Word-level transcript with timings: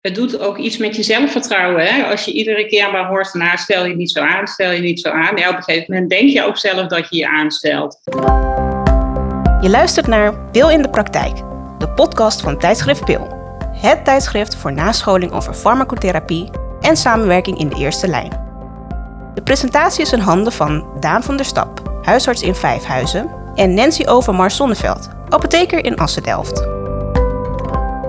het 0.00 0.14
doet 0.14 0.40
ook 0.40 0.58
iets 0.58 0.76
met 0.76 0.96
je 0.96 1.02
zelfvertrouwen. 1.02 1.84
Hè? 1.84 2.04
Als 2.04 2.24
je 2.24 2.32
iedere 2.32 2.66
keer 2.66 2.90
maar 2.90 3.06
hoort, 3.06 3.34
nou 3.34 3.58
stel 3.58 3.84
je 3.84 3.96
niet 3.96 4.10
zo 4.10 4.20
aan, 4.20 4.46
stel 4.46 4.70
je 4.70 4.80
niet 4.80 5.00
zo 5.00 5.08
aan. 5.08 5.36
Ja, 5.36 5.48
op 5.48 5.56
een 5.56 5.62
gegeven 5.62 5.94
moment 5.94 6.10
denk 6.10 6.30
je 6.30 6.42
ook 6.44 6.56
zelf 6.56 6.86
dat 6.86 7.06
je 7.10 7.16
je 7.16 7.28
aanstelt. 7.28 8.00
Je 9.60 9.68
luistert 9.70 10.06
naar 10.06 10.34
Pil 10.50 10.70
in 10.70 10.82
de 10.82 10.90
Praktijk, 10.90 11.36
de 11.78 11.88
podcast 11.88 12.40
van 12.40 12.58
tijdschrift 12.58 13.04
Pil. 13.04 13.28
Het 13.72 14.04
tijdschrift 14.04 14.54
voor 14.54 14.72
nascholing 14.72 15.32
over 15.32 15.54
farmacotherapie 15.54 16.50
en 16.80 16.96
samenwerking 16.96 17.58
in 17.58 17.68
de 17.68 17.76
eerste 17.76 18.08
lijn. 18.08 18.48
De 19.34 19.42
presentatie 19.42 20.02
is 20.02 20.12
in 20.12 20.18
handen 20.18 20.52
van 20.52 20.86
Daan 21.00 21.22
van 21.22 21.36
der 21.36 21.46
Stap, 21.46 22.00
huisarts 22.02 22.42
in 22.42 22.54
Vijfhuizen, 22.54 23.30
en 23.54 23.74
Nancy 23.74 24.06
Overmars 24.06 24.56
Zonneveld, 24.56 25.08
apotheker 25.28 25.84
in 25.84 25.96
Assen-Delft. 25.96 26.68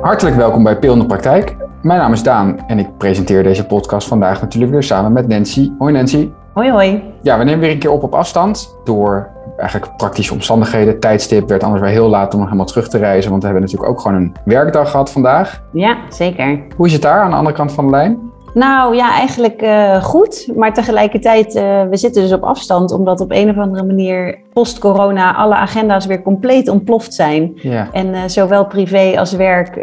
Hartelijk 0.01 0.35
welkom 0.35 0.63
bij 0.63 0.77
Pil 0.77 0.93
in 0.93 0.99
de 0.99 1.05
Praktijk. 1.05 1.60
Mijn 1.81 1.99
naam 1.99 2.13
is 2.13 2.23
Daan 2.23 2.67
en 2.67 2.79
ik 2.79 2.97
presenteer 2.97 3.43
deze 3.43 3.65
podcast 3.65 4.07
vandaag 4.07 4.41
natuurlijk 4.41 4.71
weer 4.71 4.83
samen 4.83 5.11
met 5.11 5.27
Nancy. 5.27 5.71
Hoi 5.77 5.93
Nancy. 5.93 6.29
Hoi 6.53 6.71
hoi. 6.71 7.03
Ja, 7.21 7.37
we 7.37 7.43
nemen 7.43 7.59
weer 7.59 7.71
een 7.71 7.79
keer 7.79 7.91
op 7.91 8.03
op 8.03 8.13
afstand 8.13 8.75
door 8.83 9.29
eigenlijk 9.57 9.97
praktische 9.97 10.33
omstandigheden. 10.33 10.99
Tijdstip 10.99 11.49
werd 11.49 11.63
anders 11.63 11.81
wel 11.81 11.91
heel 11.91 12.09
laat 12.09 12.33
om 12.33 12.39
nog 12.39 12.47
helemaal 12.47 12.67
terug 12.67 12.87
te 12.89 12.97
reizen, 12.97 13.29
want 13.29 13.43
we 13.43 13.47
hebben 13.47 13.65
natuurlijk 13.65 13.91
ook 13.91 14.01
gewoon 14.01 14.17
een 14.17 14.35
werkdag 14.45 14.91
gehad 14.91 15.11
vandaag. 15.11 15.61
Ja, 15.71 15.97
zeker. 16.09 16.59
Hoe 16.75 16.85
is 16.85 16.93
het 16.93 17.01
daar 17.01 17.21
aan 17.21 17.29
de 17.29 17.35
andere 17.35 17.55
kant 17.55 17.71
van 17.71 17.85
de 17.85 17.91
lijn? 17.91 18.30
Nou 18.53 18.95
ja, 18.95 19.11
eigenlijk 19.11 19.61
uh, 19.61 20.03
goed. 20.03 20.47
Maar 20.55 20.73
tegelijkertijd, 20.73 21.55
uh, 21.55 21.83
we 21.83 21.97
zitten 21.97 22.21
dus 22.21 22.33
op 22.33 22.43
afstand, 22.43 22.91
omdat 22.91 23.21
op 23.21 23.31
een 23.31 23.49
of 23.49 23.57
andere 23.57 23.85
manier 23.85 24.37
post-corona 24.53 25.35
alle 25.35 25.55
agenda's 25.55 26.05
weer 26.05 26.21
compleet 26.21 26.69
ontploft 26.69 27.13
zijn. 27.13 27.51
Ja. 27.55 27.87
En 27.91 28.07
uh, 28.07 28.19
zowel 28.25 28.65
privé 28.65 29.19
als 29.19 29.33
werk, 29.33 29.75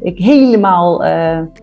ik 0.00 0.18
helemaal 0.18 1.02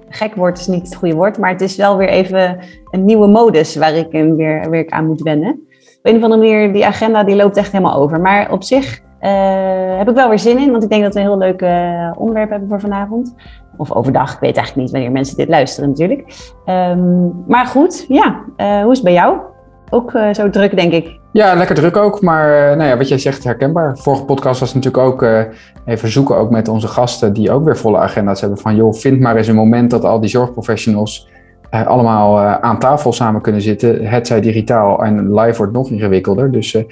gek 0.09 0.35
word, 0.35 0.59
is 0.59 0.67
niet 0.67 0.85
het 0.85 0.95
goede 0.95 1.15
woord, 1.15 1.37
maar 1.37 1.49
het 1.49 1.61
is 1.61 1.75
wel 1.75 1.97
weer 1.97 2.09
even 2.09 2.57
een 2.91 3.05
nieuwe 3.05 3.27
modus 3.27 3.75
waar 3.75 3.93
ik 3.93 4.11
weer, 4.11 4.69
weer 4.69 4.89
aan 4.89 5.07
moet 5.07 5.21
wennen. 5.21 5.49
Op 5.97 6.11
een 6.11 6.15
of 6.15 6.23
andere 6.23 6.41
manier, 6.41 6.73
die 6.73 6.85
agenda 6.85 7.23
die 7.23 7.35
loopt 7.35 7.57
echt 7.57 7.71
helemaal 7.71 7.95
over. 7.95 8.21
Maar 8.21 8.51
op 8.51 8.63
zich 8.63 9.01
heb 9.97 10.09
ik 10.09 10.15
wel 10.15 10.29
weer 10.29 10.39
zin 10.39 10.57
in, 10.57 10.71
want 10.71 10.83
ik 10.83 10.89
denk 10.89 11.03
dat 11.03 11.13
we 11.13 11.19
een 11.19 11.25
heel 11.25 11.37
leuk 11.37 11.61
onderwerp 12.17 12.49
hebben 12.49 12.69
voor 12.69 12.79
vanavond. 12.79 13.35
Of 13.77 13.91
overdag, 13.91 14.33
ik 14.33 14.39
weet 14.39 14.55
eigenlijk 14.55 14.75
niet 14.75 14.91
wanneer 14.91 15.11
mensen 15.11 15.37
dit 15.37 15.49
luisteren 15.49 15.89
natuurlijk. 15.89 16.53
Um, 16.65 17.43
maar 17.47 17.65
goed, 17.65 18.05
ja, 18.07 18.43
uh, 18.57 18.81
hoe 18.81 18.91
is 18.91 18.97
het 18.97 19.03
bij 19.03 19.13
jou? 19.13 19.37
Ook 19.89 20.13
uh, 20.13 20.33
zo 20.33 20.49
druk, 20.49 20.75
denk 20.75 20.91
ik. 20.91 21.19
Ja, 21.31 21.53
lekker 21.53 21.75
druk 21.75 21.97
ook. 21.97 22.21
Maar 22.21 22.71
uh, 22.71 22.77
nou 22.77 22.89
ja, 22.89 22.97
wat 22.97 23.07
jij 23.07 23.17
zegt, 23.17 23.43
herkenbaar. 23.43 23.97
Vorige 23.97 24.25
podcast 24.25 24.59
was 24.59 24.73
natuurlijk 24.73 25.03
ook 25.03 25.25
even 25.85 26.09
zoeken 26.09 26.37
ook 26.37 26.49
met 26.49 26.67
onze 26.67 26.87
gasten 26.87 27.33
die 27.33 27.51
ook 27.51 27.63
weer 27.63 27.77
volle 27.77 27.97
agenda's 27.97 28.41
hebben. 28.41 28.59
Van 28.59 28.75
joh, 28.75 28.93
vind 28.93 29.19
maar 29.19 29.35
eens 29.35 29.47
een 29.47 29.55
moment 29.55 29.89
dat 29.89 30.03
al 30.03 30.19
die 30.19 30.29
zorgprofessionals 30.29 31.27
uh, 31.73 31.87
allemaal 31.87 32.39
uh, 32.39 32.55
aan 32.59 32.79
tafel 32.79 33.13
samen 33.13 33.41
kunnen 33.41 33.61
zitten. 33.61 34.05
Het 34.05 34.27
zij 34.27 34.41
digitaal 34.41 35.03
en 35.03 35.33
live 35.33 35.57
wordt 35.57 35.73
nog 35.73 35.89
ingewikkelder. 35.89 36.51
Dus 36.51 36.73
uh, 36.73 36.83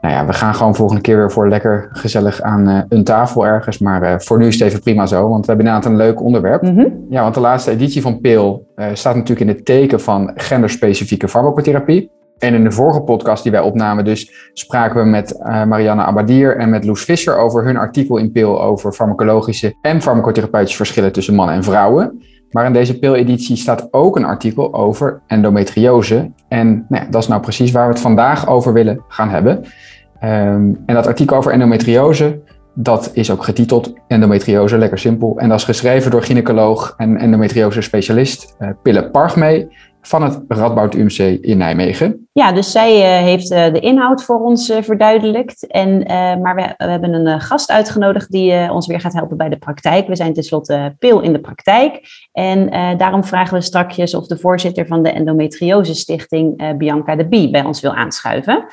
nou 0.00 0.14
ja, 0.14 0.26
we 0.26 0.32
gaan 0.32 0.54
gewoon 0.54 0.74
volgende 0.74 1.02
keer 1.02 1.16
weer 1.16 1.32
voor 1.32 1.48
lekker 1.48 1.88
gezellig 1.92 2.40
aan 2.40 2.86
een 2.88 3.04
tafel 3.04 3.46
ergens. 3.46 3.78
Maar 3.78 4.22
voor 4.22 4.38
nu 4.38 4.46
is 4.46 4.58
het 4.58 4.68
even 4.68 4.80
prima 4.80 5.06
zo, 5.06 5.28
want 5.28 5.46
we 5.46 5.52
hebben 5.52 5.66
inderdaad 5.66 5.90
een 5.90 5.96
leuk 5.96 6.22
onderwerp. 6.22 6.62
Mm 6.62 6.76
-hmm. 6.76 7.06
Ja, 7.10 7.22
want 7.22 7.34
de 7.34 7.40
laatste 7.40 7.70
editie 7.70 8.02
van 8.02 8.20
PIL 8.20 8.66
staat 8.92 9.14
natuurlijk 9.14 9.50
in 9.50 9.54
het 9.54 9.64
teken 9.64 10.00
van 10.00 10.30
genderspecifieke 10.34 11.28
farmacotherapie. 11.28 12.10
En 12.38 12.54
in 12.54 12.64
de 12.64 12.70
vorige 12.70 13.00
podcast 13.00 13.42
die 13.42 13.52
wij 13.52 13.60
opnamen, 13.60 14.04
dus 14.04 14.50
spraken 14.52 15.02
we 15.02 15.08
met 15.08 15.34
uh, 15.38 15.64
Marianne 15.64 16.02
Abadier 16.02 16.56
en 16.56 16.70
met 16.70 16.84
Loes 16.84 17.04
Visser 17.04 17.36
over 17.36 17.64
hun 17.64 17.76
artikel 17.76 18.16
in 18.16 18.32
PIL 18.32 18.62
over 18.62 18.92
farmacologische 18.92 19.74
en 19.82 20.02
farmacotherapeutische 20.02 20.76
verschillen 20.76 21.12
tussen 21.12 21.34
mannen 21.34 21.54
en 21.54 21.62
vrouwen. 21.62 22.22
Maar 22.56 22.66
in 22.66 22.72
deze 22.72 22.98
pileditie 22.98 23.56
staat 23.56 23.88
ook 23.90 24.16
een 24.16 24.24
artikel 24.24 24.74
over 24.74 25.20
endometriose. 25.26 26.30
En 26.48 26.86
nou 26.88 27.10
dat 27.10 27.22
is 27.22 27.28
nou 27.28 27.40
precies 27.40 27.70
waar 27.70 27.86
we 27.86 27.92
het 27.92 28.02
vandaag 28.02 28.48
over 28.48 28.72
willen 28.72 29.04
gaan 29.08 29.28
hebben. 29.28 29.56
Um, 29.56 30.82
en 30.86 30.94
dat 30.94 31.06
artikel 31.06 31.36
over 31.36 31.52
endometriose, 31.52 32.40
dat 32.74 33.10
is 33.12 33.30
ook 33.30 33.44
getiteld 33.44 33.92
Endometriose, 34.08 34.78
lekker 34.78 34.98
simpel. 34.98 35.38
En 35.38 35.48
dat 35.48 35.58
is 35.58 35.64
geschreven 35.64 36.10
door 36.10 36.22
gynaecoloog 36.22 36.94
en 36.96 37.16
endometriose 37.16 37.80
specialist 37.80 38.56
uh, 38.58 38.68
Pille 38.82 39.10
Pargmee 39.10 39.68
van 40.06 40.22
het 40.22 40.40
Radboud 40.48 40.94
UMC 40.94 41.18
in 41.40 41.58
Nijmegen. 41.58 42.28
Ja, 42.32 42.52
dus 42.52 42.70
zij 42.70 42.96
uh, 42.96 43.24
heeft 43.24 43.50
uh, 43.50 43.72
de 43.72 43.80
inhoud 43.80 44.24
voor 44.24 44.40
ons 44.40 44.70
uh, 44.70 44.76
verduidelijkt. 44.82 45.66
En, 45.66 45.98
maar 46.42 46.54
we, 46.54 46.74
we, 46.76 46.84
hebben 46.84 47.14
een 47.14 47.40
gast 47.40 47.70
uitgenodigd 47.70 48.30
die 48.30 48.70
ons 48.70 48.86
weer 48.86 49.00
gaat 49.00 49.12
helpen 49.12 49.36
bij 49.36 49.48
de 49.48 49.56
praktijk. 49.56 50.06
We 50.06 50.16
zijn 50.16 50.34
tenslotte 50.34 50.94
pil 50.98 51.20
in 51.20 51.32
de 51.32 51.40
praktijk. 51.40 52.00
En 52.32 52.70
daarom 52.98 53.24
vragen 53.24 53.54
we 53.54 53.60
strakjes 53.60 54.14
of 54.14 54.26
de 54.26 54.38
voorzitter 54.38 54.86
van 54.86 55.02
de 55.02 55.10
Endometriose 55.10 55.94
Stichting, 55.94 56.76
Bianca 56.78 57.16
de 57.16 57.28
Bie, 57.28 57.50
bij 57.50 57.64
ons 57.64 57.80
wil 57.80 57.94
aanschuiven. 57.94 58.66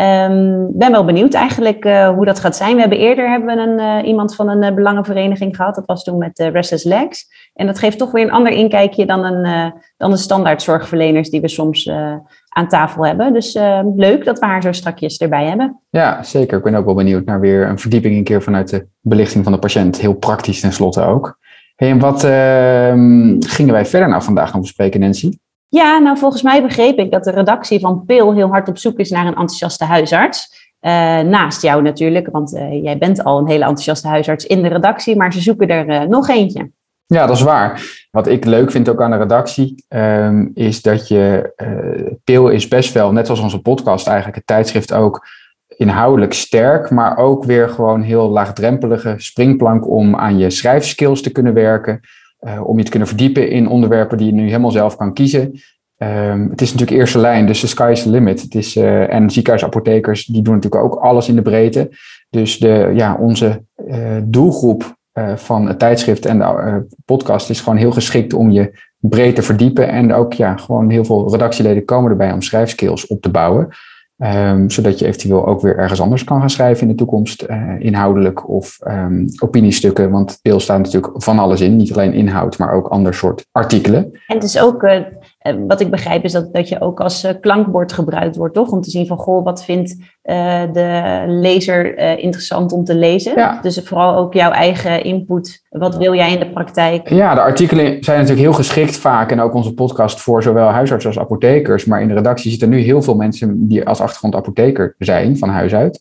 Um, 0.00 0.68
ben 0.72 0.90
wel 0.90 1.04
benieuwd 1.04 1.34
eigenlijk 1.34 1.84
uh, 1.84 2.08
hoe 2.08 2.24
dat 2.24 2.40
gaat 2.40 2.56
zijn. 2.56 2.74
We 2.74 2.80
hebben 2.80 2.98
eerder 2.98 3.30
hebben 3.30 3.56
we 3.56 3.62
een, 3.62 4.02
uh, 4.02 4.08
iemand 4.08 4.34
van 4.34 4.48
een 4.48 4.62
uh, 4.62 4.74
belangenvereniging 4.74 5.56
gehad. 5.56 5.74
Dat 5.74 5.86
was 5.86 6.04
toen 6.04 6.18
met 6.18 6.38
Restless 6.38 6.84
Legs. 6.84 7.26
En 7.54 7.66
dat 7.66 7.78
geeft 7.78 7.98
toch 7.98 8.10
weer 8.10 8.24
een 8.24 8.30
ander 8.30 8.52
inkijkje 8.52 9.06
dan, 9.06 9.24
een, 9.24 9.72
dan 9.96 10.10
de 10.10 10.16
standaard 10.16 10.62
zorgverleners 10.62 11.30
die 11.30 11.40
we 11.40 11.48
soms 11.48 11.90
aan 12.48 12.68
tafel 12.68 13.06
hebben. 13.06 13.32
Dus 13.32 13.54
leuk 13.94 14.24
dat 14.24 14.38
we 14.38 14.46
haar 14.46 14.62
zo 14.62 14.72
strakjes 14.72 15.18
erbij 15.18 15.46
hebben. 15.46 15.80
Ja, 15.90 16.22
zeker. 16.22 16.58
Ik 16.58 16.64
ben 16.64 16.74
ook 16.74 16.84
wel 16.84 16.94
benieuwd 16.94 17.24
naar 17.24 17.40
weer 17.40 17.68
een 17.68 17.78
verdieping 17.78 18.16
een 18.16 18.24
keer 18.24 18.42
vanuit 18.42 18.70
de 18.70 18.86
belichting 19.00 19.44
van 19.44 19.52
de 19.52 19.58
patiënt. 19.58 20.00
Heel 20.00 20.14
praktisch 20.14 20.60
tenslotte 20.60 21.02
ook. 21.02 21.38
En 21.76 21.98
wat 21.98 22.24
ehm, 22.24 23.36
gingen 23.38 23.72
wij 23.72 23.86
verder 23.86 24.08
nou 24.08 24.22
vandaag 24.22 24.50
gaan 24.50 24.60
bespreken, 24.60 25.00
Nancy? 25.00 25.38
Ja, 25.68 25.98
nou 25.98 26.18
volgens 26.18 26.42
mij 26.42 26.62
begreep 26.62 26.98
ik 26.98 27.10
dat 27.10 27.24
de 27.24 27.30
redactie 27.30 27.80
van 27.80 28.04
PIL 28.04 28.34
heel 28.34 28.48
hard 28.48 28.68
op 28.68 28.78
zoek 28.78 28.98
is 28.98 29.10
naar 29.10 29.26
een 29.26 29.34
enthousiaste 29.34 29.84
huisarts. 29.84 30.66
Uh, 30.80 30.90
naast 31.20 31.62
jou 31.62 31.82
natuurlijk, 31.82 32.28
want 32.30 32.54
uh, 32.54 32.82
jij 32.82 32.98
bent 32.98 33.24
al 33.24 33.38
een 33.38 33.48
hele 33.48 33.64
enthousiaste 33.64 34.08
huisarts 34.08 34.46
in 34.46 34.62
de 34.62 34.68
redactie, 34.68 35.16
maar 35.16 35.32
ze 35.32 35.40
zoeken 35.40 35.68
er 35.68 35.88
uh, 35.88 36.00
nog 36.02 36.28
eentje. 36.28 36.70
Ja, 37.06 37.26
dat 37.26 37.36
is 37.36 37.42
waar. 37.42 37.82
Wat 38.10 38.26
ik 38.26 38.44
leuk 38.44 38.70
vind 38.70 38.88
ook 38.88 39.02
aan 39.02 39.10
de 39.10 39.16
redactie, 39.16 39.84
um, 39.88 40.50
is 40.54 40.82
dat 40.82 41.08
je, 41.08 41.52
PIL 42.24 42.48
is 42.48 42.68
best 42.68 42.92
wel, 42.92 43.12
net 43.12 43.26
zoals 43.26 43.40
onze 43.40 43.60
podcast 43.60 44.06
eigenlijk, 44.06 44.36
het 44.36 44.46
tijdschrift 44.46 44.92
ook, 44.92 45.26
inhoudelijk 45.76 46.32
sterk, 46.32 46.90
maar 46.90 47.16
ook 47.16 47.44
weer 47.44 47.68
gewoon 47.68 48.02
heel 48.02 48.28
laagdrempelige 48.28 49.14
springplank 49.16 49.88
om 49.88 50.16
aan 50.16 50.38
je 50.38 50.50
schrijfskills 50.50 51.22
te 51.22 51.32
kunnen 51.32 51.54
werken. 51.54 52.00
Uh, 52.40 52.68
om 52.68 52.78
je 52.78 52.84
te 52.84 52.90
kunnen 52.90 53.08
verdiepen 53.08 53.50
in 53.50 53.68
onderwerpen 53.68 54.18
die 54.18 54.26
je 54.26 54.32
nu 54.32 54.46
helemaal 54.46 54.70
zelf 54.70 54.96
kan 54.96 55.14
kiezen. 55.14 55.40
Um, 56.02 56.50
het 56.50 56.60
is 56.60 56.72
natuurlijk 56.72 56.98
eerste 56.98 57.18
lijn, 57.18 57.46
dus 57.46 57.60
de 57.60 57.66
sky 57.66 57.88
is 57.92 58.02
the 58.02 58.10
limit. 58.10 58.42
Het 58.42 58.54
is, 58.54 58.76
uh, 58.76 59.12
en 59.14 59.30
ziekenhuisapothekers 59.30 60.26
die 60.26 60.42
doen 60.42 60.54
natuurlijk 60.54 60.84
ook 60.84 60.94
alles 60.94 61.28
in 61.28 61.34
de 61.34 61.42
breedte. 61.42 61.90
Dus 62.30 62.58
de, 62.58 62.92
ja, 62.94 63.16
onze 63.20 63.64
uh, 63.86 64.16
doelgroep 64.24 64.96
van 65.34 65.66
het 65.66 65.78
tijdschrift 65.78 66.26
en 66.26 66.38
de 66.38 66.86
podcast 67.04 67.50
is 67.50 67.60
gewoon 67.60 67.78
heel 67.78 67.92
geschikt 67.92 68.32
om 68.32 68.50
je 68.50 68.78
breed 68.98 69.34
te 69.34 69.42
verdiepen. 69.42 69.88
En 69.88 70.12
ook 70.12 70.32
ja, 70.32 70.56
gewoon 70.56 70.90
heel 70.90 71.04
veel 71.04 71.30
redactieleden 71.30 71.84
komen 71.84 72.10
erbij 72.10 72.32
om 72.32 72.42
schrijfskills 72.42 73.06
op 73.06 73.22
te 73.22 73.30
bouwen. 73.30 73.68
Um, 74.24 74.70
zodat 74.70 74.98
je 74.98 75.06
eventueel 75.06 75.46
ook 75.46 75.60
weer 75.60 75.78
ergens 75.78 76.00
anders 76.00 76.24
kan 76.24 76.40
gaan 76.40 76.50
schrijven 76.50 76.82
in 76.82 76.88
de 76.88 76.94
toekomst, 76.94 77.46
uh, 77.50 77.74
inhoudelijk 77.78 78.48
of 78.48 78.78
um, 78.86 79.26
opiniestukken. 79.42 80.10
Want 80.10 80.38
PIL 80.42 80.60
staat 80.60 80.78
natuurlijk 80.78 81.22
van 81.22 81.38
alles 81.38 81.60
in, 81.60 81.76
niet 81.76 81.92
alleen 81.92 82.12
inhoud, 82.12 82.58
maar 82.58 82.72
ook 82.72 82.88
ander 82.88 83.14
soort 83.14 83.46
artikelen. 83.52 84.10
En 84.26 84.38
is 84.38 84.60
ook, 84.60 84.82
uh, 84.82 85.00
wat 85.66 85.80
ik 85.80 85.90
begrijp, 85.90 86.24
is 86.24 86.32
dat, 86.32 86.52
dat 86.52 86.68
je 86.68 86.80
ook 86.80 87.00
als 87.00 87.24
uh, 87.24 87.30
klankbord 87.40 87.92
gebruikt 87.92 88.36
wordt, 88.36 88.54
toch? 88.54 88.70
Om 88.70 88.80
te 88.80 88.90
zien 88.90 89.06
van, 89.06 89.18
goh, 89.18 89.44
wat 89.44 89.64
vindt 89.64 89.96
de 90.72 91.24
lezer 91.26 91.98
interessant 92.18 92.72
om 92.72 92.84
te 92.84 92.94
lezen? 92.94 93.32
Ja. 93.36 93.58
Dus 93.62 93.80
vooral 93.84 94.16
ook 94.16 94.34
jouw 94.34 94.50
eigen 94.50 95.04
input. 95.04 95.62
Wat 95.68 95.96
wil 95.96 96.14
jij 96.14 96.32
in 96.32 96.38
de 96.38 96.50
praktijk? 96.50 97.08
Ja, 97.08 97.34
de 97.34 97.40
artikelen 97.40 98.04
zijn 98.04 98.18
natuurlijk 98.18 98.46
heel 98.46 98.56
geschikt 98.56 98.96
vaak 98.96 99.30
en 99.30 99.40
ook 99.40 99.54
onze 99.54 99.74
podcast 99.74 100.20
voor 100.20 100.42
zowel 100.42 100.68
huisartsen 100.68 101.10
als 101.10 101.20
apothekers. 101.20 101.84
Maar 101.84 102.00
in 102.00 102.08
de 102.08 102.14
redactie 102.14 102.50
zitten 102.50 102.68
nu 102.68 102.78
heel 102.78 103.02
veel 103.02 103.14
mensen 103.14 103.68
die 103.68 103.86
als 103.86 104.00
achtergrond 104.00 104.34
apotheker 104.34 104.94
zijn, 104.98 105.38
van 105.38 105.48
huis 105.48 105.74
uit. 105.74 106.00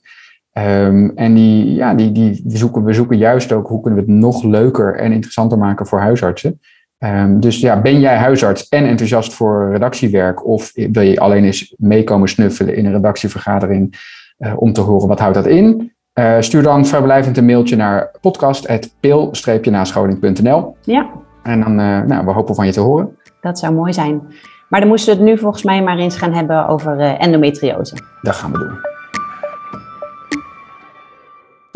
Um, 0.54 1.12
en 1.16 1.34
die, 1.34 1.74
ja, 1.74 1.94
die, 1.94 2.12
die 2.12 2.44
zoeken, 2.48 2.84
we 2.84 2.94
zoeken 2.94 3.18
juist 3.18 3.52
ook 3.52 3.68
hoe 3.68 3.82
kunnen 3.82 4.06
we 4.06 4.12
het 4.12 4.22
nog 4.22 4.44
leuker 4.44 4.96
en 4.96 5.12
interessanter 5.12 5.58
maken 5.58 5.88
voor 5.88 6.00
huisartsen. 6.00 6.60
Um, 7.00 7.40
dus 7.40 7.60
ja, 7.60 7.82
ben 7.82 8.00
jij 8.00 8.16
huisarts 8.16 8.70
en 8.70 8.86
enthousiast 8.86 9.34
voor 9.34 9.70
redactiewerk 9.72 10.48
of 10.48 10.72
wil 10.74 11.04
je 11.04 11.20
alleen 11.20 11.44
eens 11.44 11.74
meekomen 11.78 12.30
snuffelen 12.30 12.76
in 12.76 12.86
een 12.86 12.92
redactievergadering 12.92 13.96
uh, 14.40 14.54
om 14.56 14.74
te 14.74 14.82
horen 14.82 15.08
wat 15.08 15.20
houdt 15.20 15.36
dat 15.36 15.46
in? 15.46 15.94
Uh, 16.14 16.36
stuur 16.40 16.64
dan 16.64 16.86
vrijblijvend 16.86 17.38
een 17.38 17.46
mailtje 17.46 17.76
naar 17.76 18.12
podcast.pil-nascholing.nl 18.22 20.76
Ja. 20.82 21.10
En 21.44 21.60
dan, 21.60 21.80
uh, 21.80 22.02
nou, 22.02 22.26
we 22.26 22.32
hopen 22.32 22.56
van 22.56 22.66
je 22.66 22.72
te 22.72 22.80
horen. 22.80 23.18
Dat 23.42 23.60
zou 23.60 23.74
mooi 23.74 23.94
zijn. 23.94 24.22
Maar 24.70 24.80
dan 24.80 24.90
moesten 24.90 25.14
we 25.14 25.20
het 25.20 25.30
nu 25.30 25.38
volgens 25.38 25.64
mij 25.64 25.84
maar 25.84 25.98
eens 25.98 26.18
gaan 26.18 26.34
hebben 26.34 26.68
over 26.68 27.00
endometriose. 27.00 27.96
Dat 28.22 28.36
gaan 28.36 28.52
we 28.52 28.58
doen. 28.58 28.97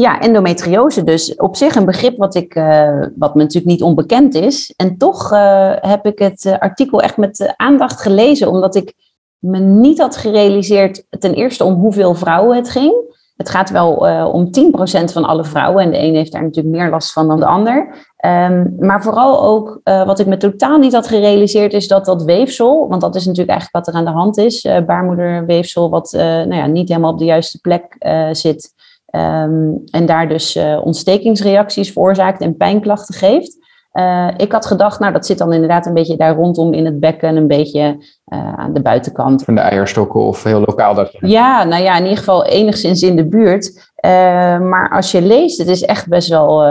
Ja, 0.01 0.19
endometriose 0.19 1.03
dus. 1.03 1.35
Op 1.35 1.55
zich 1.55 1.75
een 1.75 1.85
begrip 1.85 2.17
wat, 2.17 2.35
ik, 2.35 2.55
uh, 2.55 3.05
wat 3.15 3.35
me 3.35 3.41
natuurlijk 3.41 3.71
niet 3.71 3.81
onbekend 3.81 4.35
is. 4.35 4.73
En 4.77 4.97
toch 4.97 5.31
uh, 5.33 5.73
heb 5.75 6.05
ik 6.05 6.19
het 6.19 6.45
uh, 6.45 6.57
artikel 6.57 7.01
echt 7.01 7.17
met 7.17 7.53
aandacht 7.55 8.01
gelezen, 8.01 8.49
omdat 8.49 8.75
ik 8.75 8.93
me 9.37 9.59
niet 9.59 9.99
had 9.99 10.17
gerealiseerd 10.17 11.05
ten 11.19 11.33
eerste 11.33 11.63
om 11.63 11.73
hoeveel 11.73 12.15
vrouwen 12.15 12.55
het 12.55 12.69
ging. 12.69 12.93
Het 13.35 13.49
gaat 13.49 13.69
wel 13.69 13.93
om 14.31 14.45
10% 14.45 15.03
van 15.03 15.25
alle 15.25 15.43
vrouwen. 15.43 15.83
En 15.83 15.91
de 15.91 15.97
een 15.97 16.15
heeft 16.15 16.31
daar 16.31 16.43
natuurlijk 16.43 16.75
meer 16.75 16.89
last 16.89 17.13
van 17.13 17.27
dan 17.27 17.39
de 17.39 17.45
ander. 17.45 17.87
Um, 18.25 18.75
maar 18.79 19.03
vooral 19.03 19.43
ook 19.43 19.79
wat 19.83 20.19
ik 20.19 20.27
me 20.27 20.37
totaal 20.37 20.77
niet 20.77 20.93
had 20.93 21.07
gerealiseerd 21.07 21.73
is 21.73 21.87
dat 21.87 22.05
dat 22.05 22.23
weefsel, 22.23 22.87
want 22.89 23.01
dat 23.01 23.15
is 23.15 23.25
natuurlijk 23.25 23.49
eigenlijk 23.49 23.85
wat 23.85 23.95
er 23.95 23.99
aan 23.99 24.13
de 24.13 24.19
hand 24.19 24.37
is, 24.37 24.67
baarmoederweefsel 24.85 25.89
wat 25.89 26.11
nou 26.11 26.55
ja, 26.55 26.65
niet 26.65 26.89
helemaal 26.89 27.11
op 27.11 27.19
de 27.19 27.25
juiste 27.25 27.59
plek 27.59 27.95
zit. 28.31 28.73
Um, 29.11 29.83
en 29.91 30.05
daar 30.05 30.27
dus 30.27 30.59
ontstekingsreacties 30.83 31.91
veroorzaakt 31.91 32.41
en 32.41 32.57
pijnklachten 32.57 33.15
geeft. 33.15 33.59
Uh, 33.93 34.27
ik 34.37 34.51
had 34.51 34.65
gedacht, 34.65 34.99
nou 34.99 35.13
dat 35.13 35.25
zit 35.25 35.37
dan 35.37 35.53
inderdaad 35.53 35.85
een 35.85 35.93
beetje 35.93 36.15
daar 36.15 36.35
rondom 36.35 36.73
in 36.73 36.85
het 36.85 36.99
bekken, 36.99 37.35
een 37.35 37.47
beetje 37.47 37.97
uh, 38.33 38.53
aan 38.53 38.73
de 38.73 38.81
buitenkant. 38.81 39.43
Van 39.43 39.55
de 39.55 39.61
eierstokken 39.61 40.19
of 40.21 40.43
heel 40.43 40.59
lokaal 40.59 40.93
dat? 40.93 41.11
Ja, 41.19 41.63
nou 41.63 41.83
ja, 41.83 41.97
in 41.97 42.03
ieder 42.03 42.17
geval 42.17 42.45
enigszins 42.45 43.03
in 43.03 43.15
de 43.15 43.27
buurt. 43.27 43.90
Uh, 44.05 44.11
maar 44.59 44.89
als 44.89 45.11
je 45.11 45.21
leest, 45.21 45.57
het 45.57 45.67
is 45.67 45.83
echt 45.83 46.07
best 46.07 46.29
wel, 46.29 46.63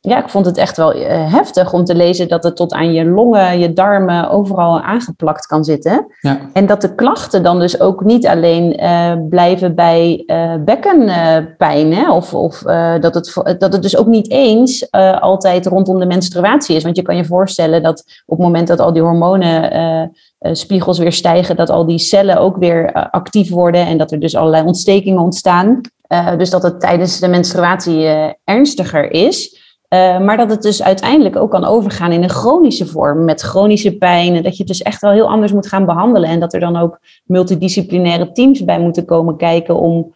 ja, 0.00 0.18
ik 0.18 0.28
vond 0.28 0.46
het 0.46 0.56
echt 0.56 0.76
wel 0.76 0.92
heftig 1.08 1.72
om 1.72 1.84
te 1.84 1.94
lezen 1.94 2.28
dat 2.28 2.44
het 2.44 2.56
tot 2.56 2.72
aan 2.72 2.92
je 2.92 3.04
longen, 3.04 3.58
je 3.58 3.72
darmen, 3.72 4.30
overal 4.30 4.80
aangeplakt 4.80 5.46
kan 5.46 5.64
zitten. 5.64 6.06
Ja. 6.20 6.38
En 6.52 6.66
dat 6.66 6.80
de 6.80 6.94
klachten 6.94 7.42
dan 7.42 7.58
dus 7.58 7.80
ook 7.80 8.04
niet 8.04 8.26
alleen 8.26 8.80
blijven 9.28 9.74
bij 9.74 10.24
bekkenpijn, 10.64 11.94
hè, 11.94 12.12
of, 12.12 12.34
of 12.34 12.58
dat, 13.00 13.14
het, 13.14 13.56
dat 13.58 13.72
het 13.72 13.82
dus 13.82 13.96
ook 13.96 14.06
niet 14.06 14.30
eens 14.30 14.90
altijd 15.20 15.66
rondom 15.66 15.98
de 15.98 16.06
menstruatie 16.06 16.76
is. 16.76 16.82
Want 16.82 16.96
je 16.96 17.02
kan 17.02 17.16
je 17.16 17.24
voorstellen 17.24 17.82
dat 17.82 18.04
op 18.26 18.36
het 18.36 18.46
moment 18.46 18.68
dat 18.68 18.80
al 18.80 18.92
die 18.92 19.02
hormonen 19.02 20.14
spiegels 20.40 20.98
weer 20.98 21.12
stijgen, 21.12 21.56
dat 21.56 21.70
al 21.70 21.86
die 21.86 21.98
cellen 21.98 22.38
ook 22.38 22.56
weer 22.56 22.92
actief 23.10 23.50
worden 23.50 23.86
en 23.86 23.98
dat 23.98 24.12
er 24.12 24.20
dus 24.20 24.36
allerlei 24.36 24.66
ontstekingen 24.66 25.22
ontstaan. 25.22 25.80
Uh, 26.08 26.38
dus 26.38 26.50
dat 26.50 26.62
het 26.62 26.80
tijdens 26.80 27.20
de 27.20 27.28
menstruatie 27.28 27.98
uh, 27.98 28.28
ernstiger 28.44 29.10
is. 29.10 29.64
Uh, 29.94 30.20
maar 30.20 30.36
dat 30.36 30.50
het 30.50 30.62
dus 30.62 30.82
uiteindelijk 30.82 31.36
ook 31.36 31.50
kan 31.50 31.64
overgaan 31.64 32.12
in 32.12 32.22
een 32.22 32.28
chronische 32.28 32.86
vorm 32.86 33.24
met 33.24 33.40
chronische 33.40 33.96
pijn. 33.96 34.34
En 34.34 34.42
dat 34.42 34.52
je 34.52 34.58
het 34.58 34.66
dus 34.66 34.82
echt 34.82 35.00
wel 35.00 35.10
heel 35.10 35.28
anders 35.28 35.52
moet 35.52 35.66
gaan 35.66 35.86
behandelen. 35.86 36.28
En 36.28 36.40
dat 36.40 36.54
er 36.54 36.60
dan 36.60 36.76
ook 36.76 36.98
multidisciplinaire 37.24 38.32
teams 38.32 38.64
bij 38.64 38.80
moeten 38.80 39.04
komen 39.04 39.36
kijken 39.36 39.76
om 39.76 40.14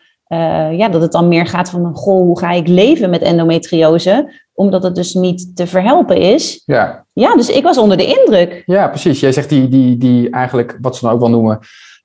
ja, 0.73 0.89
dat 0.89 1.03
het 1.03 1.13
dan 1.13 1.29
meer 1.29 1.47
gaat 1.47 1.71
van 1.71 1.95
goh, 1.95 2.23
hoe 2.23 2.39
ga 2.39 2.51
ik 2.51 2.69
leven 2.69 3.11
met 3.11 3.23
endometriose? 3.23 4.33
Omdat 4.53 4.83
het 4.83 4.95
dus 4.95 5.15
niet 5.15 5.57
te 5.57 5.67
verhelpen 5.67 6.17
is. 6.17 6.63
Ja. 6.65 7.05
Ja, 7.13 7.35
dus 7.35 7.51
ik 7.51 7.63
was 7.63 7.79
onder 7.79 7.97
de 7.97 8.07
indruk. 8.07 8.63
Ja, 8.67 8.89
precies. 8.89 9.21
Jij 9.21 9.33
zegt 9.33 9.49
die, 9.49 9.69
die, 9.69 9.97
die 9.97 10.31
eigenlijk, 10.31 10.79
wat 10.81 10.97
ze 10.97 11.05
dan 11.05 11.15
ook 11.15 11.21
wel 11.21 11.31
noemen, 11.31 11.59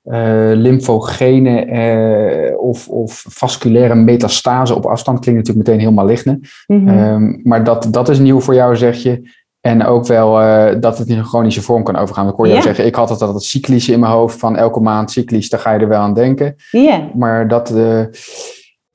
uh, 0.06 0.50
lymfogene 0.54 1.66
uh, 1.66 2.58
of, 2.58 2.88
of 2.88 3.24
vasculaire 3.28 3.94
metastase 3.94 4.74
op 4.74 4.86
afstand 4.86 5.20
klinkt 5.20 5.40
natuurlijk 5.40 5.68
meteen 5.68 5.86
heel 5.86 5.96
maligne. 5.96 6.40
Mm 6.66 6.88
-hmm. 6.88 6.98
um, 6.98 7.40
maar 7.42 7.64
dat, 7.64 7.88
dat 7.90 8.08
is 8.08 8.18
nieuw 8.18 8.40
voor 8.40 8.54
jou, 8.54 8.76
zeg 8.76 8.96
je. 8.96 9.30
En 9.60 9.84
ook 9.84 10.06
wel 10.06 10.42
uh, 10.42 10.80
dat 10.80 10.98
het 10.98 11.08
in 11.08 11.18
een 11.18 11.24
chronische 11.24 11.62
vorm 11.62 11.82
kan 11.82 11.96
overgaan. 11.96 12.28
Ik 12.28 12.34
hoor 12.34 12.48
jou 12.48 12.62
zeggen, 12.62 12.86
ik 12.86 12.94
had 12.94 13.08
het 13.08 13.22
altijd 13.22 13.42
cyclisch 13.42 13.88
in 13.88 14.00
mijn 14.00 14.12
hoofd 14.12 14.38
van 14.38 14.56
elke 14.56 14.80
maand 14.80 15.10
cyclisch, 15.10 15.48
daar 15.48 15.60
ga 15.60 15.72
je 15.72 15.78
er 15.78 15.88
wel 15.88 16.00
aan 16.00 16.14
denken. 16.14 16.54
Yeah. 16.70 17.14
Maar 17.14 17.48
dat, 17.48 17.72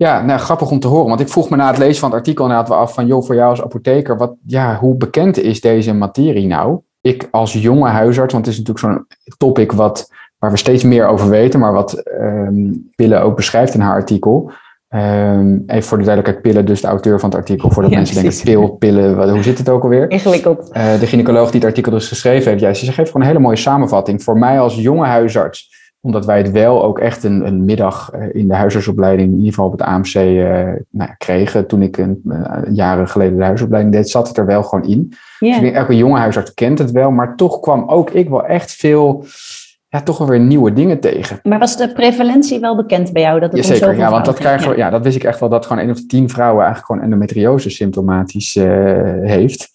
ja, 0.02 0.22
nou, 0.22 0.40
grappig 0.40 0.72
om 0.72 0.80
te 0.80 0.88
horen. 0.88 1.08
Want 1.08 1.20
ik 1.20 1.30
vroeg 1.30 1.50
me 1.50 1.56
na 1.56 1.68
het 1.68 1.78
lezen 1.78 2.00
van 2.00 2.10
het 2.10 2.18
artikel 2.18 2.44
inderdaad 2.44 2.70
wel 2.70 2.78
af 2.78 2.94
van, 2.94 3.08
joh, 3.08 3.24
voor 3.24 3.36
jou 3.36 3.50
als 3.50 3.62
apotheker, 3.62 4.18
wat, 4.18 4.34
ja, 4.46 4.78
hoe 4.78 4.96
bekend 4.96 5.38
is 5.38 5.62
deze 5.62 5.94
materie 5.94 6.48
nou? 6.48 6.80
Ik 7.02 7.28
als 7.32 7.54
jonge 7.54 7.90
huisarts, 7.90 8.34
want 8.34 8.46
het 8.46 8.56
is 8.56 8.62
natuurlijk 8.64 8.96
zo'n 8.96 9.08
topic 9.38 9.72
wat 9.72 10.10
waar 10.42 10.52
we 10.52 10.58
steeds 10.58 10.84
meer 10.84 11.08
over 11.08 11.30
weten, 11.30 11.60
maar 11.60 11.74
wat 11.74 12.04
um, 12.22 12.90
Pille 12.96 13.20
ook 13.20 13.36
beschrijft 13.36 13.74
in 13.74 13.80
haar 13.80 13.94
artikel. 13.94 14.52
Um, 14.90 15.64
even 15.68 15.84
voor 15.84 15.98
de 15.98 16.04
duidelijkheid, 16.04 16.42
Pille, 16.42 16.64
dus 16.64 16.82
de 16.82 16.88
auteur 16.88 17.20
van 17.20 17.30
het 17.30 17.38
artikel, 17.38 17.70
voordat 17.72 17.92
ja, 17.92 17.98
mensen 17.98 18.22
denken, 18.22 18.44
pil, 18.44 18.70
pillen, 18.70 19.16
wat, 19.16 19.30
hoe 19.30 19.44
zit 19.44 19.58
het 19.58 19.70
ook 19.70 19.84
alweer? 19.84 20.10
Ingewikkeld. 20.10 20.70
Uh, 20.74 21.00
de 21.00 21.08
gynaecoloog 21.08 21.52
die 21.52 21.60
het 21.60 21.70
artikel 21.70 21.92
dus 21.92 22.08
geschreven 22.08 22.50
heeft, 22.50 22.62
ja, 22.62 22.74
ze 22.74 22.92
geeft 22.92 23.08
gewoon 23.08 23.22
een 23.22 23.28
hele 23.28 23.44
mooie 23.44 23.56
samenvatting. 23.56 24.24
Voor 24.24 24.38
mij 24.38 24.60
als 24.60 24.76
jonge 24.76 25.06
huisarts, 25.06 25.92
omdat 26.00 26.26
wij 26.26 26.38
het 26.38 26.52
wel 26.52 26.84
ook 26.84 27.00
echt 27.00 27.24
een, 27.24 27.46
een 27.46 27.66
middag 27.66 28.12
uh, 28.16 28.36
in 28.36 28.48
de 28.48 28.56
huisartsopleiding, 28.56 29.30
in 29.30 29.38
ieder 29.38 29.54
geval 29.54 29.66
op 29.66 29.72
het 29.72 29.82
AMC, 29.82 30.16
uh, 30.16 30.24
nou 30.90 31.10
ja, 31.10 31.16
kregen. 31.18 31.68
Toen 31.68 31.82
ik 31.82 31.98
een, 31.98 32.22
jaren 32.72 33.08
geleden 33.08 33.34
de 33.34 33.44
huisartsopleiding 33.44 33.96
deed, 33.96 34.10
zat 34.10 34.28
het 34.28 34.38
er 34.38 34.46
wel 34.46 34.64
gewoon 34.64 34.86
in. 34.86 35.14
Yeah. 35.40 35.54
Dus 35.54 35.56
ik 35.56 35.62
denk, 35.62 35.76
elke 35.76 35.98
jonge 35.98 36.18
huisarts 36.18 36.54
kent 36.54 36.80
het 36.80 36.92
wel, 36.92 37.12
maar 37.12 37.36
toch 37.36 37.60
kwam 37.60 37.90
ook 37.90 38.10
ik 38.10 38.30
wel 38.30 38.46
echt 38.46 38.72
veel 38.72 39.26
ja, 39.92 40.02
toch 40.02 40.18
wel 40.18 40.28
weer 40.28 40.40
nieuwe 40.40 40.74
dingen 40.74 41.00
tegen. 41.00 41.40
Maar 41.44 41.60
was 41.60 41.78
de 41.78 41.94
prevalentie 41.94 42.60
wel 42.60 42.76
bekend 42.76 43.14
bij 43.14 43.22
jou? 43.22 43.40
Dat 43.40 43.52
het 43.52 43.68
Jazeker, 43.68 43.98
ja, 43.98 44.10
want 44.10 44.26
dat 44.26 44.40
ja. 44.76 44.90
dat 44.90 45.04
wist 45.04 45.16
ik 45.16 45.24
echt 45.24 45.40
wel, 45.40 45.50
dat 45.50 45.66
gewoon 45.66 45.82
één 45.82 45.92
of 45.92 46.00
de 46.00 46.06
tien 46.06 46.30
vrouwen 46.30 46.64
eigenlijk 46.64 46.86
gewoon 46.86 47.02
endometriose 47.02 47.70
symptomatisch 47.70 48.56
uh, 48.56 48.66
heeft. 49.22 49.70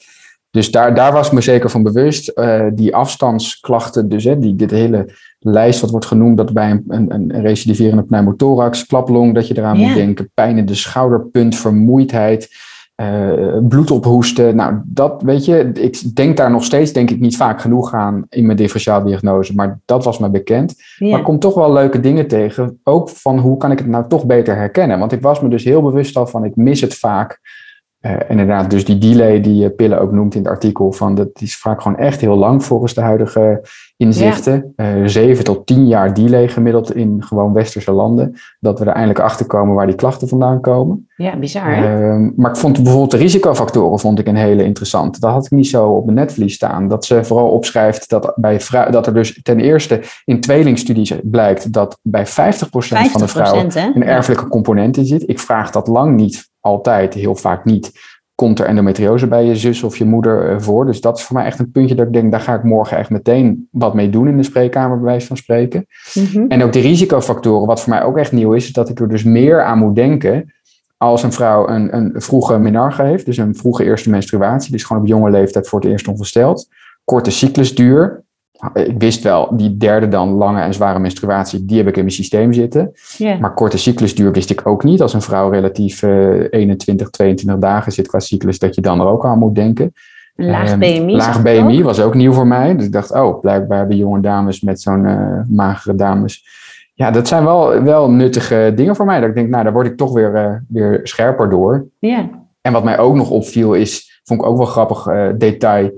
Dus 0.51 0.71
daar, 0.71 0.95
daar 0.95 1.13
was 1.13 1.27
ik 1.27 1.33
me 1.33 1.41
zeker 1.41 1.71
van 1.71 1.83
bewust. 1.83 2.33
Uh, 2.35 2.67
die 2.73 2.95
afstandsklachten, 2.95 4.09
dus 4.09 4.25
hè, 4.25 4.39
die, 4.39 4.55
dit 4.55 4.71
hele 4.71 5.15
lijst 5.39 5.81
wat 5.81 5.91
wordt 5.91 6.07
genoemd, 6.07 6.37
dat 6.37 6.53
bij 6.53 6.71
een, 6.71 6.85
een, 6.89 7.15
een 7.15 7.41
recidiverende 7.41 8.03
pneumothorax, 8.03 8.87
klaplong, 8.87 9.35
dat 9.35 9.49
je 9.49 9.59
eraan 9.59 9.79
ja. 9.79 9.87
moet 9.87 9.97
denken, 9.97 10.31
pijn 10.35 10.59
in 10.59 10.67
de 10.67 10.75
schouderpunt, 10.75 11.57
vermoeidheid. 11.57 12.49
Uh, 13.02 13.58
bloed 13.69 13.90
ophoesten. 13.90 14.56
Nou, 14.56 14.81
dat 14.84 15.22
weet 15.22 15.44
je, 15.44 15.70
ik 15.72 16.14
denk 16.16 16.37
daar 16.37 16.50
nog 16.50 16.64
steeds, 16.64 16.93
denk 16.93 17.10
ik, 17.10 17.20
niet 17.20 17.37
vaak 17.37 17.60
genoeg 17.60 17.94
aan 17.94 18.26
in 18.28 18.46
mijn 18.46 18.56
differentiaaldiagnose, 18.56 19.54
maar 19.54 19.81
dat 19.84 20.04
was 20.04 20.19
me 20.19 20.31
bekend. 20.31 20.75
Ja. 20.96 21.10
Maar 21.10 21.19
ik 21.19 21.25
kom 21.25 21.38
toch 21.38 21.54
wel 21.54 21.72
leuke 21.72 22.00
dingen 22.00 22.26
tegen, 22.26 22.81
ook 22.84 23.08
van 23.08 23.38
hoe 23.38 23.56
kan 23.56 23.70
ik 23.70 23.78
het 23.78 23.87
nou 23.87 24.08
toch 24.08 24.26
beter 24.26 24.56
herkennen? 24.56 24.98
Want 24.98 25.12
ik 25.12 25.22
was 25.22 25.40
me 25.40 25.48
dus 25.48 25.64
heel 25.64 25.82
bewust 25.82 26.16
al 26.16 26.26
van, 26.26 26.44
ik 26.44 26.56
mis 26.56 26.81
het 26.81 26.94
vaak. 26.94 27.40
Uh, 28.00 28.16
inderdaad, 28.28 28.70
dus 28.70 28.84
die 28.84 28.98
delay 28.98 29.40
die 29.40 29.64
uh, 29.64 29.75
Pille 29.76 29.98
ook 29.98 30.12
noemt 30.12 30.34
in 30.34 30.40
het 30.40 30.50
artikel, 30.50 30.93
van 30.93 31.14
dat 31.14 31.28
is 31.40 31.56
vaak 31.56 31.82
gewoon 31.82 31.98
echt 31.98 32.20
heel 32.20 32.37
lang 32.37 32.64
volgens 32.64 32.94
de 32.94 33.00
huidige 33.00 33.60
inzichten. 33.96 34.72
Ja. 34.76 35.08
Zeven 35.08 35.44
tot 35.44 35.66
tien 35.66 35.87
jaar 35.87 36.14
delay 36.14 36.48
gemiddeld 36.48 36.94
in 36.94 37.22
gewoon 37.25 37.52
westerse 37.52 37.93
landen. 37.93 38.34
Dat 38.60 38.78
we 38.78 38.84
er 38.84 38.93
eindelijk 38.93 39.20
achter 39.20 39.46
komen 39.46 39.75
waar 39.75 39.87
die 39.87 39.94
klachten 39.94 40.28
vandaan 40.28 40.60
komen. 40.60 41.08
Ja, 41.16 41.37
bizar. 41.37 41.78
Uh, 41.78 42.31
maar 42.37 42.50
ik 42.50 42.56
vond 42.56 42.82
bijvoorbeeld 42.82 43.10
de 43.10 43.16
risicofactoren 43.16 43.98
vond 43.98 44.19
ik 44.19 44.26
een 44.26 44.37
hele 44.37 44.64
interessant. 44.64 45.20
Dat 45.20 45.31
had 45.31 45.44
ik 45.44 45.50
niet 45.50 45.66
zo 45.66 45.88
op 45.88 46.04
mijn 46.04 46.16
netvlies 46.16 46.54
staan. 46.54 46.88
Dat 46.88 47.04
ze 47.04 47.25
vooral 47.25 47.48
opschrijft 47.48 48.08
dat, 48.08 48.32
bij 48.37 48.60
dat 48.90 49.06
er 49.06 49.15
dus 49.15 49.41
ten 49.43 49.60
eerste 49.60 50.00
in 50.24 50.41
tweelingstudies 50.41 51.12
blijkt 51.22 51.72
dat 51.72 51.98
bij 52.03 52.26
50%, 52.26 52.31
50 52.31 53.10
van 53.10 53.20
de 53.20 53.29
vrouwen 53.29 53.70
een 53.94 54.05
erfelijke 54.05 54.48
component 54.48 54.96
in 54.96 55.06
zit. 55.06 55.29
Ik 55.29 55.41
vraag 55.41 55.70
dat 55.70 55.86
lang 55.86 56.17
niet 56.17 56.48
altijd, 56.60 57.15
heel 57.15 57.34
vaak 57.34 57.65
niet 57.65 57.93
komt 58.36 58.58
er 58.58 58.66
endometriose 58.66 59.26
bij 59.26 59.44
je 59.44 59.56
zus 59.56 59.82
of 59.82 59.96
je 59.96 60.05
moeder 60.05 60.62
voor. 60.62 60.86
Dus 60.86 61.00
dat 61.00 61.19
is 61.19 61.24
voor 61.24 61.36
mij 61.36 61.44
echt 61.44 61.58
een 61.58 61.70
puntje 61.70 61.94
dat 61.94 62.06
ik 62.06 62.12
denk, 62.12 62.31
daar 62.31 62.40
ga 62.40 62.55
ik 62.55 62.62
morgen 62.62 62.96
echt 62.96 63.10
meteen 63.10 63.69
wat 63.70 63.94
mee 63.94 64.10
doen 64.10 64.28
in 64.28 64.36
de 64.36 64.43
spreekkamer, 64.43 64.96
bij 64.96 65.06
wijze 65.06 65.26
van 65.26 65.36
spreken. 65.36 65.86
Mm-hmm. 66.14 66.48
En 66.48 66.62
ook 66.62 66.72
de 66.72 66.81
risicofactoren, 66.81 67.66
wat 67.66 67.81
voor 67.81 67.93
mij 67.93 68.02
ook 68.02 68.16
echt 68.16 68.32
nieuw 68.32 68.52
is, 68.52 68.64
is 68.64 68.72
dat 68.72 68.88
ik 68.88 69.00
er 69.00 69.08
dus 69.08 69.24
meer 69.24 69.62
aan 69.62 69.78
moet 69.78 69.94
denken 69.94 70.55
als 70.96 71.22
een 71.22 71.32
vrouw 71.32 71.69
een, 71.69 71.96
een 71.96 72.12
vroege 72.14 72.58
menarche 72.58 73.02
heeft, 73.02 73.24
dus 73.26 73.36
een 73.36 73.55
vroege 73.55 73.84
eerste 73.84 74.10
menstruatie, 74.10 74.72
dus 74.72 74.84
gewoon 74.84 75.02
op 75.02 75.08
jonge 75.08 75.31
leeftijd 75.31 75.69
voor 75.69 75.81
het 75.81 75.88
eerst 75.88 76.08
ongesteld. 76.08 76.69
Korte 77.05 77.31
cyclusduur, 77.31 78.24
ik 78.75 78.98
wist 78.98 79.22
wel, 79.22 79.56
die 79.56 79.77
derde 79.77 80.08
dan, 80.08 80.31
lange 80.31 80.60
en 80.60 80.75
zware 80.75 80.98
menstruatie, 80.98 81.65
die 81.65 81.77
heb 81.77 81.86
ik 81.86 81.96
in 81.96 82.03
mijn 82.03 82.15
systeem 82.15 82.53
zitten. 82.53 82.93
Yeah. 83.17 83.41
Maar 83.41 83.55
korte 83.55 83.79
cyclusduur 83.79 84.32
wist 84.32 84.51
ik 84.51 84.67
ook 84.67 84.84
niet. 84.84 85.03
Als 85.03 85.15
een 85.15 85.22
vrouw 85.22 85.51
relatief 85.51 86.03
uh, 86.03 86.46
21, 86.51 87.10
22 87.10 87.58
dagen 87.58 87.93
zit 87.93 88.08
qua 88.08 88.19
cyclus, 88.19 88.58
dat 88.58 88.75
je 88.75 88.81
dan 88.81 89.01
er 89.01 89.06
ook 89.06 89.25
aan 89.25 89.39
moet 89.39 89.55
denken. 89.55 89.93
Laag 90.34 90.79
BMI. 90.79 90.98
Um, 90.98 91.10
laag 91.10 91.43
BMI 91.43 91.82
was 91.82 92.01
ook 92.01 92.15
nieuw 92.15 92.32
voor 92.32 92.46
mij. 92.46 92.77
Dus 92.77 92.84
ik 92.84 92.93
dacht, 92.93 93.13
oh, 93.13 93.41
blijkbaar 93.41 93.79
hebben 93.79 93.96
jonge 93.96 94.20
dames 94.20 94.60
met 94.60 94.81
zo'n 94.81 95.05
uh, 95.05 95.41
magere 95.48 95.94
dames. 95.94 96.44
Ja, 96.94 97.10
dat 97.10 97.29
zijn 97.29 97.44
wel, 97.44 97.82
wel 97.82 98.10
nuttige 98.10 98.72
dingen 98.75 98.96
voor 98.96 99.06
mij. 99.06 99.20
Dat 99.20 99.29
ik 99.29 99.34
denk, 99.34 99.48
nou, 99.48 99.65
daar 99.65 99.72
word 99.72 99.86
ik 99.86 99.96
toch 99.96 100.13
weer, 100.13 100.34
uh, 100.34 100.55
weer 100.69 101.01
scherper 101.03 101.51
door. 101.51 101.86
Yeah. 101.98 102.25
En 102.60 102.72
wat 102.72 102.84
mij 102.84 102.98
ook 102.98 103.15
nog 103.15 103.31
opviel 103.31 103.75
is, 103.75 104.20
vond 104.25 104.41
ik 104.41 104.46
ook 104.46 104.56
wel 104.56 104.67
grappig 104.67 105.08
detail 105.36 105.91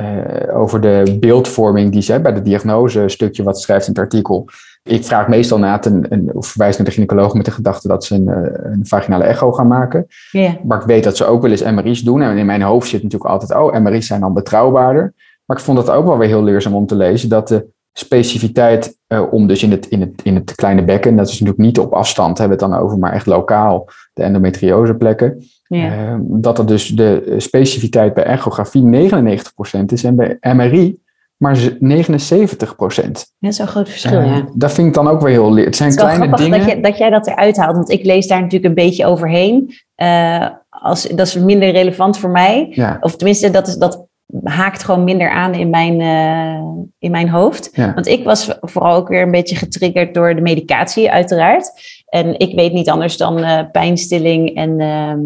uh, 0.00 0.56
over 0.58 0.80
de 0.80 1.16
beeldvorming 1.20 1.92
die 1.92 2.02
ze 2.02 2.20
bij 2.20 2.32
de 2.32 2.42
diagnose 2.42 3.08
stukje 3.08 3.42
wat 3.42 3.60
schrijft 3.60 3.86
in 3.86 3.92
het 3.92 4.02
artikel. 4.02 4.48
Ik 4.82 5.04
vraag 5.04 5.28
meestal 5.28 5.58
na 5.58 5.84
een, 5.84 6.06
een, 6.08 6.30
of 6.34 6.46
verwijs 6.46 6.76
naar 6.76 6.86
de 6.86 6.92
gynaecoloog 6.92 7.34
met 7.34 7.44
de 7.44 7.50
gedachte 7.50 7.88
dat 7.88 8.04
ze 8.04 8.14
een, 8.14 8.28
een 8.72 8.86
vaginale 8.86 9.24
echo 9.24 9.52
gaan 9.52 9.66
maken. 9.66 10.06
Yeah. 10.30 10.54
Maar 10.64 10.80
ik 10.80 10.86
weet 10.86 11.04
dat 11.04 11.16
ze 11.16 11.24
ook 11.24 11.42
wel 11.42 11.50
eens 11.50 11.62
MRI's 11.62 12.02
doen. 12.02 12.22
En 12.22 12.36
in 12.36 12.46
mijn 12.46 12.62
hoofd 12.62 12.88
zit 12.88 13.02
natuurlijk 13.02 13.30
altijd, 13.30 13.54
oh, 13.54 13.78
MRI's 13.78 14.06
zijn 14.06 14.20
dan 14.20 14.34
betrouwbaarder. 14.34 15.14
Maar 15.44 15.56
ik 15.56 15.62
vond 15.62 15.78
het 15.78 15.90
ook 15.90 16.06
wel 16.06 16.18
weer 16.18 16.28
heel 16.28 16.42
leerzaam 16.42 16.74
om 16.74 16.86
te 16.86 16.96
lezen 16.96 17.28
dat 17.28 17.48
de 17.48 17.66
specificiteit 17.92 18.98
om 19.30 19.46
dus 19.46 19.62
in 19.62 19.70
het, 19.70 19.86
in, 19.86 20.00
het, 20.00 20.22
in 20.22 20.34
het 20.34 20.54
kleine 20.54 20.84
bekken, 20.84 21.16
dat 21.16 21.26
is 21.26 21.32
natuurlijk 21.32 21.58
niet 21.58 21.78
op 21.78 21.92
afstand, 21.92 22.38
hebben 22.38 22.58
we 22.58 22.64
het 22.64 22.72
dan 22.72 22.82
over, 22.82 22.98
maar 22.98 23.12
echt 23.12 23.26
lokaal, 23.26 23.88
de 24.12 24.22
endometrioseplekken. 24.22 25.44
Ja. 25.76 26.20
dat 26.22 26.58
er 26.58 26.66
dus 26.66 26.88
de 26.88 27.34
specificiteit 27.38 28.14
bij 28.14 28.24
echografie 28.24 29.10
99% 29.10 29.84
is 29.86 30.04
en 30.04 30.16
bij 30.16 30.38
MRI 30.40 31.00
maar 31.42 31.76
79 31.78 32.76
procent. 32.76 33.32
Dat 33.38 33.52
is 33.52 33.58
een 33.58 33.66
groot 33.66 33.88
verschil, 33.88 34.20
uh, 34.20 34.26
ja. 34.26 34.46
Dat 34.54 34.72
vind 34.72 34.88
ik 34.88 34.94
dan 34.94 35.08
ook 35.08 35.20
weer 35.20 35.30
heel... 35.30 35.56
Het 35.56 35.76
zijn 35.76 35.90
het 35.90 35.98
kleine 35.98 36.36
dingen... 36.36 36.58
Dat, 36.58 36.70
je, 36.70 36.80
dat 36.80 36.98
jij 36.98 37.10
dat 37.10 37.26
eruit 37.26 37.56
haalt, 37.56 37.76
want 37.76 37.90
ik 37.90 38.04
lees 38.04 38.26
daar 38.26 38.40
natuurlijk 38.40 38.64
een 38.64 38.84
beetje 38.84 39.06
overheen. 39.06 39.74
Uh, 39.96 40.46
als, 40.68 41.02
dat 41.02 41.26
is 41.26 41.38
minder 41.38 41.70
relevant 41.70 42.18
voor 42.18 42.30
mij. 42.30 42.66
Ja. 42.70 42.96
Of 43.00 43.16
tenminste, 43.16 43.50
dat, 43.50 43.68
is, 43.68 43.76
dat 43.76 44.06
haakt 44.42 44.84
gewoon 44.84 45.04
minder 45.04 45.30
aan 45.30 45.54
in 45.54 45.70
mijn, 45.70 46.00
uh, 46.00 46.82
in 46.98 47.10
mijn 47.10 47.28
hoofd. 47.28 47.70
Ja. 47.72 47.94
Want 47.94 48.06
ik 48.06 48.24
was 48.24 48.58
vooral 48.60 48.96
ook 48.96 49.08
weer 49.08 49.22
een 49.22 49.30
beetje 49.30 49.56
getriggerd 49.56 50.14
door 50.14 50.34
de 50.34 50.40
medicatie, 50.40 51.10
uiteraard. 51.10 51.72
En 52.06 52.38
ik 52.38 52.54
weet 52.54 52.72
niet 52.72 52.90
anders 52.90 53.16
dan 53.16 53.68
pijnstilling 53.72 54.56
en 54.56 54.80
ehm, 54.80 55.20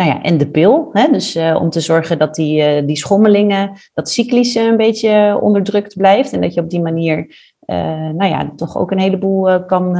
nou 0.00 0.12
ja, 0.12 0.22
en 0.22 0.38
de 0.38 0.50
pil. 0.50 0.88
Hè? 0.92 1.08
Dus 1.12 1.36
uh, 1.36 1.58
om 1.60 1.70
te 1.70 1.80
zorgen 1.80 2.18
dat 2.18 2.34
die, 2.34 2.80
uh, 2.80 2.86
die 2.86 2.96
schommelingen, 2.96 3.72
dat 3.94 4.10
cyclische 4.10 4.60
een 4.60 4.76
beetje 4.76 5.38
onderdrukt 5.42 5.96
blijft. 5.96 6.32
En 6.32 6.40
dat 6.40 6.54
je 6.54 6.60
op 6.60 6.70
die 6.70 6.80
manier, 6.80 7.18
uh, 7.66 7.76
nou 8.08 8.24
ja, 8.24 8.52
toch 8.56 8.76
ook 8.76 8.90
een 8.90 8.98
heleboel 8.98 9.64
kan 9.64 9.96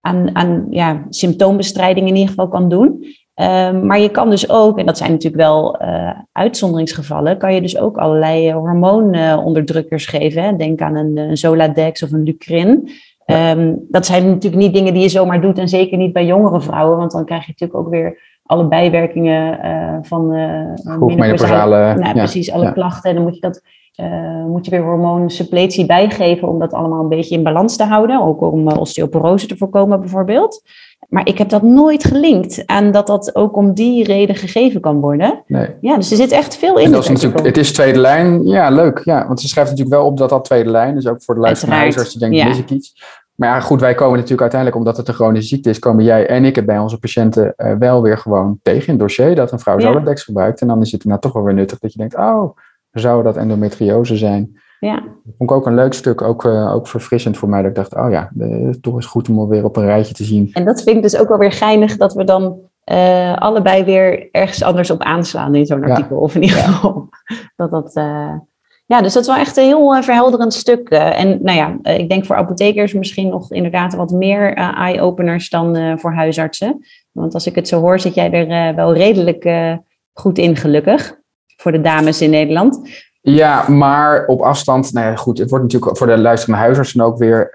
aan, 0.00 0.36
aan 0.36 0.66
ja, 0.70 1.06
symptoombestrijding 1.08 2.08
in 2.08 2.14
ieder 2.14 2.28
geval 2.28 2.48
kan 2.48 2.68
doen. 2.68 3.04
Ehm, 3.34 3.86
maar 3.86 4.00
je 4.00 4.10
kan 4.10 4.30
dus 4.30 4.50
ook, 4.50 4.78
en 4.78 4.86
dat 4.86 4.98
zijn 4.98 5.10
natuurlijk 5.10 5.42
wel 5.42 5.80
uitzonderingsgevallen, 6.32 7.38
kan 7.38 7.54
je 7.54 7.60
dus 7.60 7.78
ook 7.78 7.96
allerlei 7.96 8.52
hormoononderdrukkers 8.52 10.06
geven. 10.06 10.42
Hè? 10.42 10.56
Denk 10.56 10.80
aan 10.80 10.96
een, 10.96 11.16
een 11.16 11.36
Zoladex 11.36 12.02
of 12.02 12.12
een 12.12 12.22
Lucrin. 12.22 12.90
Um, 13.26 13.86
dat 13.88 14.06
zijn 14.06 14.28
natuurlijk 14.28 14.62
niet 14.62 14.74
dingen 14.74 14.92
die 14.92 15.02
je 15.02 15.08
zomaar 15.08 15.40
doet 15.40 15.58
en 15.58 15.68
zeker 15.68 15.98
niet 15.98 16.12
bij 16.12 16.26
jongere 16.26 16.60
vrouwen, 16.60 16.98
want 16.98 17.10
dan 17.10 17.24
krijg 17.24 17.46
je 17.46 17.52
natuurlijk 17.52 17.80
ook 17.80 17.90
weer 17.92 18.27
alle 18.48 18.68
bijwerkingen 18.68 19.58
uh, 19.64 19.96
van 20.02 20.34
uh, 20.34 20.40
nou, 20.82 21.14
ja, 22.04 22.12
precies 22.12 22.52
alle 22.52 22.72
klachten. 22.72 23.10
En 23.10 23.16
dan 23.16 23.24
moet 23.24 23.34
je 23.34 23.40
dat 23.40 23.62
uh, 24.00 24.44
moet 24.44 24.64
je 24.64 24.70
weer 24.70 24.82
hormoonsuppletie 24.82 25.86
bijgeven 25.86 26.48
om 26.48 26.58
dat 26.58 26.72
allemaal 26.72 27.02
een 27.02 27.08
beetje 27.08 27.34
in 27.34 27.42
balans 27.42 27.76
te 27.76 27.84
houden, 27.84 28.20
ook 28.20 28.40
om 28.40 28.68
osteoporose 28.68 29.46
te 29.46 29.56
voorkomen 29.56 30.00
bijvoorbeeld. 30.00 30.62
Maar 31.08 31.26
ik 31.26 31.38
heb 31.38 31.48
dat 31.48 31.62
nooit 31.62 32.04
gelinkt 32.04 32.62
aan 32.66 32.90
dat 32.90 33.06
dat 33.06 33.34
ook 33.34 33.56
om 33.56 33.74
die 33.74 34.04
reden 34.04 34.36
gegeven 34.36 34.80
kan 34.80 35.00
worden. 35.00 35.42
Nee. 35.46 35.68
Ja, 35.80 35.96
dus 35.96 36.10
er 36.10 36.16
zit 36.16 36.32
echt 36.32 36.56
veel 36.56 36.78
in. 36.78 36.84
En 36.84 36.92
dat 36.92 37.02
is 37.02 37.08
natuurlijk, 37.08 37.46
het 37.46 37.56
is 37.56 37.72
tweede 37.72 37.98
lijn. 37.98 38.46
Ja, 38.46 38.70
leuk. 38.70 39.00
Ja, 39.04 39.26
want 39.26 39.40
ze 39.40 39.48
schrijft 39.48 39.70
natuurlijk 39.70 39.96
wel 39.96 40.06
op 40.06 40.16
dat 40.16 40.28
dat 40.28 40.44
tweede 40.44 40.70
lijn 40.70 40.96
is. 40.96 41.06
Ook 41.06 41.22
voor 41.22 41.34
de 41.34 41.40
luisteraars 41.40 41.98
als 41.98 42.12
je 42.12 42.18
denkt, 42.18 42.36
ja. 42.36 42.46
mis 42.46 42.58
ik 42.58 42.70
iets. 42.70 42.94
Maar 43.38 43.48
ja, 43.48 43.60
goed, 43.60 43.80
wij 43.80 43.94
komen 43.94 44.14
natuurlijk 44.14 44.40
uiteindelijk, 44.40 44.80
omdat 44.80 44.96
het 44.96 45.08
een 45.08 45.14
chronische 45.14 45.48
ziekte 45.48 45.70
is, 45.70 45.78
komen 45.78 46.04
jij 46.04 46.26
en 46.26 46.44
ik 46.44 46.56
het 46.56 46.66
bij 46.66 46.78
onze 46.78 46.98
patiënten 46.98 47.54
uh, 47.56 47.72
wel 47.78 48.02
weer 48.02 48.18
gewoon 48.18 48.58
tegen 48.62 48.86
in 48.86 48.92
het 48.92 48.98
dossier 48.98 49.34
dat 49.34 49.52
een 49.52 49.58
vrouw 49.58 49.78
ja. 49.78 50.02
Gebruikt. 50.14 50.60
En 50.60 50.66
dan 50.66 50.80
is 50.80 50.92
het 50.92 51.04
nou 51.04 51.20
toch 51.20 51.32
wel 51.32 51.42
weer 51.42 51.54
nuttig 51.54 51.78
dat 51.78 51.92
je 51.92 51.98
denkt, 51.98 52.16
oh, 52.16 52.56
zou 52.90 53.22
dat 53.22 53.36
endometriose 53.36 54.16
zijn? 54.16 54.58
Ja. 54.80 54.94
Dat 54.94 55.34
vond 55.38 55.50
ik 55.50 55.56
ook 55.56 55.66
een 55.66 55.74
leuk 55.74 55.92
stuk, 55.92 56.22
ook, 56.22 56.44
uh, 56.44 56.74
ook 56.74 56.88
verfrissend 56.88 57.36
voor 57.36 57.48
mij, 57.48 57.60
dat 57.62 57.70
ik 57.70 57.76
dacht, 57.76 57.94
oh 57.94 58.10
ja, 58.10 58.30
de, 58.32 58.78
toch 58.80 58.98
is 58.98 59.06
goed 59.06 59.28
om 59.28 59.48
weer 59.48 59.64
op 59.64 59.76
een 59.76 59.84
rijtje 59.84 60.14
te 60.14 60.24
zien. 60.24 60.50
En 60.52 60.64
dat 60.64 60.82
vind 60.82 60.96
ik 60.96 61.02
dus 61.02 61.18
ook 61.18 61.28
wel 61.28 61.38
weer 61.38 61.52
geinig, 61.52 61.96
dat 61.96 62.14
we 62.14 62.24
dan 62.24 62.58
uh, 62.92 63.36
allebei 63.36 63.84
weer 63.84 64.28
ergens 64.30 64.62
anders 64.62 64.90
op 64.90 65.02
aanslaan 65.02 65.54
in 65.54 65.66
zo'n 65.66 65.84
artikel. 65.84 66.16
Of 66.16 66.34
in 66.34 66.42
ieder 66.42 66.58
geval 66.58 67.08
dat 67.56 67.70
dat... 67.70 67.92
Ja, 68.88 69.02
dus 69.02 69.12
dat 69.12 69.22
is 69.22 69.28
wel 69.28 69.38
echt 69.38 69.56
een 69.56 69.64
heel 69.64 69.96
uh, 69.96 70.02
verhelderend 70.02 70.54
stuk. 70.54 70.90
Uh, 70.90 71.20
en 71.20 71.38
nou 71.42 71.56
ja, 71.56 71.78
uh, 71.82 71.98
ik 71.98 72.08
denk 72.08 72.24
voor 72.26 72.36
apothekers 72.36 72.92
misschien 72.92 73.28
nog 73.28 73.52
inderdaad 73.52 73.94
wat 73.94 74.10
meer 74.10 74.54
eye-openers 74.54 75.50
dan 75.50 75.98
voor 75.98 76.12
huisartsen. 76.12 76.84
Want 77.12 77.34
als 77.34 77.46
ik 77.46 77.54
het 77.54 77.68
zo 77.68 77.80
hoor, 77.80 78.00
zit 78.00 78.14
jij 78.14 78.32
er 78.32 78.74
wel 78.74 78.94
redelijk 78.94 79.48
goed 80.12 80.38
in, 80.38 80.56
gelukkig. 80.56 81.16
Voor 81.56 81.72
de 81.72 81.80
dames 81.80 82.20
in 82.20 82.30
Nederland. 82.30 82.90
Ja, 83.20 83.68
maar 83.68 84.26
op 84.26 84.40
afstand, 84.40 84.92
nou 84.92 85.06
ja, 85.06 85.16
goed, 85.16 85.38
het 85.38 85.50
wordt 85.50 85.64
natuurlijk 85.64 85.96
voor 85.96 86.06
de 86.06 86.18
luisterende 86.18 86.60
huisartsen 86.60 87.00
ook 87.00 87.18
weer, 87.18 87.50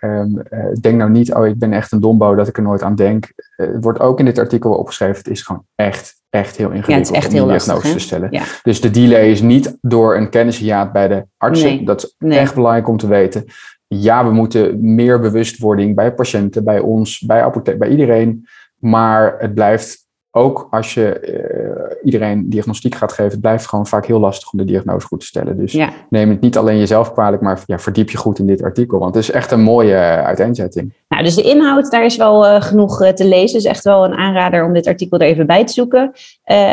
um, 0.00 0.42
denk 0.80 0.96
nou 0.96 1.10
niet, 1.10 1.34
oh 1.34 1.46
ik 1.46 1.58
ben 1.58 1.72
echt 1.72 1.92
een 1.92 2.00
dombo 2.00 2.34
dat 2.34 2.48
ik 2.48 2.56
er 2.56 2.62
nooit 2.62 2.82
aan 2.82 2.94
denk. 2.94 3.32
het 3.56 3.84
wordt 3.84 4.00
ook 4.00 4.18
in 4.18 4.24
dit 4.24 4.38
artikel 4.38 4.72
opgeschreven, 4.72 5.16
het 5.16 5.28
is 5.28 5.42
gewoon 5.42 5.64
echt 5.74 6.22
echt 6.34 6.56
heel 6.56 6.70
ingewikkeld 6.70 7.08
ja, 7.08 7.14
echt 7.14 7.26
om 7.26 7.32
heel 7.32 7.46
die 7.46 7.56
diagnose 7.56 7.92
te 7.92 7.98
stellen. 7.98 8.28
Ja. 8.30 8.42
Dus 8.62 8.80
de 8.80 8.90
delay 8.90 9.30
is 9.30 9.40
niet 9.40 9.78
door 9.80 10.16
een 10.16 10.30
kennishiaat 10.30 10.92
bij 10.92 11.08
de 11.08 11.26
artsen. 11.36 11.68
Nee. 11.68 11.84
Dat 11.84 12.02
is 12.02 12.14
nee. 12.18 12.38
echt 12.38 12.54
belangrijk 12.54 12.88
om 12.88 12.96
te 12.96 13.06
weten. 13.06 13.44
Ja, 13.86 14.26
we 14.26 14.32
moeten 14.32 14.94
meer 14.94 15.20
bewustwording 15.20 15.94
bij 15.94 16.14
patiënten, 16.14 16.64
bij 16.64 16.78
ons, 16.78 17.18
bij 17.18 17.42
apotheek, 17.42 17.78
bij 17.78 17.88
iedereen. 17.88 18.46
Maar 18.78 19.34
het 19.38 19.54
blijft 19.54 20.03
ook 20.36 20.68
als 20.70 20.94
je 20.94 21.20
uh, 21.22 21.96
iedereen 22.04 22.48
diagnostiek 22.50 22.94
gaat 22.94 23.12
geven, 23.12 23.32
het 23.32 23.40
blijft 23.40 23.66
gewoon 23.66 23.86
vaak 23.86 24.06
heel 24.06 24.20
lastig 24.20 24.52
om 24.52 24.58
de 24.58 24.64
diagnose 24.64 25.06
goed 25.06 25.20
te 25.20 25.26
stellen. 25.26 25.56
Dus 25.56 25.72
ja. 25.72 25.90
neem 26.10 26.28
het 26.28 26.40
niet 26.40 26.58
alleen 26.58 26.78
jezelf 26.78 27.12
kwalijk, 27.12 27.42
maar 27.42 27.62
ja, 27.66 27.78
verdiep 27.78 28.10
je 28.10 28.16
goed 28.16 28.38
in 28.38 28.46
dit 28.46 28.62
artikel. 28.62 28.98
Want 28.98 29.14
het 29.14 29.24
is 29.24 29.30
echt 29.30 29.50
een 29.50 29.60
mooie 29.60 29.92
uh, 29.92 30.24
uiteenzetting. 30.24 30.92
Nou, 31.08 31.22
dus 31.22 31.34
de 31.34 31.42
inhoud, 31.42 31.90
daar 31.90 32.04
is 32.04 32.16
wel 32.16 32.44
uh, 32.44 32.62
genoeg 32.62 33.12
te 33.12 33.24
lezen. 33.24 33.58
Dus 33.58 33.70
echt 33.70 33.84
wel 33.84 34.04
een 34.04 34.14
aanrader 34.14 34.64
om 34.64 34.72
dit 34.72 34.86
artikel 34.86 35.18
er 35.18 35.26
even 35.26 35.46
bij 35.46 35.64
te 35.64 35.72
zoeken. 35.72 36.12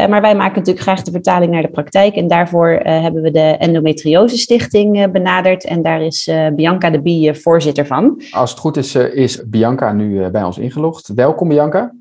maar 0.10 0.22
wij 0.22 0.36
maken 0.36 0.58
natuurlijk 0.58 0.86
graag 0.86 1.02
de 1.02 1.12
vertaling 1.12 1.52
naar 1.52 1.62
de 1.62 1.70
praktijk. 1.70 2.16
En 2.16 2.28
daarvoor 2.28 2.70
hebben 2.84 3.22
we 3.22 3.32
de 3.32 3.56
Endometriose 3.60 4.38
Stichting 4.38 5.12
benaderd. 5.12 5.66
En 5.66 5.82
daar 5.82 6.02
is 6.02 6.32
Bianca 6.56 6.90
de 6.90 7.02
Bie 7.02 7.34
voorzitter 7.34 7.86
van. 7.86 8.22
Als 8.32 8.50
het 8.50 8.60
goed 8.60 8.78
is, 8.78 8.96
is 8.96 9.44
Bianca 9.50 9.94
nu 9.94 10.30
bij 10.30 10.44
ons 10.44 10.58
ingelogd. 10.58 11.12
Welkom 11.16 11.48
Bianca. 11.48 11.92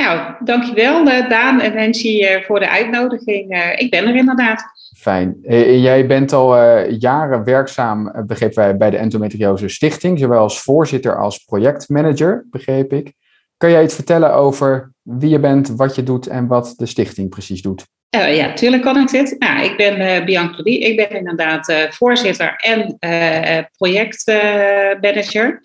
Nou, 0.00 0.34
dankjewel 0.44 1.06
uh, 1.06 1.28
Daan 1.28 1.60
en 1.60 1.74
Nancy 1.74 2.22
uh, 2.22 2.42
voor 2.42 2.60
de 2.60 2.68
uitnodiging. 2.68 3.54
Uh, 3.54 3.72
ik 3.76 3.90
ben 3.90 4.08
er 4.08 4.16
inderdaad. 4.16 4.62
Fijn. 4.96 5.36
jij 5.80 6.06
bent 6.06 6.32
al 6.32 6.56
jaren 6.88 7.44
werkzaam, 7.44 8.12
begreep 8.26 8.54
wij, 8.54 8.76
bij 8.76 8.90
de 8.90 8.96
Endometriose 8.96 9.68
Stichting, 9.68 10.18
zowel 10.18 10.40
als 10.40 10.62
voorzitter 10.62 11.18
als 11.18 11.38
projectmanager, 11.44 12.46
begreep 12.50 12.92
ik. 12.92 13.12
Kan 13.56 13.70
jij 13.70 13.82
iets 13.82 13.94
vertellen 13.94 14.34
over 14.34 14.92
wie 15.02 15.30
je 15.30 15.40
bent, 15.40 15.68
wat 15.68 15.94
je 15.94 16.02
doet 16.02 16.26
en 16.26 16.46
wat 16.46 16.74
de 16.76 16.86
stichting 16.86 17.28
precies 17.28 17.62
doet? 17.62 17.86
Uh, 18.16 18.36
ja, 18.36 18.52
tuurlijk 18.52 18.82
kan 18.82 18.96
ik 18.96 19.08
dit. 19.08 19.36
Nou, 19.38 19.64
ik 19.64 19.76
ben 19.76 20.00
uh, 20.00 20.24
Bianca. 20.24 20.60
Ik 20.64 20.96
ben 20.96 21.10
inderdaad 21.10 21.68
uh, 21.68 21.90
voorzitter 21.90 22.54
en 22.56 22.96
projectmanager. 23.76 25.60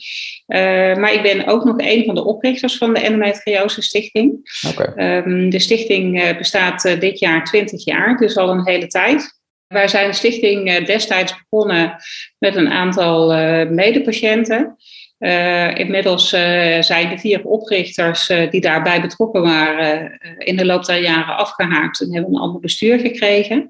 maar 0.97 1.13
ik 1.13 1.21
ben 1.21 1.45
ook 1.45 1.63
nog 1.63 1.75
een 1.77 2.05
van 2.05 2.15
de 2.15 2.25
oprichters 2.25 2.77
van 2.77 2.93
de 2.93 2.99
Endometriose 2.99 3.81
Stichting. 3.81 4.59
Okay. 4.67 5.17
Um, 5.17 5.33
ehm, 5.33 5.49
de 5.49 5.59
stichting 5.59 6.37
bestaat 6.37 6.81
dit 6.99 7.19
jaar 7.19 7.43
20 7.43 7.85
jaar, 7.85 8.17
dus 8.17 8.37
al 8.37 8.49
een 8.49 8.67
hele 8.67 8.87
tijd. 8.87 9.39
Wij 9.67 9.87
zijn 9.87 10.09
de 10.09 10.15
stichting 10.15 10.85
destijds 10.85 11.33
begonnen 11.37 11.95
met 12.37 12.55
een 12.55 12.69
aantal 12.69 13.27
medepatiënten. 13.69 14.75
Uh, 15.19 15.77
inmiddels 15.77 16.33
uh, 16.33 16.81
zijn 16.81 17.09
de 17.09 17.17
vier 17.17 17.43
oprichters 17.43 18.29
uh, 18.29 18.49
die 18.49 18.61
daarbij 18.61 19.01
betrokken 19.01 19.41
waren 19.41 20.19
in 20.37 20.57
de 20.57 20.65
loop 20.65 20.85
der 20.85 21.01
jaren 21.01 21.37
afgehaakt 21.37 22.01
en 22.01 22.13
hebben 22.13 22.33
een 22.33 22.41
ander 22.41 22.61
bestuur 22.61 22.99
gekregen. 22.99 23.69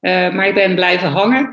maar 0.00 0.46
ik 0.46 0.54
ben 0.54 0.74
blijven 0.74 1.08
hangen. 1.08 1.44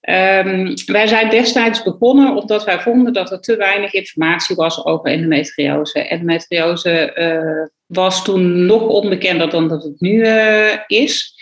Um, 0.00 0.74
wij 0.86 1.06
zijn 1.06 1.30
destijds 1.30 1.82
begonnen 1.82 2.36
omdat 2.36 2.64
wij 2.64 2.80
vonden 2.80 3.12
dat 3.12 3.30
er 3.30 3.40
te 3.40 3.56
weinig 3.56 3.92
informatie 3.92 4.56
was 4.56 4.84
over 4.84 5.10
endometriose. 5.10 5.98
Endometriose 5.98 7.70
was 7.86 8.24
toen 8.24 8.66
nog 8.66 8.82
onbekender 8.82 9.50
dan 9.50 9.68
dat 9.68 9.82
het 9.82 10.00
nu 10.00 10.26
is. 10.86 11.35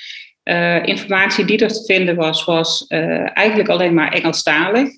Uh, 0.45 0.87
informatie 0.87 1.45
die 1.45 1.59
er 1.59 1.69
te 1.69 1.85
vinden 1.85 2.17
was, 2.17 2.45
was 2.45 2.85
uh, 2.89 3.37
eigenlijk 3.37 3.69
alleen 3.69 3.95
maar 3.95 4.13
Engelstalig. 4.13 4.89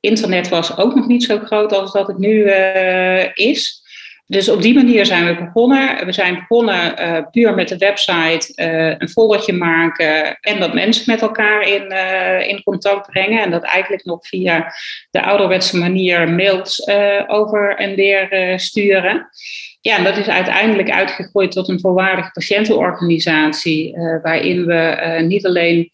Internet 0.00 0.48
was 0.48 0.76
ook 0.76 0.94
nog 0.94 1.06
niet 1.06 1.24
zo 1.24 1.38
groot 1.38 1.72
als 1.72 1.92
dat 1.92 2.06
het 2.06 2.18
nu 2.18 2.32
uh, 2.32 3.34
is. 3.34 3.82
Dus 4.26 4.48
op 4.48 4.62
die 4.62 4.74
manier 4.74 5.06
zijn 5.06 5.26
we 5.26 5.44
begonnen. 5.44 6.06
We 6.06 6.12
zijn 6.12 6.34
begonnen 6.34 6.94
puur 7.30 7.54
met 7.54 7.68
de 7.68 7.76
website, 7.76 8.52
een 8.98 9.08
foldertje 9.08 9.52
maken 9.52 10.38
en 10.40 10.60
dat 10.60 10.74
mensen 10.74 11.04
met 11.06 11.22
elkaar 11.22 11.62
in, 11.62 11.92
in 12.48 12.62
contact 12.62 13.10
brengen. 13.10 13.42
En 13.42 13.50
dat 13.50 13.62
eigenlijk 13.62 14.04
nog 14.04 14.26
via 14.26 14.72
de 15.10 15.22
ouderwetse 15.22 15.78
manier 15.78 16.28
mails 16.28 16.88
over 17.26 17.76
en 17.76 17.94
weer 17.94 18.52
sturen. 18.60 19.28
Ja, 19.80 19.96
en 19.96 20.04
dat 20.04 20.16
is 20.16 20.28
uiteindelijk 20.28 20.90
uitgegroeid 20.90 21.52
tot 21.52 21.68
een 21.68 21.80
volwaardige 21.80 22.30
patiëntenorganisatie, 22.32 23.96
uh, 23.96 24.22
waarin 24.22 24.66
we 24.66 25.16
uh, 25.20 25.26
niet 25.26 25.46
alleen 25.46 25.90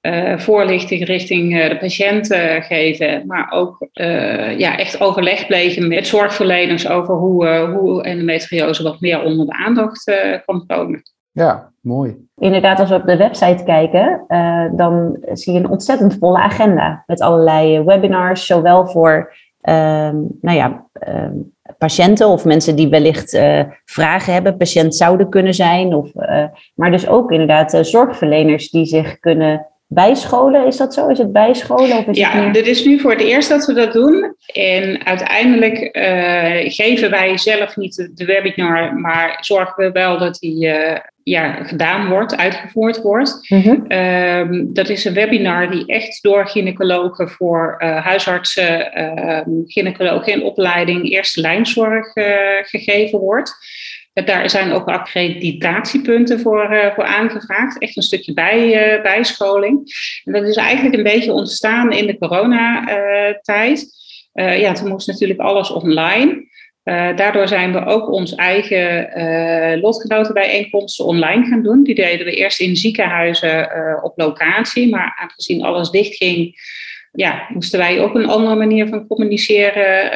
uh, 0.00 0.38
voorlichting 0.38 1.06
richting 1.06 1.68
de 1.68 1.76
patiënten 1.78 2.62
geven, 2.62 3.26
maar 3.26 3.50
ook 3.50 3.88
ja, 4.56 4.78
echt 4.78 5.00
overleg 5.00 5.46
plegen 5.46 5.88
met 5.88 6.06
zorgverleners 6.06 6.88
over 6.88 7.14
hoe, 7.14 7.48
hoe 7.58 8.02
endometriose 8.02 8.82
wat 8.82 9.00
meer 9.00 9.22
onder 9.22 9.46
de 9.46 9.52
aandacht 9.52 10.04
kan 10.44 10.66
komen. 10.66 11.02
Ja, 11.32 11.72
mooi. 11.80 12.16
Inderdaad, 12.36 12.80
als 12.80 12.88
we 12.88 12.94
op 12.94 13.06
de 13.06 13.16
website 13.16 13.64
kijken, 13.64 14.24
uh, 14.28 14.64
dan 14.76 15.18
zie 15.32 15.52
je 15.52 15.58
een 15.58 15.68
ontzettend 15.68 16.16
volle 16.18 16.38
agenda 16.38 17.02
met 17.06 17.20
allerlei 17.20 17.82
webinars, 17.82 18.46
zowel 18.46 18.86
voor 18.86 19.32
uh, 19.62 19.74
nou 20.40 20.56
ja, 20.56 20.86
uh, 21.08 21.30
patiënten 21.78 22.28
of 22.28 22.44
mensen 22.44 22.76
die 22.76 22.88
wellicht 22.88 23.34
uh, 23.34 23.60
vragen 23.84 24.32
hebben, 24.32 24.56
patiënt 24.56 24.94
zouden 24.96 25.28
kunnen 25.30 25.54
zijn, 25.54 25.94
of, 25.94 26.10
maar 26.74 26.90
dus 26.90 27.08
ook 27.08 27.30
inderdaad 27.30 27.78
zorgverleners 27.80 28.70
die 28.70 28.86
zich 28.86 29.18
kunnen 29.18 29.66
bijscholen. 29.86 30.66
Is 30.66 30.76
dat 30.76 30.94
zo? 30.94 31.08
Is 31.08 31.18
het 31.18 31.32
bijscholen? 31.32 31.98
Of 31.98 32.06
is 32.06 32.18
ja, 32.18 32.30
het 32.30 32.54
dit 32.54 32.66
is 32.66 32.84
nu 32.84 33.00
voor 33.00 33.10
het 33.10 33.20
eerst 33.20 33.48
dat 33.48 33.66
we 33.66 33.72
dat 33.72 33.92
doen. 33.92 34.34
En 34.54 35.06
uiteindelijk 35.06 35.88
geven 36.72 37.10
wij 37.10 37.38
zelf 37.38 37.76
niet 37.76 38.10
de, 38.14 38.24
webinar, 38.24 38.94
maar 38.94 39.38
zorgen 39.40 39.84
we 39.84 39.90
wel 39.90 40.18
dat 40.18 40.38
die 40.38 40.68
ja, 41.28 41.64
gedaan 41.64 42.08
wordt, 42.08 42.36
uitgevoerd 42.36 43.02
wordt. 43.02 43.50
Mm 43.50 43.86
dat 44.72 44.88
is 44.88 45.04
een 45.04 45.14
webinar 45.14 45.70
die 45.70 45.86
echt 45.86 46.22
door 46.22 46.48
gynaecologen 46.48 47.28
voor 47.28 47.76
uh, 47.78 48.04
huisartsen, 48.04 48.92
ehm, 48.92 49.50
gynaecologen 49.64 50.32
in 50.32 50.42
opleiding, 50.42 51.10
eerste 51.10 51.40
lijnzorg 51.40 52.12
gegeven 52.62 53.18
wordt. 53.18 53.54
Daar 54.24 54.50
zijn 54.50 54.72
ook 54.72 54.88
accreditatiepunten 54.88 56.40
voor, 56.40 56.92
voor 56.94 57.04
aangevraagd. 57.04 57.78
Echt 57.78 57.96
een 57.96 58.02
stukje 58.02 58.32
bij, 58.32 59.00
bijscholing. 59.02 59.82
En 60.24 60.32
dat 60.32 60.42
is 60.42 60.56
eigenlijk 60.56 60.96
een 60.96 61.02
beetje 61.02 61.32
ontstaan 61.32 61.92
in 61.92 62.06
de 62.06 62.18
coronatijd. 62.18 63.86
Ja, 64.32 64.72
toen 64.72 64.88
moest 64.88 65.06
natuurlijk 65.06 65.40
alles 65.40 65.70
online. 65.70 66.47
Daardoor 67.16 67.48
zijn 67.48 67.72
we 67.72 67.84
ook 67.84 68.12
ons 68.12 68.34
eigen 68.34 69.80
lotgenotenbijeenkomsten 69.80 71.04
online 71.04 71.46
gaan 71.46 71.62
doen. 71.62 71.82
Die 71.82 71.94
deden 71.94 72.26
we 72.26 72.32
eerst 72.32 72.60
in 72.60 72.76
ziekenhuizen 72.76 73.68
op 74.02 74.12
locatie. 74.16 74.88
Maar 74.88 75.16
aangezien 75.20 75.62
alles 75.62 75.90
dichtging, 75.90 76.60
ja, 77.12 77.46
moesten 77.48 77.78
wij 77.78 78.00
ook 78.00 78.14
een 78.14 78.28
andere 78.28 78.56
manier 78.56 78.88
van 78.88 79.06
communiceren 79.06 80.12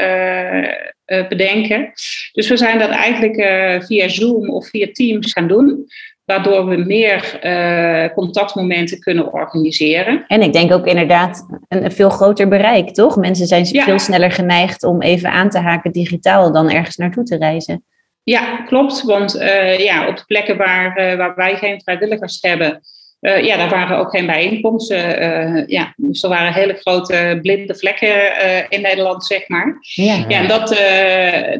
uh, 1.06 1.28
bedenken. 1.28 1.92
Dus 2.32 2.48
we 2.48 2.56
zijn 2.56 2.78
dat 2.78 2.90
eigenlijk 2.90 3.36
uh, 3.36 3.86
via 3.86 4.08
Zoom 4.08 4.50
of 4.50 4.68
via 4.68 4.88
Teams 4.92 5.32
gaan 5.32 5.48
doen. 5.48 5.86
Waardoor 6.32 6.66
we 6.66 6.76
meer 6.76 7.40
uh, 7.42 8.14
contactmomenten 8.14 9.00
kunnen 9.00 9.32
organiseren. 9.32 10.24
En 10.26 10.42
ik 10.42 10.52
denk 10.52 10.72
ook 10.72 10.86
inderdaad 10.86 11.46
een, 11.68 11.84
een 11.84 11.92
veel 11.92 12.10
groter 12.10 12.48
bereik, 12.48 12.90
toch? 12.90 13.16
Mensen 13.16 13.46
zijn 13.46 13.66
ja. 13.70 13.84
veel 13.84 13.98
sneller 13.98 14.30
geneigd 14.30 14.84
om 14.84 15.02
even 15.02 15.30
aan 15.30 15.50
te 15.50 15.58
haken 15.58 15.92
digitaal 15.92 16.52
dan 16.52 16.70
ergens 16.70 16.96
naartoe 16.96 17.24
te 17.24 17.36
reizen. 17.36 17.84
Ja, 18.22 18.56
klopt. 18.56 19.02
Want 19.02 19.32
ja, 19.76 20.08
op 20.08 20.16
de 20.16 20.24
plekken 20.26 20.56
waar, 20.56 21.16
waar 21.16 21.34
wij 21.34 21.56
geen 21.56 21.80
vrijwilligers 21.80 22.38
hebben, 22.40 22.80
uh, 23.22 23.44
ja, 23.44 23.56
daar 23.56 23.68
waren 23.68 23.98
ook 23.98 24.10
geen 24.10 24.26
bijeenkomsten. 24.26 25.22
Uh, 25.22 25.66
ja, 25.66 25.94
dus 25.96 26.22
er 26.22 26.28
waren 26.28 26.52
hele 26.52 26.74
grote 26.74 27.38
blinde 27.42 27.74
vlekken 27.74 28.08
uh, 28.08 28.58
in 28.68 28.80
Nederland, 28.80 29.24
zeg 29.24 29.48
maar. 29.48 29.78
Ja, 29.80 30.24
ja 30.28 30.38
en 30.38 30.48
dat, 30.48 30.68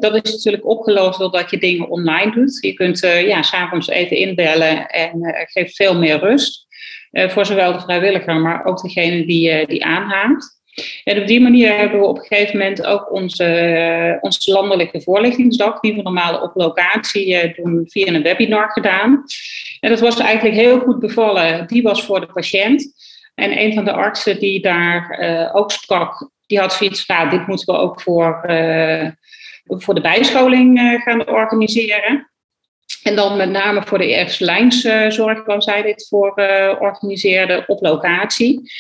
dat 0.01 0.25
is 0.25 0.33
natuurlijk 0.33 0.67
opgelost 0.67 1.19
doordat 1.19 1.51
je 1.51 1.59
dingen 1.59 1.91
online 1.91 2.31
doet. 2.31 2.59
Je 2.61 2.73
kunt 2.73 3.01
ja, 3.01 3.43
s'avonds 3.43 3.89
even 3.89 4.17
inbellen 4.17 4.87
en 4.87 5.35
geeft 5.53 5.77
veel 5.77 5.99
meer 5.99 6.19
rust. 6.19 6.67
voor 7.13 7.47
zowel 7.47 7.73
de 7.73 7.81
vrijwilliger, 7.81 8.37
maar 8.37 8.65
ook 8.65 8.83
degene 8.83 9.27
die, 9.27 9.67
die 9.67 9.85
aanhaakt. 9.85 10.62
En 11.05 11.21
op 11.21 11.27
die 11.27 11.41
manier 11.41 11.77
hebben 11.77 12.01
we 12.01 12.07
op 12.07 12.19
een 12.19 12.25
gegeven 12.25 12.59
moment 12.59 12.87
ook 12.87 13.13
onze, 13.13 14.19
onze 14.21 14.53
landelijke 14.53 15.01
voorlichtingsdag, 15.01 15.81
die 15.81 15.95
we 15.95 16.03
normaal 16.03 16.41
op 16.41 16.51
locatie 16.55 17.55
doen, 17.55 17.85
via 17.89 18.07
een 18.07 18.23
webinar 18.23 18.71
gedaan. 18.71 19.25
En 19.81 19.91
dat 19.91 20.01
was 20.01 20.19
eigenlijk 20.19 20.57
heel 20.57 20.79
goed 20.81 20.99
bevallen. 20.99 21.67
Die 21.67 21.83
was 21.83 22.05
voor 22.05 22.21
de 22.21 22.33
patiënt. 22.33 22.95
En 23.35 23.59
een 23.59 23.75
van 23.75 23.85
de 23.85 23.93
artsen 23.93 24.39
die 24.39 24.61
daar 24.61 25.19
uh, 25.21 25.57
ook 25.57 25.71
sprak, 25.71 26.31
die 26.47 26.59
had 26.59 26.73
zoiets 26.73 27.05
van, 27.05 27.17
nou, 27.17 27.31
dit 27.31 27.47
moeten 27.47 27.75
we 27.75 27.81
ook 27.81 28.01
voor, 28.01 28.45
uh, 28.47 29.09
voor 29.67 29.95
de 29.95 30.01
bijscholing 30.01 31.01
gaan 31.05 31.29
organiseren. 31.29 32.31
En 33.03 33.15
dan 33.17 33.37
met 33.37 33.51
name 33.51 33.83
voor 33.83 33.99
de 33.99 34.07
eerste 34.07 34.45
lijnszorg, 34.45 35.45
waar 35.45 35.63
zij 35.63 35.83
dit 35.83 36.07
voor 36.09 36.33
organiseerde 36.79 37.65
op 37.67 37.83
locatie. 37.83 38.71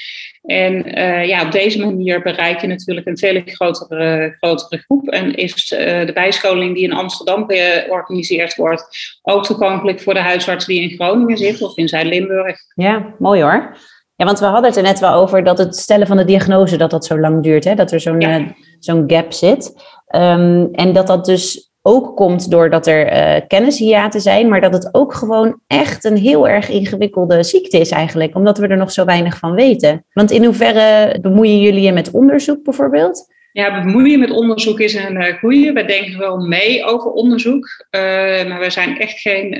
En 0.42 0.98
uh, 0.98 1.26
ja, 1.26 1.44
op 1.44 1.52
deze 1.52 1.84
manier 1.84 2.22
bereik 2.22 2.60
je 2.60 2.66
natuurlijk 2.66 3.06
een 3.06 3.18
veel 3.18 3.42
grotere, 3.44 4.34
grotere 4.38 4.78
groep. 4.78 5.08
En 5.08 5.34
is 5.34 5.70
uh, 5.72 6.06
de 6.06 6.12
bijscholing 6.12 6.74
die 6.74 6.84
in 6.84 6.92
Amsterdam 6.92 7.44
georganiseerd 7.46 8.54
wordt 8.54 8.84
ook 9.22 9.44
toegankelijk 9.44 10.00
voor 10.00 10.14
de 10.14 10.20
huisarts 10.20 10.66
die 10.66 10.82
in 10.82 10.96
Groningen 10.96 11.36
zit 11.36 11.62
of 11.62 11.76
in 11.76 11.88
Zuid-Limburg. 11.88 12.58
Ja, 12.74 13.14
mooi 13.18 13.42
hoor. 13.42 13.76
Ja, 14.16 14.24
want 14.24 14.38
we 14.38 14.44
hadden 14.44 14.64
het 14.64 14.76
er 14.76 14.82
net 14.82 14.98
wel 14.98 15.12
over 15.12 15.44
dat 15.44 15.58
het 15.58 15.76
stellen 15.76 16.06
van 16.06 16.16
de 16.16 16.24
diagnose 16.24 16.76
dat 16.76 16.90
dat 16.90 17.06
zo 17.06 17.18
lang 17.18 17.42
duurt, 17.42 17.64
hè? 17.64 17.74
dat 17.74 17.92
er 17.92 18.00
zo'n 18.00 18.20
ja. 18.20 18.38
uh, 18.38 18.46
zo'n 18.78 19.04
gap 19.06 19.32
zit. 19.32 19.74
Um, 20.14 20.68
en 20.72 20.92
dat 20.92 21.06
dat 21.06 21.24
dus 21.24 21.71
ook 21.82 22.16
komt 22.16 22.50
doordat 22.50 22.86
er 22.86 23.12
uh, 23.12 23.40
kennishiaten 23.48 24.20
zijn, 24.20 24.48
maar 24.48 24.60
dat 24.60 24.72
het 24.72 24.88
ook 24.94 25.14
gewoon 25.14 25.60
echt 25.66 26.04
een 26.04 26.16
heel 26.16 26.48
erg 26.48 26.68
ingewikkelde 26.68 27.42
ziekte 27.42 27.78
is 27.78 27.90
eigenlijk, 27.90 28.34
omdat 28.34 28.58
we 28.58 28.66
er 28.66 28.76
nog 28.76 28.92
zo 28.92 29.04
weinig 29.04 29.38
van 29.38 29.54
weten. 29.54 30.04
Want 30.12 30.30
in 30.30 30.44
hoeverre 30.44 31.18
bemoeien 31.20 31.60
jullie 31.60 31.82
je 31.82 31.92
met 31.92 32.10
onderzoek 32.10 32.64
bijvoorbeeld? 32.64 33.30
Ja, 33.52 33.82
bemoeien 33.84 34.18
met 34.18 34.30
onderzoek 34.30 34.80
is 34.80 34.94
een 34.94 35.22
uh, 35.22 35.38
goede. 35.38 35.72
We 35.72 35.84
denken 35.84 36.18
wel 36.18 36.36
mee 36.36 36.84
over 36.84 37.10
onderzoek, 37.10 37.86
uh, 37.90 38.00
maar 38.48 38.60
we 38.60 38.70
zijn 38.70 38.98
echt 38.98 39.20
geen, 39.20 39.54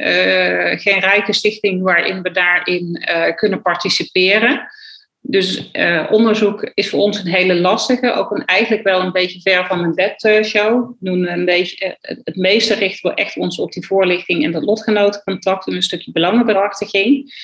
geen 0.79 0.99
rijke 0.99 1.33
stichting 1.33 1.83
waarin 1.83 2.23
we 2.23 2.31
daarin 2.31 3.05
kunnen 3.35 3.63
participeren. 3.63 4.61
Dus 5.25 5.71
uh, 5.73 6.07
onderzoek 6.11 6.71
is 6.75 6.91
voor 6.91 7.01
ons 7.01 7.19
een 7.19 7.31
hele 7.31 7.61
lastige, 7.61 8.13
ook 8.13 8.31
een, 8.31 8.45
eigenlijk 8.45 8.83
wel 8.83 9.01
een 9.01 9.13
beetje 9.13 9.41
ver 9.41 9.67
van 9.67 9.79
een 9.79 9.95
bedshow. 9.95 10.89
We 10.89 10.95
doen 11.01 11.29
een 11.29 11.45
beetje, 11.45 11.87
uh, 11.87 12.17
het 12.25 12.37
meeste 12.37 12.75
richten 12.75 13.11
we 13.11 13.17
echt 13.17 13.37
ons 13.37 13.59
op 13.59 13.73
die 13.73 13.87
voorlichting 13.87 14.45
en 14.45 14.53
dat 14.53 14.63
lotgenotencontact 14.63 15.67
en 15.67 15.75
een 15.75 15.83
stukje 15.83 16.13
belangenbehartiging. 16.13 17.35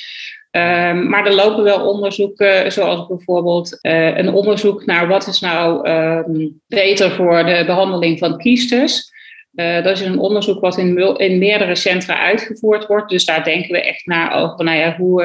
Uh, 0.53 0.63
maar 0.93 1.27
er 1.27 1.35
lopen 1.35 1.65
wel 1.65 1.89
onderzoeken, 1.89 2.73
zoals 2.73 3.07
bijvoorbeeld 3.07 3.79
uh, 3.83 4.17
een 4.17 4.33
onderzoek 4.33 4.87
naar 4.87 5.09
wat 5.09 5.27
is 5.27 5.41
nou 5.41 5.89
um, 5.91 6.61
beter 6.69 7.11
voor 7.11 7.45
de 7.45 7.63
behandeling 7.67 8.19
van 8.19 8.39
kiestes. 8.39 9.13
Uh, 9.59 9.83
dat 9.83 10.01
is 10.01 10.01
een 10.01 10.19
onderzoek 10.19 10.61
wat 10.61 10.79
in, 10.79 11.19
in, 11.19 11.39
meerdere 11.39 11.75
centra 11.75 12.19
uitgevoerd 12.19 12.87
wordt. 12.87 13.11
Dus 13.11 13.25
daar 13.25 13.45
denken 13.45 13.73
we 13.73 13.83
echt 13.83 14.07
naar 14.07 14.43
over 14.43 14.65
nou 14.65 14.79
ja, 14.79 14.97
hoe, 14.97 15.23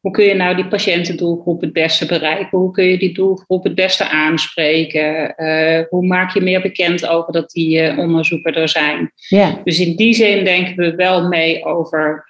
hoe 0.00 0.12
kun 0.12 0.24
je 0.24 0.34
nou 0.34 0.56
die 0.56 0.68
patiëntendoelgroep 0.68 1.60
het 1.60 1.72
beste 1.72 2.06
bereiken? 2.06 2.58
Hoe 2.58 2.70
kun 2.70 2.84
je 2.84 2.98
die 2.98 3.14
doelgroep 3.14 3.64
het 3.64 3.74
beste 3.74 4.08
aanspreken? 4.08 5.34
Uh, 5.36 5.82
hoe 5.88 6.06
maak 6.06 6.34
je 6.34 6.40
meer 6.40 6.60
bekend 6.60 7.08
over 7.08 7.32
dat 7.32 7.50
die 7.50 7.98
onderzoeken 7.98 8.54
er 8.54 8.68
zijn? 8.68 9.12
Ja. 9.28 9.60
Dus 9.64 9.80
in 9.80 9.96
die 9.96 10.14
zin 10.14 10.44
denken 10.44 10.76
we 10.76 10.94
wel 10.94 11.28
mee 11.28 11.64
over, 11.64 12.24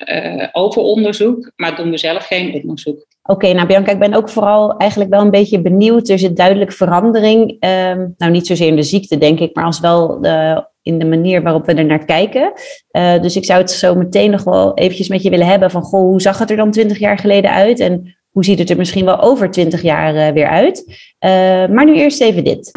over 0.53 0.83
onderzoek, 0.83 1.53
maar 1.57 1.77
doen 1.77 1.91
we 1.91 1.99
zelf 1.99 2.27
geen 2.27 2.55
onderzoek. 2.55 3.07
Oké, 3.23 3.53
nou 3.53 3.67
Bianca, 3.67 3.93
ik 3.93 3.99
ben 3.99 4.15
ook 4.15 4.29
vooral 4.29 4.77
eigenlijk 4.77 5.11
wel 5.11 5.21
een 5.21 5.31
beetje 5.31 5.61
benieuwd. 5.61 6.09
Er 6.09 6.19
zit 6.19 6.37
duidelijk 6.37 6.73
verandering. 6.73 7.51
Um, 7.51 8.15
nou, 8.17 8.33
niet 8.33 8.47
zozeer 8.47 8.67
in 8.67 8.77
de 8.77 8.83
ziekte, 8.83 9.19
denk 9.19 9.41
ik, 9.41 9.55
maar 9.55 9.65
als 9.65 9.81
wel 9.81 10.21
de, 10.21 10.65
in 10.85 10.99
de 10.99 11.05
manier 11.05 11.43
waarop 11.43 11.67
we 11.67 11.75
er 11.75 11.85
naar 11.85 12.05
kijken. 12.05 12.53
Uh, 12.93 13.21
dus 13.21 13.37
ik 13.37 13.45
zou 13.45 13.61
het 13.61 13.71
zo 13.71 13.95
meteen 13.95 14.31
nog 14.31 14.45
wel 14.45 14.75
eventjes 14.75 15.09
met 15.09 15.23
je 15.23 15.31
willen 15.31 15.47
hebben 15.47 15.71
van, 15.71 15.83
goh, 15.83 16.01
hoe 16.01 16.21
zag 16.21 16.39
het 16.39 16.51
er 16.51 16.57
dan 16.57 16.71
twintig 16.71 16.99
jaar 16.99 17.19
geleden 17.19 17.51
uit? 17.51 17.81
En 17.81 18.17
hoe 18.31 18.45
ziet 18.45 18.59
het 18.59 18.71
er 18.71 18.77
misschien 18.77 19.05
wel 19.05 19.21
over 19.21 19.51
twintig 19.51 19.83
jaar 19.83 20.15
uh, 20.15 20.29
weer 20.29 20.49
uit? 20.49 20.85
Uh, 20.89 21.31
maar 21.75 21.85
nu 21.85 21.97
eerst 21.97 22.21
even 22.21 22.45
dit. 22.45 22.71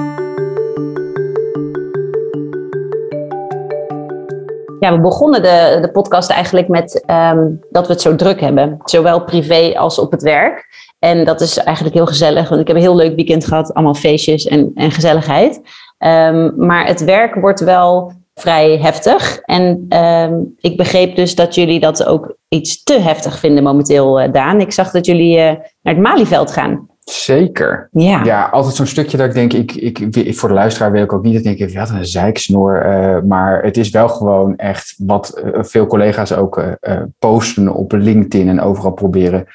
Ja, 4.79 4.93
we 4.95 4.99
begonnen 5.01 5.41
de, 5.41 5.77
de 5.81 5.89
podcast 5.91 6.29
eigenlijk 6.29 6.67
met 6.67 7.03
um, 7.33 7.59
dat 7.69 7.87
we 7.87 7.93
het 7.93 8.01
zo 8.01 8.15
druk 8.15 8.41
hebben. 8.41 8.77
Zowel 8.83 9.23
privé 9.23 9.73
als 9.77 9.99
op 9.99 10.11
het 10.11 10.21
werk. 10.21 10.65
En 10.99 11.25
dat 11.25 11.41
is 11.41 11.57
eigenlijk 11.57 11.95
heel 11.95 12.05
gezellig, 12.05 12.49
want 12.49 12.61
ik 12.61 12.67
heb 12.67 12.75
een 12.75 12.81
heel 12.81 12.95
leuk 12.95 13.15
weekend 13.15 13.45
gehad. 13.45 13.73
Allemaal 13.73 13.93
feestjes 13.93 14.45
en, 14.45 14.71
en 14.75 14.91
gezelligheid. 14.91 15.61
Um, 15.99 16.53
maar 16.65 16.85
het 16.87 17.03
werk 17.03 17.35
wordt 17.35 17.59
wel 17.59 18.11
vrij 18.33 18.77
heftig. 18.77 19.39
En 19.39 19.85
um, 19.89 20.55
ik 20.57 20.77
begreep 20.77 21.15
dus 21.15 21.35
dat 21.35 21.55
jullie 21.55 21.79
dat 21.79 22.05
ook 22.05 22.37
iets 22.47 22.83
te 22.83 22.99
heftig 22.99 23.39
vinden 23.39 23.63
momenteel, 23.63 24.21
uh, 24.21 24.31
Daan. 24.31 24.61
Ik 24.61 24.71
zag 24.71 24.91
dat 24.91 25.05
jullie 25.05 25.37
uh, 25.37 25.43
naar 25.81 25.93
het 25.93 25.97
Malieveld 25.97 26.51
gaan. 26.51 26.87
Zeker. 27.09 27.87
Ja. 27.91 28.23
ja, 28.23 28.45
altijd 28.45 28.75
zo'n 28.75 28.85
stukje 28.85 29.17
dat 29.17 29.27
ik 29.27 29.33
denk, 29.33 29.53
ik, 29.53 29.99
ik, 30.09 30.37
voor 30.37 30.49
de 30.49 30.55
luisteraar 30.55 30.91
wil 30.91 31.03
ik 31.03 31.13
ook 31.13 31.23
niet 31.23 31.33
dat 31.33 31.45
ik 31.45 31.57
denk, 31.57 31.73
wat 31.73 31.89
een 31.89 32.05
zeiksnoor. 32.05 32.85
Uh, 32.85 33.19
maar 33.21 33.63
het 33.63 33.77
is 33.77 33.89
wel 33.89 34.09
gewoon 34.09 34.55
echt 34.55 34.95
wat 34.97 35.41
uh, 35.43 35.63
veel 35.63 35.87
collega's 35.87 36.33
ook 36.33 36.57
uh, 36.57 37.01
posten 37.19 37.73
op 37.73 37.91
LinkedIn 37.91 38.49
en 38.49 38.61
overal 38.61 38.91
proberen 38.91 39.45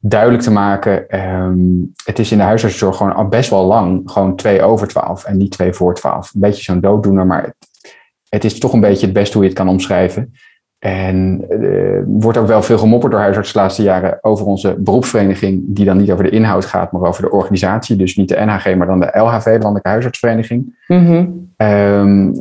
duidelijk 0.00 0.42
te 0.42 0.50
maken. 0.50 1.20
Um, 1.20 1.92
het 2.04 2.18
is 2.18 2.32
in 2.32 2.38
de 2.38 2.44
huisartszorg 2.44 2.96
gewoon 2.96 3.14
al 3.14 3.28
best 3.28 3.50
wel 3.50 3.64
lang, 3.64 4.02
gewoon 4.04 4.36
twee 4.36 4.62
over 4.62 4.88
twaalf 4.88 5.24
en 5.24 5.36
niet 5.36 5.50
twee 5.50 5.72
voor 5.72 5.94
twaalf. 5.94 6.34
Een 6.34 6.40
beetje 6.40 6.62
zo'n 6.62 6.80
dooddoener, 6.80 7.26
maar 7.26 7.42
het, 7.42 7.56
het, 8.28 8.44
is 8.44 8.58
toch 8.58 8.72
een 8.72 8.80
beetje 8.80 9.06
het 9.06 9.14
beste 9.14 9.32
hoe 9.32 9.42
je 9.42 9.48
het 9.48 9.58
kan 9.58 9.68
omschrijven. 9.68 10.32
En 10.80 11.44
uh, 11.50 12.02
wordt 12.06 12.38
ook 12.38 12.46
wel 12.46 12.62
veel 12.62 12.78
gemopperd 12.78 13.12
door 13.12 13.20
huisartsen 13.20 13.54
de 13.54 13.60
laatste 13.60 13.82
jaren 13.82 14.18
over 14.20 14.46
onze 14.46 14.74
beroepsvereniging, 14.78 15.62
die 15.66 15.84
dan 15.84 15.96
niet 15.96 16.10
over 16.10 16.24
de 16.24 16.30
inhoud 16.30 16.64
gaat, 16.64 16.92
maar 16.92 17.02
over 17.02 17.22
de 17.22 17.30
organisatie. 17.30 17.96
Dus 17.96 18.16
niet 18.16 18.28
de 18.28 18.40
NHG, 18.44 18.74
maar 18.74 18.86
dan 18.86 19.00
de 19.00 19.18
LHV, 19.18 19.44
de 19.44 19.50
Landelijke 19.50 19.88
Huisartsvereniging. 19.88 20.84
Mm 20.86 21.48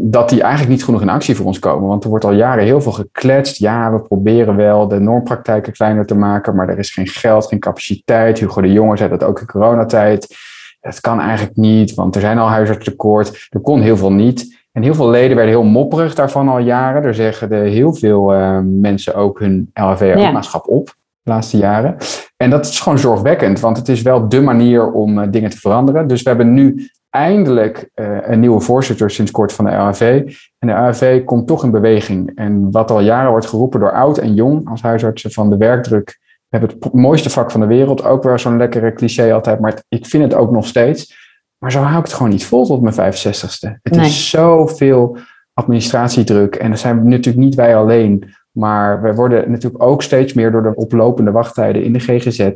dat 0.01 0.29
die 0.29 0.41
eigenlijk 0.41 0.71
niet 0.71 0.83
genoeg 0.83 1.01
in 1.01 1.09
actie 1.09 1.35
voor 1.35 1.45
ons 1.45 1.59
komen. 1.59 1.87
Want 1.87 2.03
er 2.03 2.09
wordt 2.09 2.25
al 2.25 2.33
jaren 2.33 2.63
heel 2.63 2.81
veel 2.81 2.91
gekletst. 2.91 3.57
Ja, 3.57 3.91
we 3.91 4.01
proberen 4.01 4.55
wel 4.55 4.87
de 4.87 4.99
normpraktijken 4.99 5.73
kleiner 5.73 6.05
te 6.05 6.15
maken, 6.15 6.55
maar 6.55 6.69
er 6.69 6.79
is 6.79 6.91
geen 6.91 7.07
geld, 7.07 7.45
geen 7.47 7.59
capaciteit. 7.59 8.39
Hugo 8.39 8.61
de 8.61 8.71
Jonge 8.71 8.97
zei 8.97 9.09
dat 9.09 9.23
ook 9.23 9.39
in 9.39 9.45
coronatijd. 9.45 10.35
Het 10.79 10.99
kan 10.99 11.19
eigenlijk 11.19 11.57
niet, 11.57 11.93
want 11.93 12.15
er 12.15 12.21
zijn 12.21 12.37
al 12.37 12.49
huisartsentekort. 12.49 13.47
Er 13.49 13.59
kon 13.59 13.81
heel 13.81 13.97
veel 13.97 14.11
niet. 14.11 14.58
En 14.79 14.85
heel 14.85 14.95
veel 14.95 15.09
leden 15.09 15.35
werden 15.35 15.53
heel 15.53 15.63
mopperig 15.63 16.15
daarvan 16.15 16.47
al 16.47 16.59
jaren. 16.59 17.03
Er 17.03 17.15
zeggen 17.15 17.49
de 17.49 17.55
heel 17.55 17.93
veel 17.93 18.33
uh, 18.33 18.59
mensen 18.63 19.15
ook 19.15 19.39
hun 19.39 19.69
LHV-lidmaatschap 19.73 20.67
op 20.67 20.85
de 21.21 21.31
laatste 21.31 21.57
jaren. 21.57 21.95
En 22.37 22.49
dat 22.49 22.65
is 22.65 22.79
gewoon 22.79 22.99
zorgwekkend, 22.99 23.59
want 23.59 23.77
het 23.77 23.89
is 23.89 24.01
wel 24.01 24.29
de 24.29 24.41
manier 24.41 24.91
om 24.91 25.17
uh, 25.17 25.27
dingen 25.29 25.49
te 25.49 25.57
veranderen. 25.57 26.07
Dus 26.07 26.21
we 26.21 26.29
hebben 26.29 26.53
nu 26.53 26.89
eindelijk 27.09 27.89
uh, 27.95 28.17
een 28.21 28.39
nieuwe 28.39 28.59
voorzitter 28.59 29.11
sinds 29.11 29.31
kort 29.31 29.53
van 29.53 29.65
de 29.65 29.71
LHV. 29.71 30.33
En 30.59 30.67
de 30.67 30.73
LHV 30.73 31.23
komt 31.23 31.47
toch 31.47 31.63
in 31.63 31.71
beweging. 31.71 32.31
En 32.35 32.71
wat 32.71 32.91
al 32.91 33.01
jaren 33.01 33.31
wordt 33.31 33.47
geroepen 33.47 33.79
door 33.79 33.91
oud 33.91 34.17
en 34.17 34.33
jong 34.33 34.69
als 34.69 34.81
huisartsen 34.81 35.31
van 35.31 35.49
de 35.49 35.57
werkdruk. 35.57 36.17
We 36.49 36.57
hebben 36.57 36.77
het 36.79 36.93
mooiste 36.93 37.29
vak 37.29 37.51
van 37.51 37.61
de 37.61 37.67
wereld. 37.67 38.03
Ook 38.03 38.23
wel 38.23 38.37
zo'n 38.37 38.57
lekkere 38.57 38.93
cliché 38.93 39.33
altijd, 39.33 39.59
maar 39.59 39.81
ik 39.89 40.05
vind 40.05 40.23
het 40.23 40.33
ook 40.33 40.51
nog 40.51 40.65
steeds. 40.65 41.27
Maar 41.59 41.71
zo 41.71 41.81
hou 41.81 41.97
ik 41.97 42.05
het 42.05 42.13
gewoon 42.13 42.31
niet 42.31 42.45
vol 42.45 42.65
tot 42.65 42.81
mijn 42.81 43.13
65ste. 43.13 43.79
Het 43.81 43.95
is 43.95 44.29
zoveel 44.29 45.17
administratiedruk. 45.53 46.55
En 46.55 46.69
dat 46.69 46.79
zijn 46.79 47.09
natuurlijk 47.09 47.45
niet 47.45 47.55
wij 47.55 47.75
alleen. 47.75 48.33
Maar 48.51 49.01
we 49.01 49.13
worden 49.13 49.51
natuurlijk 49.51 49.83
ook 49.83 50.03
steeds 50.03 50.33
meer 50.33 50.51
door 50.51 50.63
de 50.63 50.75
oplopende 50.75 51.31
wachttijden 51.31 51.83
in 51.83 51.93
de 51.93 51.99
GGZ, 51.99 52.49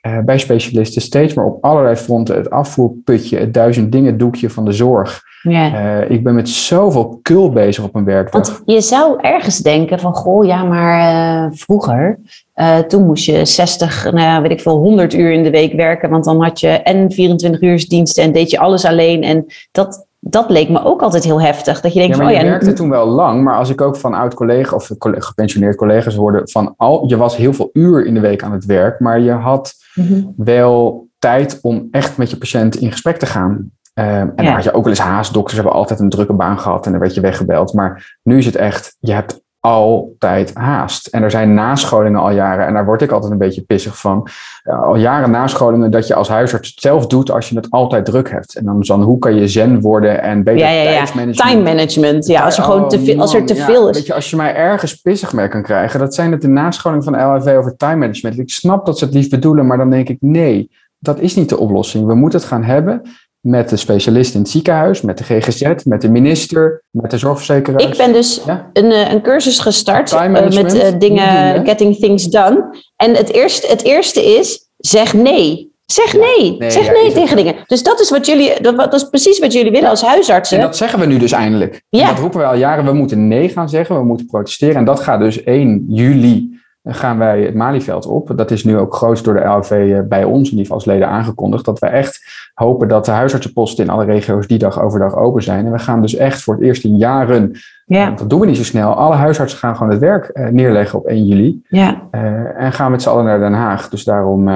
eh, 0.00 0.18
bij 0.18 0.38
specialisten, 0.38 1.02
steeds 1.02 1.34
meer 1.34 1.44
op 1.44 1.64
allerlei 1.64 1.96
fronten 1.96 2.36
het 2.36 2.50
afvoerputje, 2.50 3.38
het 3.38 3.54
duizend 3.54 3.92
dingen 3.92 4.18
doekje 4.18 4.50
van 4.50 4.64
de 4.64 4.72
zorg. 4.72 5.22
Ja. 5.42 6.00
Uh, 6.00 6.10
ik 6.10 6.22
ben 6.22 6.34
met 6.34 6.48
zoveel 6.48 7.18
kul 7.22 7.50
bezig 7.50 7.84
op 7.84 7.92
mijn 7.92 8.04
werk. 8.04 8.32
Want 8.32 8.62
je 8.64 8.80
zou 8.80 9.20
ergens 9.20 9.58
denken 9.58 9.98
van, 9.98 10.14
goh, 10.14 10.44
ja, 10.44 10.64
maar 10.64 11.46
uh, 11.46 11.52
vroeger, 11.52 12.18
uh, 12.54 12.78
toen 12.78 13.06
moest 13.06 13.24
je 13.24 13.44
60, 13.44 14.12
nou 14.12 14.42
weet 14.42 14.50
ik 14.50 14.60
veel, 14.60 14.76
100 14.76 15.14
uur 15.14 15.32
in 15.32 15.42
de 15.42 15.50
week 15.50 15.72
werken, 15.72 16.10
want 16.10 16.24
dan 16.24 16.42
had 16.42 16.60
je 16.60 16.68
en 16.68 17.12
24 17.12 17.60
uur 17.60 17.88
diensten 17.88 18.22
en 18.22 18.32
deed 18.32 18.50
je 18.50 18.58
alles 18.58 18.84
alleen. 18.84 19.22
En 19.22 19.46
dat, 19.72 20.06
dat 20.18 20.50
leek 20.50 20.68
me 20.68 20.84
ook 20.84 21.02
altijd 21.02 21.24
heel 21.24 21.40
heftig. 21.40 21.80
Dat 21.80 21.92
je 21.92 21.98
denkt, 21.98 22.16
ja, 22.16 22.22
van, 22.22 22.30
oh 22.30 22.36
ja, 22.36 22.42
je 22.44 22.50
werkte 22.50 22.72
toen 22.72 22.90
wel 22.90 23.06
lang, 23.06 23.42
maar 23.42 23.56
als 23.56 23.70
ik 23.70 23.80
ook 23.80 23.96
van 23.96 24.14
oud 24.14 24.34
collega 24.34 24.76
of 24.76 24.90
gepensioneerd 25.00 25.76
collega's 25.76 26.14
hoorde 26.14 26.40
van 26.44 26.74
al, 26.76 27.04
je 27.08 27.16
was 27.16 27.36
heel 27.36 27.52
veel 27.52 27.70
uur 27.72 28.06
in 28.06 28.14
de 28.14 28.20
week 28.20 28.42
aan 28.42 28.52
het 28.52 28.64
werk, 28.64 29.00
maar 29.00 29.20
je 29.20 29.32
had 29.32 29.72
mm 29.94 30.32
wel 30.36 31.08
tijd 31.18 31.58
om 31.62 31.88
echt 31.90 32.16
met 32.16 32.30
je 32.30 32.36
patiënt 32.36 32.76
in 32.76 32.90
gesprek 32.90 33.16
te 33.16 33.26
gaan. 33.26 33.70
Um, 34.00 34.32
en 34.36 34.44
dan 34.44 34.54
had 34.54 34.64
je 34.64 34.72
ook 34.72 34.84
wel 34.84 34.92
eens 34.92 35.02
haast. 35.02 35.32
Dokters 35.32 35.54
hebben 35.54 35.72
altijd 35.72 36.00
een 36.00 36.08
drukke 36.08 36.32
baan 36.32 36.58
gehad 36.58 36.84
en 36.84 36.90
dan 36.90 37.00
werd 37.00 37.14
je 37.14 37.20
weggebeld. 37.20 37.72
Maar 37.72 38.18
nu 38.22 38.38
is 38.38 38.46
het 38.46 38.56
echt, 38.56 38.96
je 38.98 39.12
hebt 39.12 39.40
altijd 39.60 40.54
haast. 40.54 41.06
En 41.06 41.22
er 41.22 41.30
zijn 41.30 41.54
nascholingen 41.54 42.20
al 42.20 42.30
jaren, 42.30 42.66
en 42.66 42.74
daar 42.74 42.84
word 42.84 43.02
ik 43.02 43.10
altijd 43.10 43.32
een 43.32 43.38
beetje 43.38 43.62
pissig 43.62 43.98
van. 43.98 44.28
al 44.62 44.96
jaren 44.96 45.30
nascholingen 45.30 45.90
dat 45.90 46.06
je 46.06 46.14
als 46.14 46.28
huisarts 46.28 46.68
het 46.68 46.80
zelf 46.80 47.06
doet 47.06 47.30
als 47.30 47.48
je 47.48 47.56
het 47.56 47.70
altijd 47.70 48.04
druk 48.04 48.30
hebt. 48.30 48.56
En 48.56 48.64
dan, 48.64 48.80
dan 48.80 49.02
hoe 49.02 49.18
kan 49.18 49.34
je 49.34 49.48
zen 49.48 49.80
worden 49.80 50.22
en 50.22 50.42
beter 50.42 50.60
ja, 50.60 50.70
ja, 50.70 50.82
ja. 50.82 50.96
tijdsmanagement. 50.96 51.50
Time 51.50 51.62
management, 51.62 52.26
ja. 52.26 52.44
Als, 52.44 52.56
er 52.56 52.64
gewoon 52.64 52.88
te 52.88 53.00
veel, 53.00 53.20
als 53.20 53.34
er 53.34 53.46
te 53.46 53.56
veel 53.56 53.88
is. 53.88 53.96
Weet 53.96 54.06
je, 54.06 54.14
als 54.14 54.30
je 54.30 54.36
mij 54.36 54.54
ergens 54.54 54.94
pissig 54.94 55.32
mee 55.32 55.48
kan 55.48 55.62
krijgen, 55.62 56.00
dat 56.00 56.14
zijn 56.14 56.32
het 56.32 56.40
de 56.40 56.48
nascholingen 56.48 57.04
van 57.04 57.12
LHV 57.12 57.56
over 57.56 57.76
time 57.76 57.96
management. 57.96 58.38
Ik 58.38 58.50
snap 58.50 58.86
dat 58.86 58.98
ze 58.98 59.04
het 59.04 59.14
lief 59.14 59.28
bedoelen, 59.28 59.66
maar 59.66 59.78
dan 59.78 59.90
denk 59.90 60.08
ik 60.08 60.16
nee. 60.20 60.70
Dat 60.98 61.18
is 61.18 61.36
niet 61.36 61.48
de 61.48 61.58
oplossing. 61.58 62.06
We 62.06 62.14
moeten 62.14 62.38
het 62.38 62.48
gaan 62.48 62.64
hebben 62.64 63.02
met 63.40 63.68
de 63.68 63.76
specialist 63.76 64.34
in 64.34 64.40
het 64.40 64.50
ziekenhuis, 64.50 65.00
met 65.00 65.18
de 65.18 65.24
GGZ, 65.24 65.84
met 65.84 66.00
de 66.00 66.10
minister, 66.10 66.82
met 66.90 67.10
de 67.10 67.18
zorgverzekeraar. 67.18 67.80
Ik 67.80 67.96
ben 67.96 68.12
dus 68.12 68.40
een, 68.72 68.92
eh, 68.92 69.12
een 69.12 69.22
cursus 69.22 69.58
gestart 69.58 70.12
uh, 70.12 70.28
met 70.28 70.74
uh, 70.74 70.82
dingen, 70.98 71.64
getting 71.66 71.96
things 71.96 72.24
done. 72.24 72.82
En 72.96 73.14
het 73.14 73.32
eerste, 73.32 73.66
het 73.66 73.82
eerste 73.84 74.24
is, 74.24 74.68
zeg 74.76 75.14
nee. 75.14 75.68
Zeg 75.86 76.12
nee. 76.12 76.56
zeg 76.58 76.92
nee 76.92 77.12
tegen 77.12 77.36
dingen. 77.36 77.54
Dus 77.66 77.82
dat 77.82 78.00
is 78.00 78.10
wat 78.10 78.26
jullie, 78.26 78.60
dat, 78.60 78.76
dat, 78.76 78.94
is 78.94 79.04
precies 79.04 79.38
wat 79.38 79.52
jullie 79.52 79.72
willen 79.72 79.88
als 79.88 80.02
huisartsen. 80.02 80.58
En 80.58 80.64
dat 80.64 80.76
zeggen 80.76 80.98
we 80.98 81.06
nu 81.06 81.18
dus 81.18 81.32
eindelijk. 81.32 81.82
Ja. 81.88 82.08
dat 82.08 82.18
roepen 82.18 82.40
we 82.40 82.46
al 82.46 82.56
jaren. 82.56 82.84
We 82.84 82.92
moeten 82.92 83.28
nee 83.28 83.48
gaan 83.48 83.68
zeggen, 83.68 83.96
we 83.96 84.04
moeten 84.04 84.26
protesteren. 84.26 84.76
En 84.76 84.84
dat 84.84 85.00
gaat 85.00 85.20
dus 85.20 85.42
1 85.42 85.84
juli 85.88 86.59
gaan 86.84 87.18
wij 87.18 87.42
het 87.42 87.54
Malieveld 87.54 88.06
op. 88.06 88.32
Dat 88.36 88.50
is 88.50 88.64
nu 88.64 88.78
ook 88.78 88.94
groot 88.94 89.24
door 89.24 89.34
de 89.34 89.44
LV 89.44 89.70
eh, 89.70 90.00
bij 90.08 90.24
ons, 90.24 90.44
in 90.44 90.50
ieder 90.50 90.60
geval 90.60 90.76
als 90.76 90.84
leden 90.84 91.08
aangekondigd. 91.08 91.64
Dat 91.64 91.78
we 91.78 91.86
echt 91.86 92.20
hopen 92.54 92.88
dat 92.88 93.04
de 93.04 93.10
huisartsenposten 93.10 93.84
in 93.84 93.90
alle 93.90 94.04
regio's 94.04 94.46
die 94.46 94.58
dag 94.58 94.82
overdag 94.82 95.16
open 95.16 95.42
zijn. 95.42 95.66
En 95.66 95.72
we 95.72 95.78
gaan 95.78 96.02
dus 96.02 96.14
echt 96.14 96.42
voor 96.42 96.54
het 96.54 96.62
eerst 96.62 96.84
in 96.84 96.96
jaren, 96.96 97.52
ja. 97.86 98.10
dat 98.10 98.30
doen 98.30 98.40
we 98.40 98.46
niet 98.46 98.56
zo 98.56 98.64
snel, 98.64 98.92
alle 98.92 99.14
huisartsen 99.14 99.58
gaan 99.58 99.76
gewoon 99.76 99.92
het 99.92 100.00
werk 100.00 100.30
uh, 100.32 100.48
neerleggen 100.48 100.98
op 100.98 101.06
1 101.06 101.26
juli. 101.26 101.62
Ja. 101.68 102.02
Uh, 102.12 102.62
en 102.62 102.72
gaan 102.72 102.90
met 102.90 103.02
z'n 103.02 103.08
allen 103.08 103.24
naar 103.24 103.38
Den 103.38 103.52
Haag. 103.52 103.88
Dus 103.88 104.04
daarom, 104.04 104.48
uh, 104.48 104.54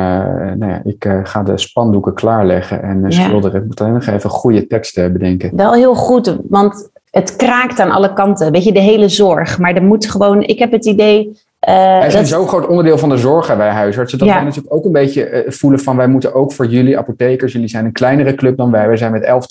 nou 0.54 0.66
ja, 0.66 0.80
ik 0.84 1.08
ga 1.22 1.42
de 1.42 1.58
spandoeken 1.58 2.14
klaarleggen 2.14 2.82
en 2.82 3.12
schilderen. 3.12 3.60
Ik 3.60 3.66
moet 3.66 3.80
alleen 3.80 3.92
nog 3.92 4.06
even 4.06 4.30
goede 4.30 4.66
teksten 4.66 5.12
bedenken. 5.12 5.56
Wel 5.56 5.72
heel 5.72 5.94
goed, 5.94 6.36
want 6.48 6.90
het 7.10 7.36
kraakt 7.36 7.80
aan 7.80 7.90
alle 7.90 8.12
kanten. 8.12 8.52
Weet 8.52 8.64
je, 8.64 8.72
de 8.72 8.80
hele 8.80 9.08
zorg. 9.08 9.58
Maar 9.58 9.74
er 9.74 9.82
moet 9.82 10.10
gewoon, 10.10 10.42
ik 10.42 10.58
heb 10.58 10.72
het 10.72 10.86
idee 10.86 11.42
uh, 11.68 12.06
is 12.06 12.14
een 12.14 12.26
zo 12.26 12.46
groot 12.46 12.66
onderdeel 12.66 12.98
van 12.98 13.08
de 13.08 13.16
zorg 13.16 13.56
bij 13.56 13.68
huisartsen. 13.68 14.18
Dat 14.18 14.28
wij 14.28 14.42
natuurlijk 14.42 14.74
ook 14.74 14.84
een 14.84 14.92
beetje 14.92 15.30
uh, 15.30 15.50
voelen 15.50 15.80
van 15.80 15.96
wij 15.96 16.06
moeten 16.06 16.34
ook 16.34 16.52
voor 16.52 16.66
jullie 16.66 16.98
apothekers. 16.98 17.52
Jullie 17.52 17.68
zijn 17.68 17.84
een 17.84 17.92
kleinere 17.92 18.34
club 18.34 18.56
dan 18.56 18.70
wij. 18.70 18.88
We 18.88 18.96
zijn 18.96 19.12
met 19.12 19.22
11, 19.22 19.46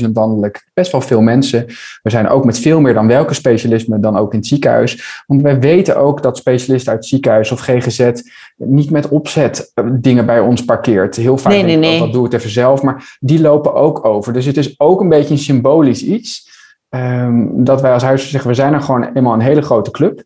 12.000 0.00 0.10
landelijk 0.12 0.68
best 0.74 0.92
wel 0.92 1.00
veel 1.00 1.20
mensen. 1.20 1.66
We 2.02 2.10
zijn 2.10 2.28
ook 2.28 2.44
met 2.44 2.58
veel 2.58 2.80
meer 2.80 2.94
dan 2.94 3.06
welke 3.06 3.34
specialisme 3.34 4.00
dan 4.00 4.16
ook 4.16 4.32
in 4.32 4.38
het 4.38 4.48
ziekenhuis. 4.48 5.22
Want 5.26 5.42
wij 5.42 5.60
weten 5.60 5.96
ook 5.96 6.22
dat 6.22 6.36
specialisten 6.36 6.92
uit 6.92 7.00
het 7.00 7.08
ziekenhuis 7.08 7.52
of 7.52 7.60
GGZ 7.60 8.10
niet 8.56 8.90
met 8.90 9.08
opzet 9.08 9.70
eh, 9.74 9.84
dingen 9.90 10.26
bij 10.26 10.40
ons 10.40 10.64
parkeert. 10.64 11.16
Heel 11.16 11.38
vaak 11.38 11.52
nee, 11.52 11.62
nee, 11.62 11.76
nee. 11.76 11.98
dat 11.98 12.12
doe 12.12 12.26
ik 12.26 12.32
even 12.32 12.50
zelf. 12.50 12.82
Maar 12.82 13.16
die 13.20 13.40
lopen 13.40 13.74
ook 13.74 14.04
over. 14.04 14.32
Dus 14.32 14.46
het 14.46 14.56
is 14.56 14.74
ook 14.80 15.00
een 15.00 15.08
beetje 15.08 15.34
een 15.34 15.40
symbolisch 15.40 16.02
iets. 16.02 16.50
Um, 16.94 17.64
dat 17.64 17.80
wij 17.80 17.92
als 17.92 18.02
huisarts 18.02 18.30
zeggen, 18.30 18.50
we 18.50 18.56
zijn 18.56 18.72
er 18.72 18.80
gewoon 18.80 19.10
eenmaal 19.14 19.34
een 19.34 19.40
hele 19.40 19.62
grote 19.62 19.90
club. 19.90 20.22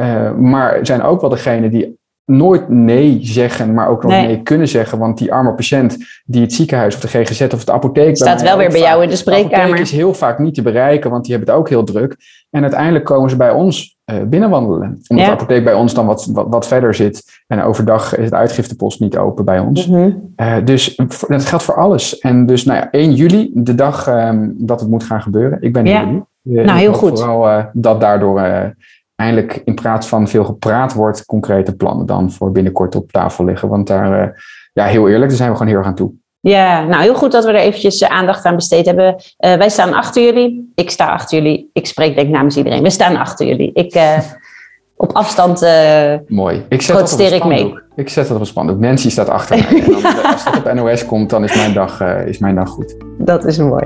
Uh, 0.00 0.32
maar 0.32 0.78
zijn 0.86 1.02
ook 1.02 1.20
wel 1.20 1.30
degene 1.30 1.68
die 1.68 1.98
nooit 2.30 2.68
nee 2.68 3.18
zeggen, 3.22 3.74
maar 3.74 3.88
ook 3.88 4.02
nog 4.02 4.12
nee. 4.12 4.42
kunnen 4.42 4.68
zeggen. 4.68 4.98
Want 4.98 5.18
die 5.18 5.32
arme 5.32 5.54
patiënt 5.54 5.96
die 6.24 6.42
het 6.42 6.52
ziekenhuis 6.52 6.94
of 6.94 7.00
de 7.00 7.08
GGZ 7.08 7.40
of 7.40 7.64
de 7.64 7.72
apotheek... 7.72 8.16
Staat 8.16 8.42
wel 8.42 8.56
weer 8.56 8.68
bij 8.68 8.80
jou 8.80 9.02
in 9.02 9.08
de 9.08 9.16
spreekkamer. 9.16 9.56
De 9.56 9.62
apotheek 9.62 9.84
is 9.84 9.92
heel 9.92 10.14
vaak 10.14 10.38
niet 10.38 10.54
te 10.54 10.62
bereiken, 10.62 11.10
want 11.10 11.24
die 11.24 11.34
hebben 11.34 11.54
het 11.54 11.62
ook 11.62 11.68
heel 11.68 11.84
druk. 11.84 12.16
En 12.50 12.62
uiteindelijk 12.62 13.04
komen 13.04 13.30
ze 13.30 13.36
bij 13.36 13.50
ons 13.50 13.98
uh, 14.12 14.16
binnenwandelen. 14.22 15.00
Omdat 15.08 15.26
de 15.26 15.32
apotheek 15.32 15.64
bij 15.64 15.74
ons 15.74 15.94
dan 15.94 16.06
wat, 16.06 16.28
wat, 16.32 16.46
wat, 16.48 16.66
verder 16.66 16.94
zit. 16.94 17.24
En 17.46 17.62
overdag 17.62 18.16
is 18.16 18.24
het 18.24 18.34
uitgiftepost 18.34 19.00
niet 19.00 19.16
open 19.16 19.44
bij 19.44 19.58
ons. 19.58 19.86
Mm 19.86 19.94
-hmm. 19.94 20.34
uh, 20.36 20.56
dus 20.64 20.96
dat 21.28 21.44
geldt 21.44 21.64
voor 21.64 21.76
alles. 21.76 22.18
En 22.18 22.46
dus 22.46 22.64
nou 22.64 22.78
ja, 22.78 22.90
1 22.90 23.12
juli, 23.12 23.50
de 23.54 23.74
dag 23.74 24.08
um, 24.08 24.54
dat 24.58 24.80
het 24.80 24.88
moet 24.88 25.04
gaan 25.04 25.22
gebeuren. 25.22 25.62
Ik 25.62 25.72
ben 25.72 25.84
ja. 25.84 26.04
juli. 26.04 26.22
Uh, 26.44 26.64
nou, 26.64 26.78
heel 26.78 26.92
goed. 26.92 27.20
Vooral 27.20 27.70
dat 27.72 28.00
daardoor 28.00 28.40
eindelijk 29.20 29.62
in 29.64 29.74
plaats 29.74 30.06
van 30.06 30.28
veel 30.28 30.44
gepraat 30.44 30.92
wordt, 30.92 31.24
concrete 31.24 31.76
plannen 31.76 32.06
dan 32.06 32.30
voor 32.30 32.52
binnenkort 32.52 32.94
op 32.94 33.12
tafel 33.12 33.44
liggen. 33.44 33.68
Want 33.68 33.86
daar, 33.86 34.22
uh, 34.22 34.28
ja, 34.72 34.84
heel 34.84 35.08
eerlijk, 35.08 35.28
daar 35.28 35.36
zijn 35.36 35.50
we 35.50 35.56
gewoon 35.56 35.70
heel 35.72 35.78
erg 35.78 35.88
aan 35.88 35.94
toe. 35.94 36.12
Ja, 36.40 36.84
nou 36.84 37.02
heel 37.02 37.14
goed 37.14 37.32
dat 37.32 37.44
we 37.44 37.50
er 37.50 37.60
eventjes 37.60 38.00
eh, 38.00 38.10
aandacht 38.10 38.44
aan 38.44 38.54
besteed 38.54 38.86
hebben. 38.86 39.14
Uh, 39.14 39.54
wij 39.54 39.68
staan 39.68 39.94
achter 39.94 40.22
jullie. 40.22 40.72
Ik 40.74 40.90
sta 40.90 41.06
achter 41.06 41.38
jullie. 41.38 41.70
Ik 41.72 41.86
spreek 41.86 42.14
denk 42.14 42.28
namens 42.28 42.56
iedereen. 42.56 42.82
We 42.82 42.90
staan 42.90 43.16
achter 43.16 43.46
jullie. 43.46 43.70
Ik, 43.72 43.94
uh, 43.94 44.18
op 44.96 45.12
afstand 45.12 45.62
uh, 45.62 46.14
Mooi. 46.26 46.64
Ik 46.68 46.82
zet 46.82 46.96
protesteer 46.96 47.32
ik 47.32 47.44
mee. 47.44 47.74
Ik 47.96 48.08
zet 48.08 48.26
dat 48.26 48.34
op 48.34 48.40
een 48.40 48.46
spandoek. 48.46 48.78
Nancy 48.78 49.10
staat 49.10 49.28
achter 49.28 49.56
mij. 49.56 49.82
En 49.84 50.02
dan, 50.02 50.24
als 50.24 50.44
het 50.44 50.56
op 50.56 50.72
NOS 50.72 51.06
komt, 51.06 51.30
dan 51.30 51.44
is 51.44 51.56
mijn 51.56 51.72
dag, 51.72 52.00
is 52.26 52.38
mijn 52.38 52.54
dag 52.54 52.68
goed. 52.68 52.96
Dat 53.18 53.44
is 53.44 53.58
mooi. 53.58 53.84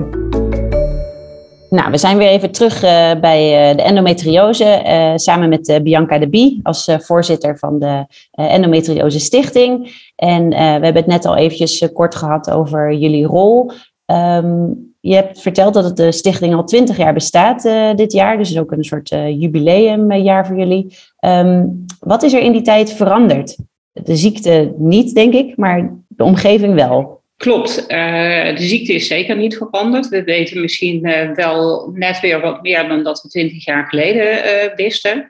Nou, 1.74 1.90
we 1.90 1.98
zijn 1.98 2.16
weer 2.16 2.28
even 2.28 2.50
terug 2.50 2.84
uh, 2.84 3.14
bij 3.20 3.70
uh, 3.70 3.76
de 3.76 3.82
endometriose, 3.82 4.82
uh, 4.86 5.12
samen 5.14 5.48
met 5.48 5.80
Bianca 5.82 6.18
de 6.18 6.28
Bie 6.28 6.60
als 6.62 6.88
voorzitter 6.98 7.58
van 7.58 7.78
de 7.78 8.06
Endometriose 8.30 9.18
Stichting. 9.18 9.92
En 10.16 10.48
we 10.48 10.56
hebben 10.56 10.94
het 10.94 11.06
net 11.06 11.26
al 11.26 11.36
eventjes 11.36 11.92
kort 11.92 12.14
gehad 12.14 12.50
over 12.50 12.92
jullie 12.92 13.26
rol. 13.26 13.70
Um, 14.06 14.94
je 15.00 15.14
hebt 15.14 15.40
verteld 15.40 15.74
dat 15.74 15.84
het 15.84 15.96
de 15.96 16.12
stichting 16.12 16.54
al 16.54 16.64
twintig 16.64 16.96
jaar 16.96 17.14
bestaat 17.14 17.62
dit 17.96 18.12
jaar, 18.12 18.38
dus 18.38 18.50
is 18.50 18.58
ook 18.58 18.72
een 18.72 18.84
soort 18.84 19.08
jubileumjaar 19.08 20.46
voor 20.46 20.56
jullie. 20.56 20.96
Um, 21.26 21.84
wat 22.00 22.22
is 22.22 22.32
er 22.32 22.40
in 22.40 22.52
die 22.52 22.62
tijd 22.62 22.92
veranderd? 22.92 23.56
De 23.92 24.16
ziekte 24.16 24.74
niet, 24.78 25.14
denk 25.14 25.34
ik, 25.34 25.56
maar 25.56 25.94
de 26.08 26.24
omgeving 26.24 26.74
wel. 26.74 27.22
Klopt, 27.36 27.78
uh, 27.80 28.56
de 28.56 28.62
ziekte 28.62 28.92
is 28.92 29.06
zeker 29.06 29.36
niet 29.36 29.56
veranderd. 29.56 30.08
We 30.08 30.22
weten 30.22 30.60
misschien 30.60 31.06
uh, 31.06 31.30
wel 31.30 31.90
net 31.94 32.20
weer 32.20 32.40
wat 32.40 32.62
meer 32.62 32.88
dan 32.88 33.02
dat 33.02 33.22
we 33.22 33.28
twintig 33.28 33.64
jaar 33.64 33.86
geleden 33.86 34.26
uh, 34.26 34.74
wisten. 34.74 35.28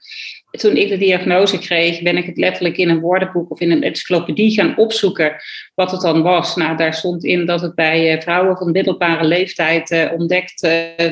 toen 0.51 0.77
ik 0.77 0.89
de 0.89 0.97
diagnose 0.97 1.59
kreeg, 1.59 2.03
ben 2.03 2.17
ik 2.17 2.27
het 2.27 2.37
letterlijk 2.37 2.77
in 2.77 2.89
een 2.89 3.01
woordenboek 3.01 3.51
of 3.51 3.61
in 3.61 3.71
een 3.71 3.83
encyclopedie 3.83 4.55
gaan 4.55 4.77
opzoeken 4.77 5.37
wat 5.75 5.91
het 5.91 6.01
dan 6.01 6.23
was. 6.23 6.57
Nou, 6.57 6.77
daar 6.77 6.95
stond 6.95 7.25
in 7.25 7.47
dat 7.47 7.61
het 7.61 7.75
bij 7.75 8.23
vrouwen 8.23 8.57
van 8.57 8.73
middelbare 8.73 9.25
leeftijd 9.25 10.11
ontdekt 10.17 10.61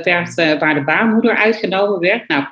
werd 0.05 0.35
waar 0.35 0.75
de 0.75 0.85
baarmoeder 0.85 1.37
uitgenomen 1.37 1.99
werd. 1.99 2.29
Nou, 2.29 2.45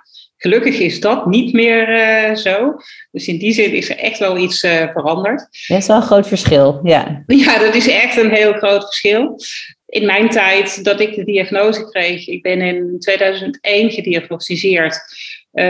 Gelukkig 0.43 0.79
is 0.79 1.01
dat 1.01 1.27
niet 1.27 1.53
meer 1.53 1.89
uh, 1.89 2.35
zo. 2.35 2.75
Dus 3.11 3.29
in 3.29 3.39
die 3.39 3.53
zin 3.53 3.73
is 3.73 3.91
er 3.91 3.99
echt 3.99 4.19
wel 4.19 4.37
iets 4.37 4.63
uh, 4.63 4.91
veranderd. 4.93 5.49
Dat 5.67 5.79
is 5.79 5.87
wel 5.87 5.97
een 5.97 6.03
groot 6.03 6.29
verschil, 6.29 6.81
ja. 6.83 7.23
Ja, 7.27 7.59
dat 7.59 7.75
is 7.75 7.89
echt 7.89 8.17
een 8.17 8.31
heel 8.31 8.53
groot 8.53 8.85
verschil. 8.85 9.37
In 9.87 10.07
mijn 10.07 10.29
tijd 10.29 10.85
dat 10.85 11.01
ik 11.01 11.15
de 11.15 11.25
diagnose 11.25 11.91
kreeg, 11.91 12.27
ik 12.27 12.43
ben 12.43 12.61
in 12.61 12.97
2001 12.99 13.91
gediagnosticeerd, 13.91 15.01
uh, 15.53 15.65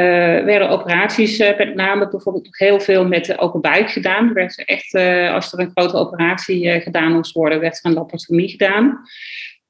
werden 0.44 0.68
operaties 0.68 1.38
met 1.38 1.74
name 1.74 2.08
bijvoorbeeld 2.08 2.44
nog 2.44 2.58
heel 2.58 2.80
veel 2.80 3.06
met 3.06 3.24
de 3.24 3.38
open 3.38 3.60
buik 3.60 3.90
gedaan. 3.90 4.28
Er 4.28 4.34
werd 4.34 4.64
echt, 4.64 4.94
als 5.34 5.52
er 5.52 5.58
een 5.58 5.72
grote 5.74 5.96
operatie 5.96 6.80
gedaan 6.80 7.12
moest 7.12 7.32
worden, 7.32 7.60
werd 7.60 7.78
er 7.78 7.90
een 7.90 7.96
laparostomie 7.96 8.48
gedaan. 8.48 9.00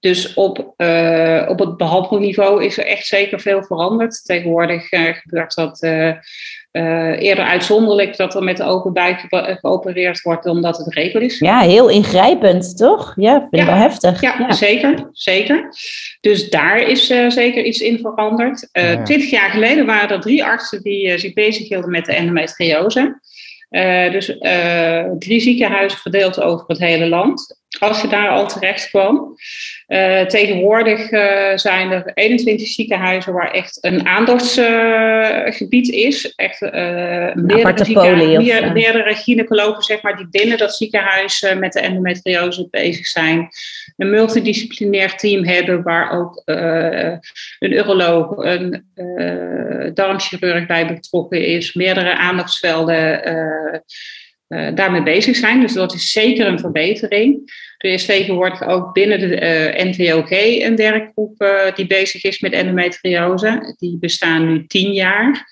Dus 0.01 0.35
op, 0.35 0.75
uh, 0.77 1.47
op 1.49 1.59
het 1.59 1.77
behandelniveau 1.77 2.65
is 2.65 2.79
er 2.79 2.87
echt 2.87 3.07
zeker 3.07 3.41
veel 3.41 3.63
veranderd. 3.63 4.25
Tegenwoordig 4.25 4.93
uh, 4.93 5.15
gebeurt 5.15 5.55
dat 5.55 5.83
uh, 5.83 7.21
eerder 7.23 7.45
uitzonderlijk 7.45 8.17
dat 8.17 8.35
er 8.35 8.43
met 8.43 8.57
de 8.57 8.65
open 8.65 8.93
buik 8.93 9.27
geopereerd 9.61 10.23
wordt 10.23 10.47
omdat 10.47 10.77
het 10.77 10.95
regel 10.95 11.21
is. 11.21 11.39
Ja, 11.39 11.61
heel 11.61 11.89
ingrijpend, 11.89 12.77
toch? 12.77 13.13
Ja, 13.17 13.39
vind 13.39 13.53
ik 13.53 13.59
ja, 13.59 13.67
wel 13.67 13.75
heftig. 13.75 14.21
Ja, 14.21 14.35
ja, 14.39 14.53
zeker, 14.53 15.09
zeker. 15.13 15.69
Dus 16.21 16.51
daar 16.51 16.79
is 16.79 17.07
zeker 17.07 17.65
iets 17.65 17.81
in 17.81 17.99
veranderd. 17.99 18.69
Twintig 19.05 19.31
jaar 19.31 19.51
geleden 19.51 19.87
waren 19.87 20.09
er 20.09 20.21
drie 20.21 20.45
artsen 20.45 20.83
die 20.83 21.19
zich 21.19 21.33
bezighielden 21.33 21.91
met 21.91 22.05
de 22.05 22.15
endometriose. 22.15 23.21
dus 24.11 24.39
drie 25.19 25.41
ziekenhuizen 25.41 25.99
verdeeld 25.99 26.41
over 26.41 26.65
het 26.67 26.79
hele 26.79 27.09
land 27.09 27.60
als 27.78 28.00
je 28.00 28.09
daar 28.09 28.28
al 28.28 28.48
terecht 28.48 28.88
kwam. 28.88 29.37
Uh, 29.88 30.24
tegenwoordig 30.24 31.11
uh, 31.11 31.56
zijn 31.56 31.90
er 31.90 32.11
21 32.14 32.68
ziekenhuizen 32.68 33.33
waar 33.33 33.50
echt 33.50 33.78
een 33.80 34.06
aandachtsgebied 34.06 35.88
uh, 35.88 36.06
is. 36.06 36.35
Echt 36.35 36.61
meerdere, 36.61 38.38
meer, 38.38 38.72
meerdere 38.72 39.14
gynaecologen 39.14 39.83
zeg 39.83 40.02
maar, 40.02 40.16
die 40.16 40.28
binnen 40.30 40.59
dat 40.59 40.74
ziekenhuis 40.74 41.54
met 41.59 41.72
de 41.72 41.80
endometriose 41.80 42.68
bezig 42.70 43.06
zijn. 43.06 43.48
Een 43.96 44.11
multidisciplinair 44.11 45.16
team 45.16 45.44
hebben 45.44 45.83
waar 45.83 46.18
ook 46.18 46.42
een 46.44 47.72
uroloog, 47.72 48.37
een 48.37 48.85
darmchirurg 49.94 50.66
bij 50.66 50.87
betrokken 50.87 51.46
is. 51.46 51.74
Meerdere 51.74 52.16
aandachtsvelden 52.16 53.22
uh, 54.51 54.75
daarmee 54.75 55.03
bezig 55.03 55.37
zijn. 55.37 55.61
Dus 55.61 55.73
dat 55.73 55.95
is 55.95 56.11
zeker 56.11 56.47
een 56.47 56.59
verbetering. 56.59 57.53
Er 57.79 57.91
is 57.91 58.07
tegenwoordig 58.07 58.67
ook 58.67 58.93
binnen 58.93 59.19
de 59.19 59.75
uh, 59.77 59.85
NVOG 59.85 60.31
een 60.63 60.77
werkgroep 60.77 61.43
uh, 61.43 61.75
die 61.75 61.87
bezig 61.87 62.25
is 62.25 62.41
met 62.41 62.53
endometriose. 62.53 63.75
Die 63.79 63.99
bestaan 63.99 64.47
nu 64.47 64.67
tien 64.67 64.93
jaar. 64.93 65.49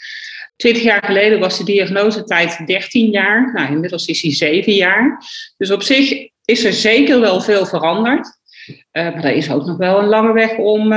Twintig 0.56 0.82
jaar 0.82 1.04
geleden 1.04 1.40
was 1.40 1.58
de 1.58 1.64
diagnosetijd 1.64 2.66
13 2.66 3.10
jaar. 3.10 3.52
Nou, 3.52 3.72
inmiddels 3.72 4.06
is 4.06 4.20
die 4.20 4.32
7 4.32 4.72
jaar. 4.72 5.22
Dus 5.56 5.70
op 5.70 5.82
zich 5.82 6.28
is 6.44 6.64
er 6.64 6.72
zeker 6.72 7.20
wel 7.20 7.40
veel 7.40 7.66
veranderd. 7.66 8.28
maar 8.92 9.24
er 9.24 9.32
is 9.32 9.50
ook 9.50 9.66
nog 9.66 9.76
wel 9.76 9.98
een 9.98 10.08
lange 10.08 10.32
weg 10.32 10.56
om 10.56 10.92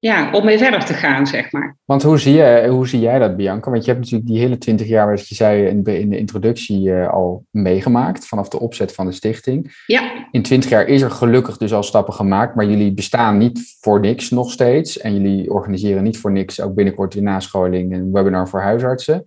ja, 0.00 0.30
om 0.32 0.44
mee 0.44 0.58
verder 0.58 0.84
te 0.84 0.94
gaan, 0.94 1.26
zeg 1.26 1.52
maar. 1.52 1.76
Want 1.84 2.02
hoe 2.02 2.18
zie, 2.18 2.34
je, 2.34 2.66
hoe 2.70 2.88
zie 2.88 3.00
jij 3.00 3.18
dat, 3.18 3.36
Bianca? 3.36 3.70
Want 3.70 3.84
je 3.84 3.90
hebt 3.90 4.02
natuurlijk 4.02 4.30
die 4.30 4.40
hele 4.40 4.58
twintig 4.58 4.86
jaar, 4.86 5.04
zoals 5.04 5.28
je 5.28 5.34
zei 5.34 5.66
in 5.66 5.82
de, 5.82 6.00
in 6.00 6.12
introductie, 6.12 6.88
uh, 6.88 7.08
al 7.08 7.44
meegemaakt, 7.50 8.26
vanaf 8.26 8.48
de 8.48 8.60
opzet 8.60 8.94
van 8.94 9.06
de 9.06 9.12
stichting. 9.12 9.82
Ja. 9.86 10.28
In 10.30 10.42
twintig 10.42 10.70
jaar 10.70 10.86
is 10.86 11.02
er 11.02 11.10
gelukkig 11.10 11.56
dus 11.56 11.72
al 11.72 11.82
stappen 11.82 12.14
gemaakt, 12.14 12.54
maar 12.54 12.66
jullie 12.66 12.92
bestaan 12.92 13.38
niet 13.38 13.76
voor 13.80 14.00
niks 14.00 14.30
nog 14.30 14.50
steeds. 14.50 14.98
En 14.98 15.14
jullie 15.22 15.52
organiseren 15.52 16.02
niet 16.02 16.18
voor 16.18 16.32
niks 16.32 16.60
ook 16.60 16.74
binnenkort 16.74 17.12
de 17.12 17.22
nascholing 17.22 17.92
en 17.92 18.12
webinar 18.12 18.48
voor 18.48 18.60
huisartsen. 18.60 19.24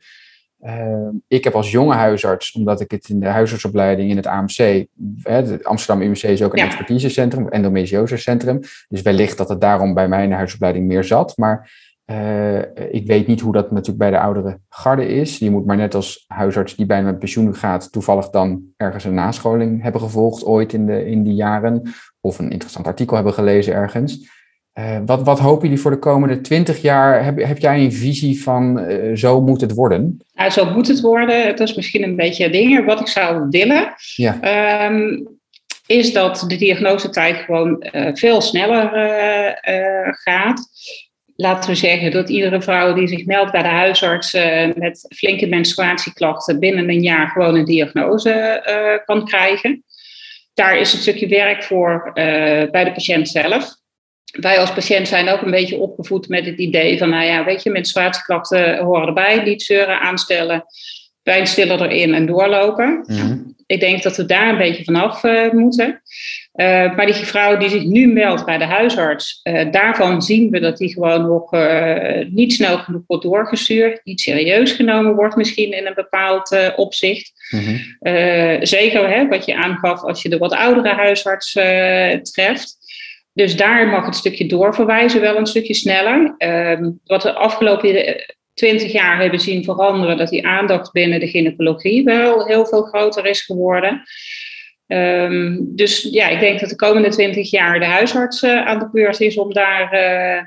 Uh, 0.64 1.08
ik 1.28 1.44
heb 1.44 1.54
als 1.56 1.72
jonge 1.72 1.94
huisarts, 1.94 2.52
omdat 2.52 2.82
ik 2.82 2.92
het 2.92 3.10
in 3.10 3.20
de 3.20 3.28
huisartsopleiding 3.28 4.10
in 4.10 4.16
het 4.16 4.26
AMC, 4.26 4.86
het 5.22 5.64
Amsterdam 5.64 6.08
UMC 6.08 6.24
is 6.24 6.44
ook 6.44 6.54
een 6.54 6.60
ja. 6.60 6.66
expertisecentrum, 6.66 7.48
endometriosecentrum, 7.48 8.60
dus 8.88 9.02
wellicht 9.02 9.38
dat 9.38 9.50
het 9.50 9.62
daarom 9.62 9.94
bij 9.94 10.08
mij 10.08 10.24
in 10.24 10.30
de 10.30 10.36
huisartsopleiding 10.36 10.88
meer 10.88 11.04
zat. 11.04 11.38
Maar 11.38 11.72
uh, 12.12 12.60
ik 12.92 13.08
weet 13.08 13.28
niet 13.28 13.42
hoe 13.42 13.54
dat 13.54 13.72
natuurlijk 13.72 13.98
bij 13.98 14.12
de 14.12 14.20
oudere 14.20 14.60
garde 14.70 15.08
is. 15.08 15.38
Je 15.38 15.52
moet 15.52 15.66
maar 15.66 15.78
net 15.78 15.96
als 15.96 16.26
huisarts 16.28 16.76
die 16.76 16.86
bijna 16.86 17.06
met 17.06 17.20
pensioen 17.20 17.56
gaat, 17.56 17.92
toevallig 17.92 18.30
dan 18.30 18.62
ergens 18.78 19.04
een 19.04 19.14
nascholing 19.14 19.82
hebben 19.82 20.02
gevolgd 20.02 20.46
ooit 20.46 20.74
in, 20.74 20.86
de, 20.86 21.06
in 21.06 21.24
die 21.24 21.36
jaren, 21.36 21.82
of 22.20 22.40
een 22.40 22.52
interessant 22.52 22.88
artikel 22.88 23.16
hebben 23.16 23.34
gelezen 23.34 23.74
ergens. 23.74 24.30
Uh, 24.80 24.98
wat, 25.06 25.24
wat 25.24 25.40
hopen 25.40 25.64
jullie 25.64 25.82
voor 25.82 25.92
de 25.92 26.00
komende 26.00 26.42
twintig 26.42 26.82
jaar? 26.82 27.24
Heb, 27.24 27.38
heb 27.44 27.58
jij 27.58 27.80
een 27.80 27.94
visie 27.94 28.42
van 28.44 28.80
uh, 28.80 29.16
zo 29.16 29.42
moet 29.42 29.62
het 29.62 29.74
worden? 29.74 30.26
Nou, 30.34 30.50
zo 30.50 30.72
moet 30.72 30.88
het 30.88 31.02
worden. 31.02 31.46
Het 31.46 31.60
is 31.60 31.76
misschien 31.76 32.04
een 32.04 32.16
beetje 32.16 32.50
dingen. 32.50 32.86
Wat 32.86 33.00
ik 33.00 33.08
zou 33.08 33.48
willen, 33.50 33.94
ja. 34.16 34.88
um, 34.88 35.28
is 35.86 36.14
dat 36.14 36.46
de 36.48 36.56
diagnosetijd 36.56 37.38
gewoon 37.38 37.90
uh, 37.92 38.10
veel 38.14 38.42
sneller 38.42 38.90
gaat. 40.12 40.62
Laten 41.36 41.70
we 41.70 41.76
zeggen 41.76 42.12
dat 42.12 42.30
iedere 42.30 42.62
vrouw 42.62 42.94
die 42.94 43.08
zich 43.08 43.26
meldt 43.26 43.52
bij 43.52 43.62
de 43.62 43.68
huisarts 43.68 44.34
met 44.76 45.06
flinke 45.16 45.48
menstruatieklachten 45.48 46.60
binnen 46.60 46.90
een 46.90 47.02
jaar 47.02 47.28
gewoon 47.28 47.56
een 47.56 47.66
diagnose 47.66 48.62
kan 49.06 49.26
krijgen. 49.26 49.84
Daar 50.54 50.78
is 50.78 50.94
een 50.94 51.00
stukje 51.00 51.28
werk 51.28 51.64
voor 51.64 52.12
bij 52.72 52.84
de 52.84 52.92
patiënt 52.92 53.30
zelf 53.30 53.80
wij 54.40 54.60
als 54.60 54.74
patiënt 54.74 55.08
zijn 55.08 55.30
ook 55.30 55.42
een 55.42 55.52
beetje 55.52 55.78
opgevoed 55.78 56.28
met 56.28 56.46
het 56.46 56.58
idee 56.58 56.98
van, 56.98 57.10
nou 57.10 57.26
ja, 57.26 57.46
weet 57.46 57.64
je, 57.64 57.70
menstruatieklachten 57.70 58.78
horen 58.78 59.08
erbij, 59.08 59.44
niet 59.44 59.62
zeuren 59.62 60.00
aanstellen, 60.00 60.66
pijnstiller 61.24 61.82
erin 61.82 62.14
en 62.14 62.26
doorlopen. 62.26 63.04
Mhm. 63.08 63.38
Ik 63.66 63.80
denk 63.80 64.04
dat 64.04 64.18
we 64.18 64.26
daar 64.26 64.50
een 64.50 64.58
beetje 64.58 64.84
vanaf 64.84 65.24
uh, 65.24 65.52
moeten. 65.52 66.02
Uh, 66.56 66.96
maar 66.96 67.06
die 67.06 67.16
vrouw 67.16 67.58
die 67.58 67.70
zich 67.70 67.84
nu 67.84 68.08
meldt 68.08 68.46
bij 68.46 68.58
de 68.58 68.66
huisarts, 68.66 69.40
uh, 69.44 69.72
daarvan 69.72 70.22
zien 70.22 70.50
we 70.50 70.60
dat 70.60 70.78
die 70.78 70.94
gewoon 70.94 71.22
nog 71.22 71.52
niet 72.30 72.54
snel 72.54 72.78
genoeg 72.78 73.04
wordt 73.08 73.24
doorgestuurd, 73.24 74.02
niet 74.04 74.22
serieus 74.22 74.72
genomen 74.72 75.16
wordt 75.16 75.36
misschien 75.36 75.72
in 75.72 75.88
een 75.88 75.94
bepaald 75.94 76.76
opzicht. 76.76 77.32
Mhm. 77.50 78.66
zeker 78.66 79.10
hè, 79.10 79.28
wat 79.28 79.46
je 79.46 79.56
aangaf 79.56 80.02
als 80.02 80.22
je 80.22 80.30
de 80.30 80.38
wat 80.38 80.54
oudere 80.54 80.94
huisarts 80.94 81.52
treft. 82.32 82.78
Dus 83.34 83.56
daar 83.56 83.88
mag 83.88 84.06
het 84.06 84.16
stukje 84.16 84.46
doorverwijzen 84.46 85.22
wel 85.22 85.38
een 85.38 85.46
stukje 85.46 85.74
sneller. 85.74 86.36
Um, 86.38 87.00
wat 87.06 87.24
we 87.24 87.34
afgelopen 87.34 88.24
twintig 88.54 88.92
jaar 88.92 89.22
hebben 89.22 89.40
zien 89.40 89.64
veranderen, 89.64 90.18
dat 90.18 90.30
die 90.30 90.48
aandacht 90.48 90.92
binnen 90.92 91.20
de 91.20 91.28
gynaecologie 91.28 92.04
wel 92.04 92.46
heel 92.46 92.66
veel 92.66 92.82
groter 92.82 93.26
is 93.26 93.42
geworden. 93.42 94.04
Um, 94.88 95.76
dus 95.76 96.08
ja, 96.12 96.28
ik 96.28 96.40
denk 96.40 96.60
dat 96.60 96.70
de 96.70 96.76
komende 96.76 97.10
twintig 97.10 97.52
jaar 97.52 97.80
de 97.80 97.86
huisarts 97.86 98.42
uh, 98.42 98.66
aan 98.66 98.80
de 98.80 98.90
beurt 98.92 99.20
is 99.20 99.38
om 99.38 99.54
daar 99.54 99.94
uh, 99.94 100.44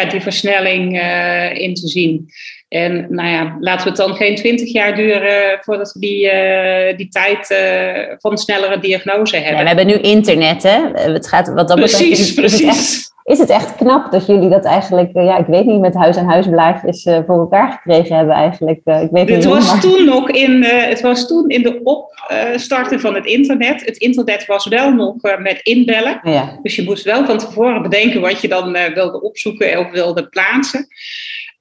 ja, 0.00 0.04
die 0.04 0.20
versnelling 0.20 0.96
uh, 0.96 1.54
in 1.54 1.74
te 1.74 1.88
zien. 1.88 2.28
En 2.68 3.06
nou 3.10 3.28
ja, 3.28 3.56
laten 3.60 3.84
we 3.84 3.88
het 3.88 3.98
dan 3.98 4.16
geen 4.16 4.36
twintig 4.36 4.72
jaar 4.72 4.96
duren 4.96 5.58
voordat 5.60 5.92
we 5.92 6.00
die, 6.00 6.24
uh, 6.24 6.96
die 6.96 7.08
tijd 7.08 7.50
uh, 7.50 8.14
van 8.18 8.38
snellere 8.38 8.80
diagnose 8.80 9.36
hebben. 9.36 9.56
Ja, 9.56 9.60
we 9.62 9.66
hebben 9.66 9.86
nu 9.86 9.94
internet, 9.94 10.62
hè? 10.62 10.78
Het 11.12 11.28
gaat, 11.28 11.52
wat 11.52 11.68
dat 11.68 11.76
precies, 11.76 12.34
betreft, 12.34 12.62
precies. 12.62 13.12
Is 13.24 13.38
het, 13.38 13.50
echt, 13.50 13.74
knap 13.74 14.12
dat 14.12 14.26
jullie 14.26 14.48
dat 14.48 14.64
eigenlijk, 14.64 15.10
uh, 15.14 15.24
ja, 15.24 15.36
ik 15.36 15.46
weet 15.46 15.64
niet, 15.64 15.80
met 15.80 15.94
huis- 15.94 16.16
en 16.16 16.26
huisblaadjes 16.26 17.02
voor 17.02 17.38
elkaar 17.38 17.72
gekregen 17.72 18.16
hebben 18.16 18.34
eigenlijk. 18.34 18.80
ik 18.84 19.08
weet 19.10 19.28
het, 19.28 19.36
niet 19.36 19.44
was 19.44 19.70
maar... 19.70 19.80
toen 19.80 20.04
nog 20.04 20.30
in, 20.30 20.62
het 20.64 21.00
was 21.00 21.26
toen 21.26 21.48
in 21.48 21.62
de 21.62 21.80
opstarten 21.82 23.00
van 23.00 23.14
het 23.14 23.26
internet. 23.26 23.84
Het 23.84 23.96
internet 23.96 24.46
was 24.46 24.66
wel 24.68 24.92
nog 24.92 25.14
met 25.38 25.60
inbellen. 25.62 26.20
Ja. 26.22 26.58
Dus 26.62 26.76
je 26.76 26.84
moest 26.84 27.04
wel 27.04 27.24
van 27.24 27.38
tevoren 27.38 27.82
bedenken 27.82 28.20
wat 28.20 28.40
je 28.40 28.48
dan 28.48 28.72
wilde 28.72 29.22
opzoeken 29.22 29.78
of 29.78 29.90
wilde 29.90 30.28
plaatsen. 30.28 30.86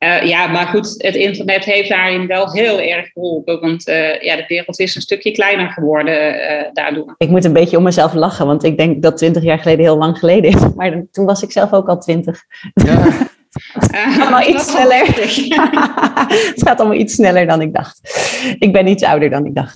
Uh, 0.03 0.23
ja, 0.23 0.47
maar 0.47 0.67
goed, 0.67 0.95
het 0.97 1.15
internet 1.15 1.63
heeft 1.63 1.89
daarin 1.89 2.27
wel 2.27 2.51
heel 2.51 2.79
erg 2.79 3.11
geholpen. 3.11 3.59
Want 3.59 3.87
uh, 3.87 4.21
ja, 4.21 4.35
de 4.35 4.45
wereld 4.47 4.79
is 4.79 4.95
een 4.95 5.01
stukje 5.01 5.31
kleiner 5.31 5.69
geworden 5.69 6.35
uh, 6.35 6.67
daardoor. 6.73 7.15
Ik 7.17 7.29
moet 7.29 7.45
een 7.45 7.53
beetje 7.53 7.77
om 7.77 7.83
mezelf 7.83 8.13
lachen, 8.13 8.45
want 8.45 8.63
ik 8.63 8.77
denk 8.77 9.01
dat 9.01 9.17
twintig 9.17 9.43
jaar 9.43 9.59
geleden 9.59 9.85
heel 9.85 9.97
lang 9.97 10.19
geleden 10.19 10.51
is. 10.51 10.73
Maar 10.75 11.03
toen 11.11 11.25
was 11.25 11.43
ik 11.43 11.51
zelf 11.51 11.73
ook 11.73 11.87
al 11.87 11.99
twintig. 11.99 12.43
Ja. 12.73 12.91
het 13.73 13.95
gaat 13.95 14.21
allemaal 14.21 14.47
iets 14.47 14.71
sneller. 14.71 15.05
het 16.53 16.61
gaat 16.65 16.79
allemaal 16.79 16.99
iets 16.99 17.13
sneller 17.13 17.47
dan 17.47 17.61
ik 17.61 17.73
dacht. 17.73 17.99
Ik 18.59 18.73
ben 18.73 18.87
iets 18.87 19.03
ouder 19.03 19.29
dan 19.29 19.45
ik 19.45 19.55
dacht. 19.55 19.75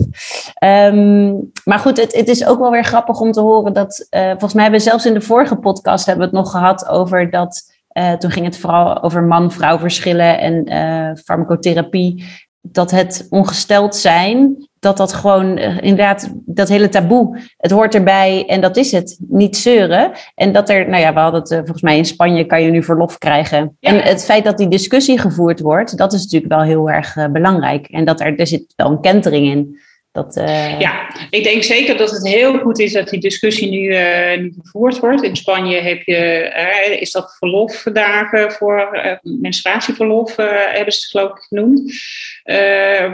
Um, 0.64 1.52
maar 1.64 1.80
goed, 1.80 1.98
het, 1.98 2.16
het, 2.16 2.28
is 2.28 2.46
ook 2.46 2.60
wel 2.60 2.72
weer 2.72 2.86
grappig 2.86 3.20
om 3.20 3.32
te 3.32 3.42
horen 3.42 3.74
dat... 3.74 4.08
volgens 4.10 4.54
mij 4.54 4.64
hebben 4.64 4.82
we 4.82 4.90
zelfs 4.90 5.06
in 5.06 5.14
de 5.14 5.22
vorige 5.22 5.56
podcast 5.56 6.06
hebben 6.06 6.30
we 6.30 6.36
het 6.36 6.44
nog 6.44 6.52
gehad 6.52 6.88
over 6.88 7.30
dat 7.30 7.77
toen 8.20 8.32
ging 8.32 8.46
het 8.46 8.58
vooral 8.58 9.04
over 9.04 9.24
man-vrouw 9.24 9.80
verschillen 9.80 10.40
en 10.40 11.18
farmacotherapie. 11.18 12.24
Dat 12.62 12.92
het 12.92 13.28
ongesteld 13.30 13.96
zijn 13.96 14.68
dat 14.80 14.98
dat 14.98 15.14
gewoon 15.14 15.58
uh, 15.58 15.78
inderdaad, 15.82 16.34
dat 16.46 16.68
hele 16.68 16.90
taboe, 16.90 17.40
het 17.58 17.72
hoort 17.72 17.96
erbij 17.96 18.46
en 18.48 18.62
dat 18.62 18.78
is 18.78 18.92
het. 18.92 19.18
Niet 19.28 19.58
zeuren. 19.58 20.12
En 20.36 20.52
dat 20.52 20.70
er, 20.70 20.90
nou 20.90 21.02
ja, 21.02 21.14
we 21.14 21.20
hadden 21.20 21.40
het 21.40 21.54
volgens 21.54 21.82
mij 21.82 21.98
in 21.98 22.06
Spanje, 22.06 22.46
kan 22.46 22.64
je 22.64 22.72
nu 22.72 22.84
verlof 22.84 23.18
krijgen. 23.18 23.78
En 23.80 24.02
het 24.02 24.26
feit 24.26 24.44
dat 24.44 24.58
die 24.58 24.68
discussie 24.68 25.20
gevoerd 25.20 25.60
wordt, 25.60 25.98
dat 25.98 26.14
is 26.14 26.24
natuurlijk 26.24 26.54
wel 26.54 26.62
heel 26.62 26.90
erg 26.90 27.32
belangrijk. 27.32 27.88
En 27.88 28.06
dat 28.06 28.20
er, 28.20 28.40
er 28.40 28.48
zit 28.48 28.74
wel 28.76 28.92
een 28.92 29.02
kentering 29.02 29.48
in. 29.48 29.80
Dat, 30.18 30.38
uh... 30.38 30.80
Ja, 30.80 31.10
ik 31.30 31.44
denk 31.44 31.64
zeker 31.64 31.98
dat 31.98 32.12
het 32.12 32.28
heel 32.28 32.58
goed 32.58 32.80
is 32.80 32.94
dat 32.94 33.10
die 33.10 33.20
discussie 33.20 33.70
nu, 33.70 33.80
uh, 33.80 34.52
gevoerd 34.62 35.00
wordt. 35.00 35.24
In 35.24 35.36
Spanje 35.36 35.82
heb 35.82 36.02
je, 36.02 36.52
uh, 36.90 37.02
is 37.02 37.12
dat 37.12 37.36
verlofdagen 37.38 38.52
voor 38.52 39.00
menstruatieverlof, 39.22 40.36
hebben 40.36 40.94
ze 40.94 41.00
het 41.00 41.10
geloof 41.10 41.30
ik 41.30 41.44
genoemd, 41.48 41.94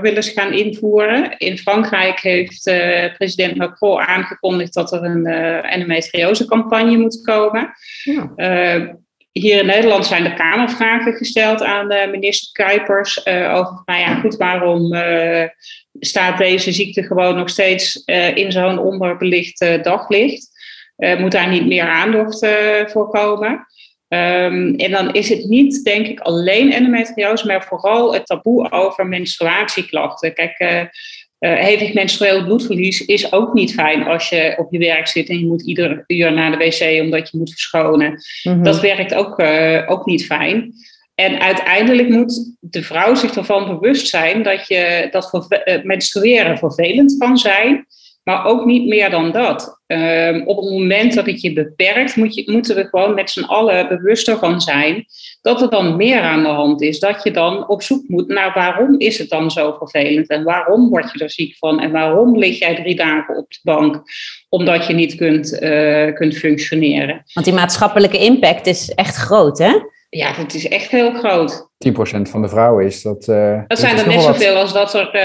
willen 0.01 0.23
ze 0.23 0.31
gaan 0.31 0.53
invoeren. 0.53 1.37
In 1.37 1.57
Frankrijk 1.57 2.19
heeft 2.19 2.63
president 3.17 3.55
Macron 3.55 3.99
aangekondigd 3.99 4.73
dat 4.73 4.91
er 4.93 5.03
een 5.03 5.25
endometriose-campagne 5.63 6.97
moet 6.97 7.21
komen. 7.21 7.73
Ja. 8.03 8.33
Hier 9.33 9.59
in 9.59 9.65
Nederland 9.65 10.05
zijn 10.05 10.23
de 10.23 10.33
Kamervragen 10.33 11.13
gesteld 11.13 11.61
aan 11.61 11.87
de 11.87 12.07
minister 12.11 12.51
Kuipers 12.51 13.17
over, 13.27 13.81
nou 13.85 13.99
ja, 13.99 14.15
goed, 14.15 14.35
waarom 14.35 14.95
staat 15.99 16.37
deze 16.37 16.71
ziekte 16.71 17.03
gewoon 17.03 17.35
nog 17.35 17.49
steeds 17.49 18.03
in 18.33 18.51
zo'n 18.51 18.77
onderbelicht 18.77 19.59
daglicht. 19.83 20.49
Moet 21.17 21.31
daar 21.31 21.49
niet 21.49 21.67
meer 21.67 21.87
aandacht 21.87 22.47
voor 22.91 23.09
komen. 23.09 23.67
Um, 24.07 24.75
en 24.75 24.91
dan 24.91 25.13
is 25.13 25.29
het 25.29 25.45
niet, 25.45 25.83
denk 25.83 26.07
ik, 26.07 26.19
alleen 26.19 26.71
endometriose, 26.71 27.47
maar 27.47 27.63
vooral 27.63 28.13
het 28.13 28.25
taboe 28.25 28.71
over 28.71 29.07
menstruatieklachten. 29.07 30.33
Kijk, 30.33 30.89
hevig 31.47 31.93
menstrueel 31.93 32.43
bloedverlies 32.43 33.05
is 33.05 33.31
ook 33.31 33.53
niet 33.53 33.73
fijn 33.73 34.03
als 34.03 34.29
je 34.29 34.53
op 34.57 34.71
je 34.71 34.77
werk 34.77 35.07
zit 35.07 35.29
en 35.29 35.39
je 35.39 35.45
moet 35.45 35.67
ieder 35.67 36.03
uur 36.07 36.33
naar 36.33 36.51
de 36.51 36.57
wc 36.57 37.01
omdat 37.01 37.29
je 37.31 37.37
moet 37.37 37.51
verschonen. 37.51 38.09
Mm 38.09 38.53
-hmm. 38.53 38.63
Dat 38.63 38.79
werkt 38.79 39.13
ook, 39.13 39.39
ook 39.89 40.05
niet 40.05 40.25
fijn. 40.25 40.73
En 41.15 41.39
uiteindelijk 41.39 42.09
moet 42.09 42.55
de 42.59 42.83
vrouw 42.83 43.15
zich 43.15 43.35
ervan 43.35 43.79
bewust 43.79 44.07
zijn 44.07 44.43
dat, 44.43 44.67
je, 44.67 45.07
dat 45.11 45.47
eh, 45.49 45.83
menstrueren 45.83 46.57
vervelend 46.57 47.15
kan 47.17 47.37
zijn, 47.37 47.85
maar 48.23 48.45
ook 48.45 48.65
niet 48.65 48.87
meer 48.87 49.09
dan 49.09 49.31
dat. 49.31 49.81
Um, 49.87 50.47
op 50.47 50.57
het 50.57 50.69
moment 50.69 51.13
dat 51.13 51.25
het 51.25 51.41
je 51.41 51.53
beperkt, 51.53 52.15
moet 52.15 52.35
je, 52.35 52.51
moeten 52.51 52.75
we 52.75 52.85
gewoon 52.85 53.13
met 53.13 53.29
z'n 53.29 53.43
allen 53.43 53.87
bewust 53.87 54.27
ervan 54.27 54.61
zijn 54.61 55.05
dat 55.41 55.61
er 55.61 55.69
dan 55.69 55.95
meer 55.95 56.21
aan 56.21 56.43
de 56.43 56.49
hand 56.49 56.81
is. 56.81 56.99
Dat 56.99 57.23
je 57.23 57.31
dan 57.31 57.69
op 57.69 57.81
zoek 57.81 58.07
moet 58.07 58.27
naar 58.27 58.53
waarom 58.53 58.99
is 58.99 59.17
het 59.17 59.29
dan 59.29 59.51
zo 59.51 59.75
vervelend 59.77 60.29
en 60.29 60.43
waarom 60.43 60.89
word 60.89 61.11
je 61.11 61.23
er 61.23 61.31
ziek 61.31 61.57
van 61.57 61.79
en 61.79 61.91
waarom 61.91 62.37
lig 62.37 62.59
jij 62.59 62.75
drie 62.75 62.95
dagen 62.95 63.37
op 63.37 63.51
de 63.51 63.59
bank 63.63 64.01
omdat 64.49 64.87
je 64.87 64.93
niet 64.93 65.15
kunt, 65.15 65.61
uh, 65.61 66.13
kunt 66.13 66.37
functioneren. 66.37 67.23
Want 67.33 67.45
die 67.45 67.55
maatschappelijke 67.55 68.17
impact 68.17 68.67
is 68.67 68.89
echt 68.89 69.15
groot, 69.15 69.57
hè? 69.57 69.73
Ja, 70.09 70.33
het 70.33 70.53
is 70.53 70.67
echt 70.67 70.91
heel 70.91 71.13
groot. 71.13 71.71
10% 71.89 72.21
van 72.21 72.41
de 72.41 72.47
vrouwen 72.47 72.85
is 72.85 73.01
dat. 73.01 73.27
Uh, 73.27 73.61
dat 73.67 73.79
zijn 73.79 73.97
er 73.97 74.07
net 74.07 74.21
zoveel 74.21 74.55
als 74.55 74.73
dat, 74.73 74.93
er, 74.93 75.15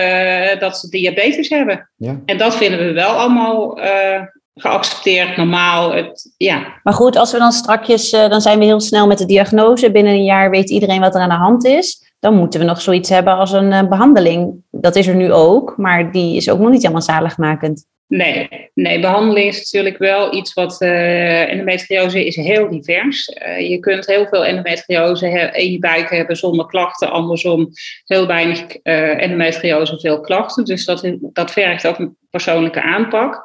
uh, 0.55 0.61
dat 0.61 0.79
ze 0.79 0.89
diabetes 0.89 1.49
hebben. 1.49 1.91
Ja. 1.97 2.21
En 2.25 2.39
dat 2.39 2.57
vinden 2.57 2.87
we 2.87 2.93
wel 2.93 3.11
allemaal 3.11 3.79
uh, 3.79 4.23
geaccepteerd, 4.55 5.37
normaal. 5.37 5.93
Het, 5.93 6.35
ja. 6.37 6.67
Maar 6.83 6.95
goed, 6.95 7.17
als 7.17 7.33
we 7.33 7.39
dan 7.39 7.53
strakjes, 7.53 8.11
dan 8.11 8.41
zijn 8.41 8.59
we 8.59 8.65
heel 8.65 8.81
snel 8.81 9.07
met 9.07 9.19
de 9.19 9.27
diagnose. 9.27 9.91
Binnen 9.91 10.13
een 10.13 10.25
jaar 10.25 10.51
weet 10.51 10.71
iedereen 10.71 11.01
wat 11.01 11.15
er 11.15 11.21
aan 11.21 11.29
de 11.29 11.35
hand 11.35 11.65
is. 11.65 12.13
Dan 12.19 12.35
moeten 12.35 12.61
we 12.61 12.67
nog 12.67 12.81
zoiets 12.81 13.09
hebben 13.09 13.37
als 13.37 13.53
een 13.53 13.89
behandeling. 13.89 14.55
Dat 14.71 14.97
is 14.97 15.07
er 15.07 15.15
nu 15.15 15.33
ook, 15.33 15.75
maar 15.77 16.13
die 16.13 16.37
is 16.37 16.51
ook 16.51 16.59
nog 16.59 16.71
niet 16.71 16.83
helemaal 16.83 17.03
zaligmakend. 17.03 17.87
Nee, 18.09 18.71
nee, 18.75 19.01
behandeling 19.01 19.49
is 19.49 19.59
natuurlijk 19.59 19.99
wel 19.99 20.35
iets 20.35 20.55
wat. 20.55 20.83
Uh, 20.83 21.51
endometriose 21.51 22.27
is 22.27 22.37
heel 22.37 22.69
divers. 22.71 23.29
Uh, 23.29 23.71
je 23.71 23.79
kunt 23.79 24.07
heel 24.07 24.27
veel 24.27 24.45
endometriose 24.45 25.51
in 25.53 25.71
je 25.71 25.79
buik 25.79 26.11
hebben 26.11 26.37
zonder 26.37 26.67
klachten. 26.67 27.11
Andersom 27.11 27.69
heel 28.05 28.27
weinig 28.27 28.61
uh, 28.83 29.23
endometriose, 29.23 29.99
veel 30.01 30.21
klachten. 30.21 30.65
Dus 30.65 30.85
dat, 30.85 31.17
dat 31.21 31.51
vergt 31.51 31.87
ook 31.87 31.99
een 31.99 32.17
persoonlijke 32.31 32.83
aanpak. 32.83 33.43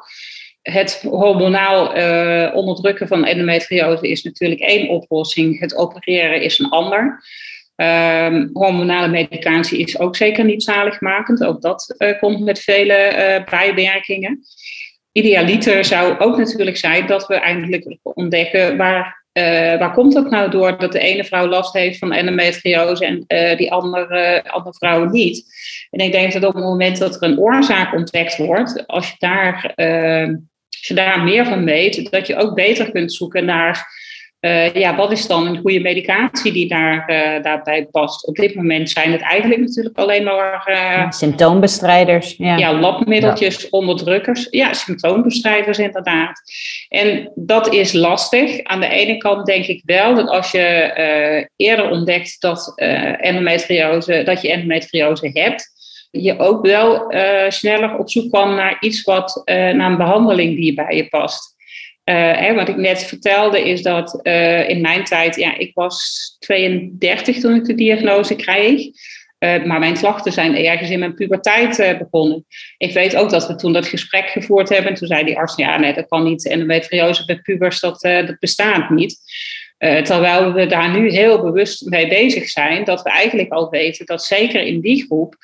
Het 0.62 1.06
hormonaal 1.08 1.86
onderdrukken 2.52 3.08
van 3.08 3.24
endometriose 3.24 4.08
is 4.08 4.22
natuurlijk 4.22 4.60
één 4.60 4.88
oplossing. 4.88 5.60
Het 5.60 5.76
opereren 5.76 6.42
is 6.42 6.58
een 6.58 6.68
ander. 6.68 7.22
Um, 7.76 8.50
hormonale 8.52 9.08
medicatie 9.08 9.78
is 9.78 9.98
ook 9.98 10.16
zeker 10.16 10.44
niet 10.44 10.62
zaligmakend. 10.62 11.44
Ook 11.44 11.60
dat 11.60 11.94
uh, 11.98 12.18
komt 12.18 12.40
met 12.40 12.58
vele 12.60 13.12
uh, 13.16 13.50
bijwerkingen. 13.50 14.40
Idealiter 15.12 15.84
zou 15.84 16.18
ook 16.18 16.36
natuurlijk 16.36 16.76
zijn 16.76 17.06
dat 17.06 17.26
we 17.26 17.34
eindelijk 17.34 17.96
ontdekken 18.02 18.76
waar, 18.76 19.24
uh, 19.32 19.44
waar 19.78 19.92
komt 19.92 20.12
dat 20.12 20.30
nou 20.30 20.50
door 20.50 20.78
dat 20.78 20.92
de 20.92 20.98
ene 20.98 21.24
vrouw 21.24 21.46
last 21.46 21.72
heeft 21.72 21.98
van 21.98 22.12
endometriose 22.12 23.06
en 23.06 23.24
die 23.56 23.72
andere, 23.72 24.44
andere 24.50 24.76
vrouwen 24.76 25.10
niet. 25.10 25.44
En 25.90 26.04
ik 26.04 26.12
denk 26.12 26.32
dat 26.32 26.44
op 26.44 26.54
het 26.54 26.64
moment 26.64 26.98
dat 26.98 27.14
er 27.14 27.22
een 27.22 27.38
oorzaak 27.38 27.94
ontdekt 27.94 28.36
wordt, 28.36 28.86
als 28.86 29.08
je 29.08 29.16
daar, 29.18 29.72
als 30.68 30.86
je 30.86 30.94
daar 30.94 31.22
meer 31.22 31.44
van 31.44 31.64
weet, 31.64 32.10
dat 32.10 32.26
je 32.26 32.36
ook 32.36 32.54
beter 32.54 32.90
kunt 32.90 33.12
zoeken 33.12 33.44
naar 33.44 33.86
uh, 34.44 34.74
ja, 34.74 34.96
wat 34.96 35.12
is 35.12 35.26
dan 35.26 35.46
een 35.46 35.58
goede 35.58 35.80
medicatie 35.80 36.52
die 36.52 36.68
daar, 36.68 37.10
uh, 37.10 37.42
daarbij 37.42 37.86
past? 37.90 38.26
Op 38.26 38.36
dit 38.36 38.54
moment 38.54 38.90
zijn 38.90 39.12
het 39.12 39.20
eigenlijk 39.20 39.60
natuurlijk 39.60 39.98
alleen 39.98 40.24
maar... 40.24 40.68
Uh, 40.70 41.10
symptoombestrijders. 41.10 42.34
Ja, 42.36 42.56
ja 42.56 42.78
labmiddeltjes, 42.78 43.62
ja. 43.62 43.68
onderdrukkers. 43.70 44.46
Ja, 44.50 44.72
symptoombestrijders 44.72 45.78
inderdaad. 45.78 46.40
En 46.88 47.32
dat 47.34 47.72
is 47.72 47.92
lastig. 47.92 48.62
Aan 48.62 48.80
de 48.80 48.88
ene 48.88 49.16
kant 49.16 49.46
denk 49.46 49.66
ik 49.66 49.82
wel 49.84 50.14
dat 50.14 50.28
als 50.28 50.50
je 50.50 51.48
eerder 51.56 51.90
ontdekt 51.90 52.40
dat, 52.40 52.72
endometriose, 53.20 54.22
dat 54.24 54.42
je 54.42 54.50
endometriose 54.50 55.30
hebt... 55.32 55.72
je 56.10 56.38
ook 56.38 56.66
wel 56.66 57.12
sneller 57.48 57.98
op 57.98 58.10
zoek 58.10 58.32
kan 58.32 58.54
naar 58.54 58.76
iets 58.80 59.02
wat, 59.02 59.42
naar 59.44 59.90
een 59.90 59.96
behandeling 59.96 60.56
die 60.56 60.74
bij 60.74 60.96
je 60.96 61.08
past. 61.08 61.53
Uh, 62.04 62.14
hè, 62.14 62.54
wat 62.54 62.68
ik 62.68 62.76
net 62.76 63.04
vertelde 63.04 63.68
is 63.68 63.82
dat 63.82 64.20
uh, 64.22 64.68
in 64.68 64.80
mijn 64.80 65.04
tijd, 65.04 65.36
ja, 65.36 65.58
ik 65.58 65.70
was 65.74 66.36
32 66.38 67.40
toen 67.40 67.54
ik 67.54 67.64
de 67.64 67.74
diagnose 67.74 68.36
kreeg. 68.36 68.86
Uh, 69.38 69.64
maar 69.64 69.78
mijn 69.78 69.94
klachten 69.94 70.32
zijn 70.32 70.56
ergens 70.56 70.90
in 70.90 70.98
mijn 70.98 71.14
puberteit 71.14 71.98
begonnen. 71.98 72.46
Ik 72.76 72.92
weet 72.92 73.16
ook 73.16 73.30
dat 73.30 73.46
we 73.46 73.54
toen 73.54 73.72
dat 73.72 73.86
gesprek 73.86 74.28
gevoerd 74.28 74.68
hebben. 74.68 74.90
En 74.90 74.96
toen 74.96 75.08
zei 75.08 75.24
die 75.24 75.36
arts, 75.36 75.56
ja, 75.56 75.78
nee, 75.78 75.94
dat 75.94 76.08
kan 76.08 76.24
niet. 76.24 76.48
Endometriose 76.48 77.24
bij 77.24 77.40
pubers, 77.40 77.80
dat, 77.80 78.00
dat 78.00 78.38
bestaat 78.38 78.90
niet. 78.90 79.18
terwijl 79.78 80.52
we 80.52 80.66
daar 80.66 80.98
nu 80.98 81.10
heel 81.10 81.42
bewust 81.42 81.88
mee 81.88 82.08
bezig 82.08 82.48
zijn. 82.48 82.84
Dat 82.84 83.02
we 83.02 83.10
eigenlijk 83.10 83.52
al 83.52 83.70
weten 83.70 84.06
dat 84.06 84.24
zeker 84.24 84.60
in 84.60 84.80
die 84.80 85.04
groep... 85.04 85.36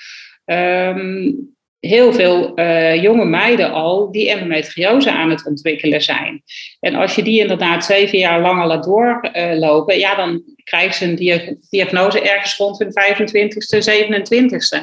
Um, 0.44 1.58
heel 1.80 2.12
veel 2.12 2.58
uh, 2.58 3.02
jonge 3.02 3.24
meiden 3.24 3.72
al 3.72 4.12
die 4.12 4.30
endometriose 4.30 5.12
aan 5.12 5.30
het 5.30 5.46
ontwikkelen 5.46 6.02
zijn. 6.02 6.42
En 6.80 6.94
als 6.94 7.14
je 7.14 7.22
die 7.22 7.40
inderdaad 7.40 7.84
zeven 7.84 8.18
jaar 8.18 8.40
lang 8.40 8.60
al 8.60 8.66
laat 8.66 8.84
doorlopen, 8.84 9.94
uh, 9.94 10.00
ja, 10.00 10.14
dan 10.14 10.42
krijgen 10.64 10.94
ze 10.94 11.04
een 11.04 11.58
diagnose 11.70 12.20
ergens 12.20 12.56
rond 12.56 12.78
hun 12.78 12.92
25ste, 12.92 13.78
27ste. 13.78 14.78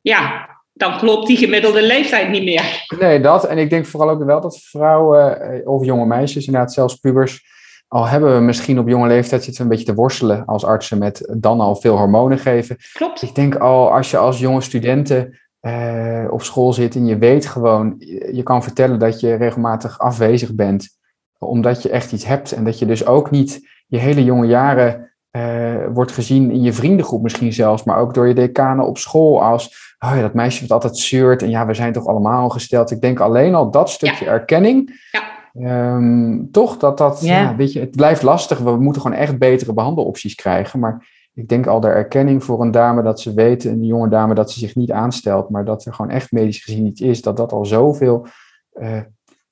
Ja, 0.00 0.48
dan 0.72 0.98
klopt 0.98 1.26
die 1.26 1.36
gemiddelde 1.36 1.82
leeftijd 1.82 2.30
niet 2.30 2.44
meer. 2.44 2.84
Nee, 2.98 3.20
dat. 3.20 3.46
En 3.46 3.58
ik 3.58 3.70
denk 3.70 3.86
vooral 3.86 4.10
ook 4.10 4.24
wel 4.24 4.40
dat 4.40 4.60
vrouwen 4.60 5.40
eh, 5.40 5.68
of 5.68 5.84
jonge 5.84 6.06
meisjes, 6.06 6.46
inderdaad 6.46 6.72
zelfs 6.72 6.94
pubers, 6.94 7.42
al 7.88 8.06
hebben 8.06 8.34
we 8.34 8.40
misschien 8.40 8.78
op 8.78 8.88
jonge 8.88 9.08
leeftijd 9.08 9.44
zitten 9.44 9.62
we 9.62 9.70
een 9.70 9.76
beetje 9.76 9.92
te 9.92 10.00
worstelen 10.00 10.44
als 10.44 10.64
artsen 10.64 10.98
met 10.98 11.34
dan 11.36 11.60
al 11.60 11.76
veel 11.76 11.96
hormonen 11.96 12.38
geven. 12.38 12.76
Klopt. 12.92 13.22
Ik 13.22 13.34
denk 13.34 13.56
al 13.56 13.92
als 13.92 14.10
je 14.10 14.16
als 14.16 14.38
jonge 14.38 14.60
studenten 14.60 15.38
uh, 15.66 16.24
op 16.30 16.42
school 16.42 16.72
zit 16.72 16.94
en 16.94 17.06
je 17.06 17.18
weet 17.18 17.46
gewoon, 17.46 17.94
je 18.32 18.42
kan 18.42 18.62
vertellen 18.62 18.98
dat 18.98 19.20
je 19.20 19.34
regelmatig 19.34 19.98
afwezig 19.98 20.54
bent, 20.54 20.88
omdat 21.38 21.82
je 21.82 21.90
echt 21.90 22.12
iets 22.12 22.24
hebt 22.24 22.52
en 22.52 22.64
dat 22.64 22.78
je 22.78 22.86
dus 22.86 23.06
ook 23.06 23.30
niet 23.30 23.68
je 23.86 23.98
hele 23.98 24.24
jonge 24.24 24.46
jaren 24.46 25.12
uh, 25.36 25.74
wordt 25.92 26.12
gezien 26.12 26.50
in 26.50 26.62
je 26.62 26.72
vriendengroep 26.72 27.22
misschien 27.22 27.52
zelfs, 27.52 27.84
maar 27.84 27.98
ook 27.98 28.14
door 28.14 28.28
je 28.28 28.34
decanen 28.34 28.86
op 28.86 28.98
school 28.98 29.42
als, 29.42 29.96
oh 29.98 30.12
ja, 30.14 30.20
dat 30.20 30.34
meisje 30.34 30.60
wat 30.60 30.70
altijd 30.70 30.98
zeurt 30.98 31.42
en 31.42 31.50
ja, 31.50 31.66
we 31.66 31.74
zijn 31.74 31.92
toch 31.92 32.06
allemaal 32.06 32.48
gesteld. 32.48 32.90
Ik 32.90 33.00
denk 33.00 33.20
alleen 33.20 33.54
al 33.54 33.70
dat 33.70 33.90
stukje 33.90 34.26
erkenning, 34.26 35.08
ja. 35.12 35.32
Um, 35.96 36.48
toch 36.50 36.76
dat 36.76 36.98
dat, 36.98 37.20
ja. 37.20 37.40
ja. 37.40 37.56
weet 37.56 37.72
je, 37.72 37.80
het 37.80 37.96
blijft 37.96 38.22
lastig. 38.22 38.58
We 38.58 38.76
moeten 38.76 39.02
gewoon 39.02 39.16
echt 39.16 39.38
betere 39.38 39.72
behandelopties 39.72 40.34
krijgen, 40.34 40.80
maar 40.80 41.06
ik 41.34 41.48
denk 41.48 41.66
al 41.66 41.80
de 41.80 41.88
erkenning 41.88 42.44
voor 42.44 42.62
een 42.62 42.70
dame 42.70 43.02
dat 43.02 43.20
ze 43.20 43.34
weet, 43.34 43.64
een 43.64 43.84
jonge 43.84 44.08
dame, 44.08 44.34
dat 44.34 44.50
ze 44.50 44.58
zich 44.58 44.74
niet 44.74 44.92
aanstelt, 44.92 45.48
maar 45.50 45.64
dat 45.64 45.84
er 45.84 45.94
gewoon 45.94 46.10
echt 46.10 46.32
medisch 46.32 46.64
gezien 46.64 46.86
iets 46.86 47.00
is, 47.00 47.22
dat 47.22 47.36
dat 47.36 47.52
al 47.52 47.66
zoveel 47.66 48.26
uh, 48.74 49.00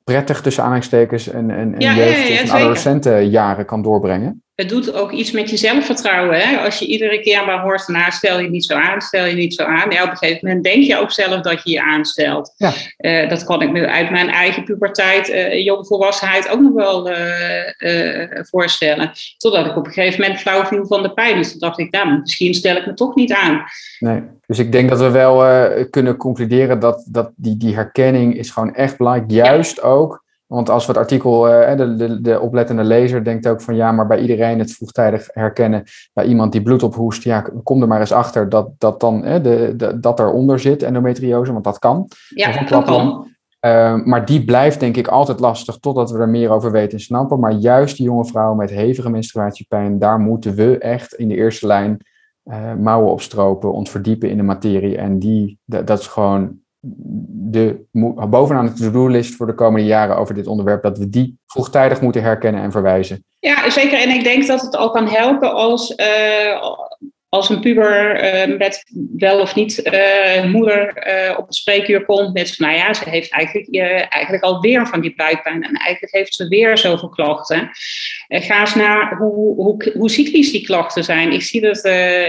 prettig 0.05 0.41
tussen 0.41 0.62
aanhalingstekens 0.62 1.28
en, 1.28 1.51
en, 1.51 1.74
en 1.74 1.80
ja, 1.80 1.95
jeugd- 1.95 2.28
ja, 2.28 2.35
ja, 2.35 2.41
en 2.41 2.51
adolescentenjaren 2.51 3.66
kan 3.66 3.83
doorbrengen. 3.83 4.41
Het 4.55 4.69
doet 4.69 4.95
ook 4.95 5.13
iets 5.13 5.31
met 5.31 5.51
je 5.51 5.57
zelfvertrouwen. 5.57 6.39
Hè? 6.39 6.57
Als 6.57 6.79
je 6.79 6.87
iedere 6.87 7.21
keer 7.21 7.45
maar 7.45 7.61
hoort 7.61 7.85
van, 7.85 7.95
nou, 7.95 8.11
stel 8.11 8.41
je 8.41 8.51
niet 8.51 8.65
zo 8.65 8.75
aan, 8.75 9.01
stel 9.01 9.25
je 9.25 9.35
niet 9.35 9.55
zo 9.55 9.63
aan. 9.63 9.91
Ja, 9.91 10.03
op 10.03 10.11
een 10.11 10.17
gegeven 10.17 10.47
moment 10.47 10.65
denk 10.65 10.85
je 10.85 10.97
ook 10.97 11.11
zelf 11.11 11.41
dat 11.41 11.61
je 11.65 11.71
je 11.71 11.83
aanstelt. 11.83 12.55
Ja. 12.57 12.73
Uh, 12.99 13.29
dat 13.29 13.45
kan 13.45 13.63
ik 13.63 13.73
me 13.73 13.89
uit 13.89 14.11
mijn 14.11 14.31
eigen 14.31 14.65
puberteit, 14.65 15.29
uh, 15.29 15.65
jongvolwassenheid 15.65 16.49
ook 16.49 16.61
nog 16.61 16.73
wel 16.73 17.11
uh, 17.11 18.25
voorstellen. 18.31 19.13
Totdat 19.37 19.67
ik 19.67 19.77
op 19.77 19.87
een 19.87 19.93
gegeven 19.93 20.21
moment 20.21 20.41
flauw 20.41 20.65
viel 20.65 20.87
van 20.87 21.03
de 21.03 21.13
pijn. 21.13 21.37
Dus 21.37 21.51
toen 21.51 21.61
dacht 21.61 21.79
ik, 21.79 21.91
nou, 21.91 22.19
misschien 22.21 22.55
stel 22.55 22.77
ik 22.77 22.87
me 22.87 22.95
toch 22.95 23.15
niet 23.15 23.33
aan. 23.33 23.65
Nee. 23.99 24.23
Dus 24.47 24.59
ik 24.59 24.73
denk 24.73 24.89
dat 24.89 24.99
we 24.99 25.11
wel 25.11 25.45
kunnen 25.91 26.17
concluderen 26.17 26.81
dat, 26.81 27.07
dat 27.09 27.31
die, 27.37 27.57
die 27.57 27.75
herkenning 27.75 28.37
is 28.37 28.51
gewoon 28.51 28.75
echt 28.75 28.97
belangrijk. 28.97 29.31
Juist 29.31 29.77
ja. 29.77 29.83
ook 29.83 30.22
want 30.53 30.71
als 30.71 30.87
we 30.87 30.93
het 30.93 31.01
artikel, 31.01 31.49
uh, 31.49 31.77
de, 31.77 31.95
de, 31.95 32.21
de, 32.21 32.41
oplettende 32.41 32.85
lezer 32.85 33.25
denkt 33.25 33.49
ook 33.49 33.61
van 33.61 33.75
ja, 33.75 33.93
maar 33.93 34.07
bij 34.07 34.21
iedereen 34.21 34.59
het 34.59 34.73
vroegtijdig 34.73 35.29
herkennen. 35.33 35.83
Bij 36.13 36.25
iemand 36.25 36.53
die 36.53 36.63
bloed 36.63 36.83
ophoest, 36.83 37.23
ja, 37.23 37.45
kom 37.63 37.83
er 37.83 37.89
maar 37.89 38.01
eens 38.01 38.13
achter 38.13 38.49
dat, 38.49 38.69
dat 38.79 39.01
dan 39.01 39.21
de, 39.21 39.75
de, 39.77 40.01
dat 40.01 40.21
eronder 40.21 40.61
zit, 40.61 40.83
endometriose, 40.83 41.53
want 41.53 41.65
dat 41.65 41.79
kan. 41.79 42.09
Ja, 42.29 42.65
dat 42.65 42.85
kan. 42.85 43.31
Uh, 43.67 44.05
maar 44.05 44.25
die 44.25 44.45
blijft 44.45 44.81
denk 44.81 44.97
ik 44.97 45.09
altijd 45.09 45.41
lastig 45.41 45.77
totdat 45.77 46.11
we 46.11 46.19
er 46.19 46.29
meer 46.29 46.51
over 46.51 46.71
weten 46.71 46.99
en 46.99 47.05
snappen. 47.05 47.41
Maar 47.41 47.53
juist 47.53 47.97
die 47.97 48.07
jonge 48.07 48.25
vrouwen 48.25 48.57
met 48.57 48.71
hevige 48.71 49.11
menstruatiepijn, 49.11 49.99
daar 49.99 50.19
moeten 50.19 50.55
we 50.55 50.79
echt 50.79 51.15
in 51.15 51.29
de 51.29 51.35
eerste 51.35 51.67
lijn 51.67 52.07
uh, 52.45 52.75
mouwen 52.75 53.11
opstropen, 53.11 53.73
ons 53.73 53.91
verdiepen 53.91 54.31
in 54.31 54.37
de 54.37 54.43
materie. 54.43 54.97
En 54.97 55.19
die, 55.19 55.59
dat 55.65 55.99
is 55.99 56.07
gewoon 56.07 56.62
de, 57.53 57.85
bovenaan 58.28 58.66
de 58.66 58.72
to-do-list 58.72 59.35
voor 59.35 59.47
de 59.47 59.55
komende 59.55 59.87
jaren 59.87 60.16
over 60.16 60.35
dit 60.35 60.47
onderwerp, 60.47 60.83
dat 60.83 60.99
we 60.99 61.09
die 61.09 61.39
vroegtijdig 61.47 62.01
moeten 62.01 62.22
herkennen 62.22 62.62
en 62.62 62.70
verwijzen. 62.70 63.24
Ja, 63.39 63.70
zeker. 63.70 64.01
En 64.01 64.11
ik 64.11 64.24
denk 64.24 64.47
dat 64.47 64.61
het 64.61 64.76
al 64.76 64.91
kan 64.91 65.09
helpen 65.09 65.55
als, 65.55 65.95
uh, 65.97 66.62
als 67.28 67.49
een 67.49 67.61
puber 67.61 68.24
uh, 68.24 68.59
met 68.59 68.85
wel 69.16 69.41
of 69.41 69.55
niet 69.55 69.93
uh, 69.93 70.45
moeder 70.45 70.89
op 71.39 71.47
het 71.47 71.55
spreekuur 71.55 72.05
komt 72.05 72.35
met 72.35 72.59
nou 72.59 72.74
ja, 72.74 72.95
ze 72.95 73.11
heeft 73.11 73.30
eigenlijk, 73.30 73.76
eigenlijk 74.09 74.45
alweer 74.45 74.87
van 74.87 75.01
die 75.01 75.14
buikpijn 75.14 75.62
en 75.62 75.74
eigenlijk 75.74 76.14
heeft 76.14 76.35
ze 76.35 76.49
weer 76.49 76.78
zoveel 76.78 77.09
klachten. 77.09 77.70
ga 78.28 78.61
eens 78.61 78.74
naar 78.74 79.16
hoe, 79.16 79.55
hoe, 79.55 79.93
hoe 79.95 80.11
cyclisch 80.11 80.53
die 80.53 80.64
klachten 80.64 81.05
zijn. 81.05 81.33
Ik 81.33 81.43
zie 81.43 81.61
dat 81.61 81.85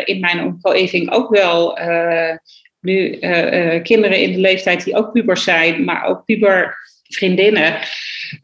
in 0.05 0.19
mijn 0.19 0.43
omgeving 0.43 1.11
ook 1.11 1.29
wel 1.29 1.77
nu 2.83 3.19
uh, 3.19 3.81
kinderen 3.81 4.17
in 4.17 4.31
de 4.31 4.39
leeftijd 4.39 4.83
die 4.83 4.95
ook 4.95 5.11
pubers 5.11 5.43
zijn, 5.43 5.83
maar 5.83 6.05
ook 6.05 6.25
pubervriendinnen, 6.25 7.77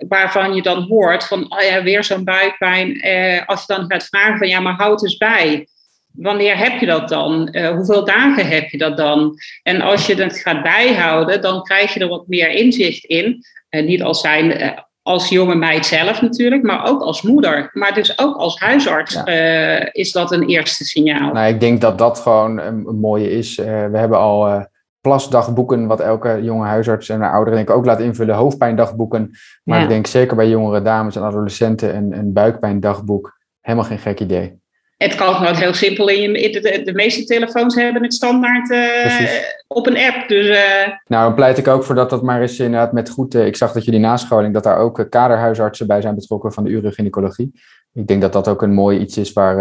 waarvan 0.07 0.55
je 0.55 0.61
dan 0.61 0.81
hoort 0.81 1.27
van, 1.27 1.51
oh 1.51 1.61
ja, 1.61 1.83
weer 1.83 2.03
zo'n 2.03 2.23
buikpijn. 2.23 3.07
Uh, 3.07 3.45
als 3.45 3.65
je 3.65 3.73
dan 3.73 3.85
gaat 3.91 4.07
vragen 4.07 4.37
van, 4.37 4.47
ja, 4.47 4.59
maar 4.59 4.73
houd 4.73 5.03
eens 5.03 5.17
bij. 5.17 5.67
Wanneer 6.11 6.57
heb 6.57 6.79
je 6.79 6.85
dat 6.85 7.09
dan? 7.09 7.57
hoeveel 7.75 8.05
dagen 8.05 8.47
heb 8.47 8.69
je 8.69 8.77
dat 8.77 8.97
dan? 8.97 9.35
En 9.63 9.81
als 9.81 10.05
je 10.05 10.15
dat 10.15 10.37
gaat 10.37 10.63
bijhouden, 10.63 11.41
dan 11.41 11.63
krijg 11.63 11.93
je 11.93 11.99
er 11.99 12.07
wat 12.07 12.27
meer 12.27 12.49
inzicht 12.49 13.03
in. 13.03 13.43
niet 13.69 14.01
als 14.01 14.21
zijn 14.21 14.77
als 15.09 15.29
jonge 15.29 15.55
meid 15.55 15.85
zelf 15.85 16.21
natuurlijk, 16.21 16.63
maar 16.63 16.87
ook 16.87 17.01
als 17.01 17.21
moeder. 17.21 17.69
Maar 17.73 17.93
dus 17.93 18.19
ook 18.19 18.35
als 18.35 18.59
huisarts 18.59 19.23
eh, 19.23 19.85
is 19.91 20.11
dat 20.11 20.31
een 20.31 20.43
eerste 20.43 20.85
signaal. 20.85 21.33
Nou, 21.33 21.53
ik 21.53 21.59
denk 21.59 21.81
dat 21.81 21.97
dat 21.97 22.19
gewoon 22.19 22.59
een, 22.59 22.99
mooie 22.99 23.31
is. 23.31 23.57
Uh, 23.57 23.65
we 23.65 23.97
hebben 23.97 24.17
al 24.17 24.47
uh, 24.47 24.63
plasdagboeken, 25.01 25.87
wat 25.87 25.99
elke 25.99 26.39
jonge 26.41 26.65
huisarts 26.65 27.09
en 27.09 27.21
ouderen 27.21 27.55
denk 27.55 27.69
ik 27.69 27.75
ook 27.75 27.85
laat 27.85 27.99
invullen. 27.99 28.35
Hoofdpijndagboeken. 28.35 29.31
Maar 29.63 29.81
ik 29.81 29.87
denk 29.87 30.07
zeker 30.07 30.35
bij 30.35 30.49
jongere 30.49 30.81
dames 30.81 31.15
en 31.15 31.23
adolescenten 31.23 31.95
een, 31.95 32.17
een 32.17 32.33
buikpijndagboek. 32.33 33.37
Helemaal 33.59 33.85
geen 33.85 33.99
gek 33.99 34.19
idee. 34.19 34.59
Het 35.03 35.15
kan 35.15 35.35
gewoon 35.35 35.55
heel 35.55 35.73
simpel. 35.73 36.09
In 36.09 36.31
je, 36.31 36.49
de, 36.49 36.81
de, 36.83 36.93
meeste 36.93 37.23
telefoons 37.23 37.75
hebben 37.75 38.03
het 38.03 38.13
standaard 38.13 38.69
uh, 38.69 39.21
op 39.67 39.87
een 39.87 39.97
app. 39.97 40.27
Dus, 40.27 40.47
uh... 40.47 40.87
Nou, 41.05 41.25
dan 41.25 41.33
pleit 41.33 41.57
ik 41.57 41.67
ook 41.67 41.83
voor 41.83 41.95
dat 41.95 42.09
dat 42.09 42.23
maar 42.23 42.41
eens 42.41 42.59
inderdaad 42.59 42.93
met 42.93 43.09
goed... 43.09 43.35
Uh, 43.35 43.45
ik 43.45 43.55
zag 43.55 43.71
dat 43.71 43.85
jullie 43.85 43.99
nascholing, 43.99 44.53
dat 44.53 44.63
daar 44.63 44.77
ook 44.77 45.07
kaderhuisartsen 45.09 45.87
bij 45.87 46.01
zijn 46.01 46.15
betrokken 46.15 46.53
van 46.53 46.63
de 46.63 46.69
urogynecologie. 46.69 47.51
Ik 47.93 48.07
denk 48.07 48.21
dat 48.21 48.33
dat 48.33 48.47
ook 48.47 48.61
een 48.61 48.73
mooi 48.73 48.99
iets 48.99 49.17
is 49.17 49.33
waar, 49.33 49.57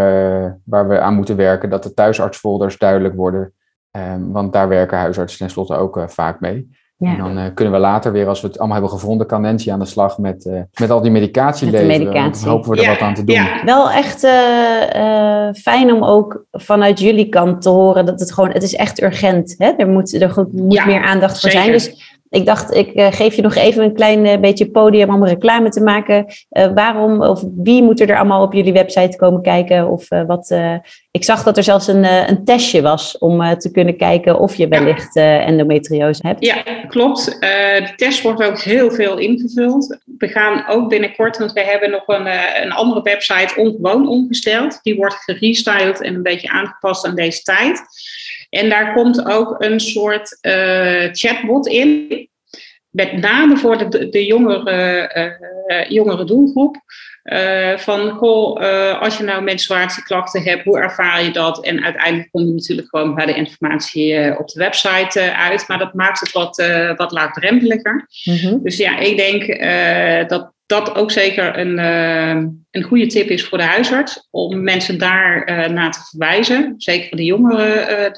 waar 0.65 0.89
we 0.89 1.01
aan 1.01 1.15
moeten 1.15 1.37
werken. 1.37 1.71
Dat 1.71 1.83
de 1.83 1.95
thuisartsfolders 1.95 2.79
duidelijk 2.79 3.15
worden. 3.15 3.53
Um, 3.91 4.33
want 4.33 4.53
daar 4.53 4.69
werken 4.69 4.99
huisartsen 4.99 5.39
tenslotte 5.39 5.75
ook 5.75 6.05
vaak 6.07 6.41
mee. 6.41 6.69
Ja. 7.01 7.11
En 7.11 7.19
dan 7.19 7.39
uh, 7.39 7.45
kunnen 7.55 7.75
we 7.75 7.81
later 7.81 8.13
weer, 8.13 8.29
als 8.29 8.41
we 8.41 8.47
het 8.47 8.59
allemaal 8.59 8.77
hebben 8.77 8.99
gevonden, 8.99 9.27
kan 9.27 9.41
Nancy 9.41 9.73
aan 9.73 9.79
de 9.79 9.85
slag 9.85 10.19
met, 10.19 10.45
uh, 10.45 10.61
met 10.81 10.91
al 10.91 11.01
die 11.01 11.11
medicatie 11.11 11.71
met 11.71 11.87
medicatie. 11.87 12.45
Dan 12.45 12.55
hopen 12.55 12.71
we 12.71 12.77
er 12.77 12.83
ja. 12.83 12.89
wat 12.89 13.01
aan 13.01 13.15
te 13.15 13.25
doen. 13.25 13.35
Ja. 13.35 13.65
Wel 13.65 13.91
echt 13.91 14.25
uh, 14.25 15.53
fijn 15.63 15.93
om 15.93 16.05
ook 16.05 16.45
vanuit 16.53 17.01
jullie 17.01 17.29
kant 17.29 17.63
te 17.63 17.69
horen 17.69 18.07
dat 18.07 18.21
het 18.21 18.33
gewoon, 18.33 18.51
het 18.51 18.63
is 18.63 18.75
echt 18.75 19.03
urgent. 19.03 19.55
Hè? 19.59 19.71
Er 19.77 19.89
moet, 19.89 20.23
er 20.23 20.47
moet 20.53 20.87
meer 20.87 21.03
aandacht 21.03 21.41
voor 21.41 21.51
zijn. 21.51 21.73
Dus 21.73 22.17
ik 22.31 22.47
dacht, 22.47 22.75
ik 22.75 22.95
uh, 22.95 23.07
geef 23.11 23.35
je 23.35 23.43
nog 23.43 23.55
even 23.55 23.85
een 23.85 23.95
klein 23.95 24.25
uh, 24.25 24.39
beetje 24.39 24.71
podium 24.71 25.15
om 25.15 25.25
reclame 25.25 25.69
te 25.69 25.83
maken. 25.83 26.27
Uh, 26.51 26.67
waarom 26.75 27.23
of 27.23 27.45
wie 27.57 27.83
moet 27.83 28.01
er 28.01 28.17
allemaal 28.17 28.43
op 28.43 28.53
jullie 28.53 28.73
website 28.73 29.17
komen 29.17 29.43
kijken? 29.43 29.91
Of 29.91 30.09
wat? 30.27 30.55
Ik 31.19 31.25
zag 31.25 31.43
dat 31.43 31.57
er 31.57 31.63
zelfs 31.63 31.87
een, 31.87 32.05
een 32.05 32.45
testje 32.45 32.83
was 32.83 33.19
om 33.19 33.59
te 33.59 33.71
kunnen 33.71 33.97
kijken 33.97 34.39
of 34.39 34.55
je 34.55 34.69
wellicht 34.69 35.17
endometriose 35.17 36.27
hebt. 36.27 36.45
Ja, 36.45 36.63
klopt. 36.89 37.25
de 37.41 37.93
test 37.97 38.23
wordt 38.23 38.43
ook 38.43 38.61
heel 38.61 38.91
veel 38.91 39.19
ingevuld. 39.19 39.99
We 40.19 40.29
gaan 40.29 40.69
ook 40.69 40.89
binnenkort, 40.89 41.39
want 41.39 41.53
we 41.53 41.61
hebben 41.61 41.91
nog 41.91 42.03
een, 42.07 42.27
een 42.63 42.73
andere 42.73 43.03
website 43.03 43.55
ongewoon 43.57 44.09
omgesteld. 44.09 44.79
Die 44.83 44.97
wordt 44.97 45.17
gerestyled 45.25 46.03
en 46.03 46.15
een 46.15 46.23
beetje 46.23 46.49
aangepast 46.49 47.07
aan 47.07 47.15
deze 47.15 47.43
tijd. 47.43 47.83
En 48.51 48.69
daar 48.69 48.93
komt 48.95 49.25
ook 49.25 49.55
een 49.59 49.81
soort 49.81 50.39
uh, 50.43 51.09
chatbot 51.13 51.67
in. 51.67 52.29
Met 52.91 53.13
name 53.13 53.57
voor 53.57 53.91
de, 53.91 54.09
de 54.09 54.27
jongere, 54.27 55.11
uh, 55.69 55.91
jongere 55.91 56.25
doelgroep. 56.25 56.77
Uh, 57.25 57.77
van, 57.77 58.11
goh, 58.11 59.01
als 59.01 59.17
je 59.17 59.25
nou 59.25 59.43
menstruatieklachten 59.43 60.43
hebt, 60.43 60.65
hoe 60.65 60.79
ervaar 60.79 61.25
je 61.25 61.31
dat? 61.31 61.65
En 61.65 61.85
uiteindelijk 61.85 62.31
kom 62.31 62.47
je 62.47 62.53
natuurlijk 62.53 62.89
gewoon 62.89 63.15
bij 63.15 63.27
de 63.27 63.35
informatie 63.35 64.39
op 64.39 64.49
de 64.49 64.59
website 64.59 65.35
uit. 65.35 65.69
Maar 65.69 65.79
dat 65.79 65.95
maakt 65.95 66.21
het 66.21 66.33
wat, 66.33 66.57
wat 66.97 67.13
laagdrempeliger. 67.13 68.09
Mm 68.25 68.63
Dus 68.63 68.77
ja, 68.77 68.99
ik 68.99 69.17
denk 69.17 69.61
dat 70.29 70.53
dat 70.67 70.95
ook 70.95 71.11
zeker 71.11 71.59
een, 71.59 71.79
een 72.71 72.83
goede 72.83 73.07
tip 73.07 73.29
is 73.29 73.45
voor 73.45 73.59
de 73.59 73.65
huisarts. 73.65 74.29
Om 74.31 74.63
mensen 74.63 74.99
daar 74.99 75.45
naar 75.73 75.93
te 75.93 76.01
verwijzen. 76.11 76.75
Zeker 76.77 77.17
de 77.17 77.25
jongere 77.25 78.11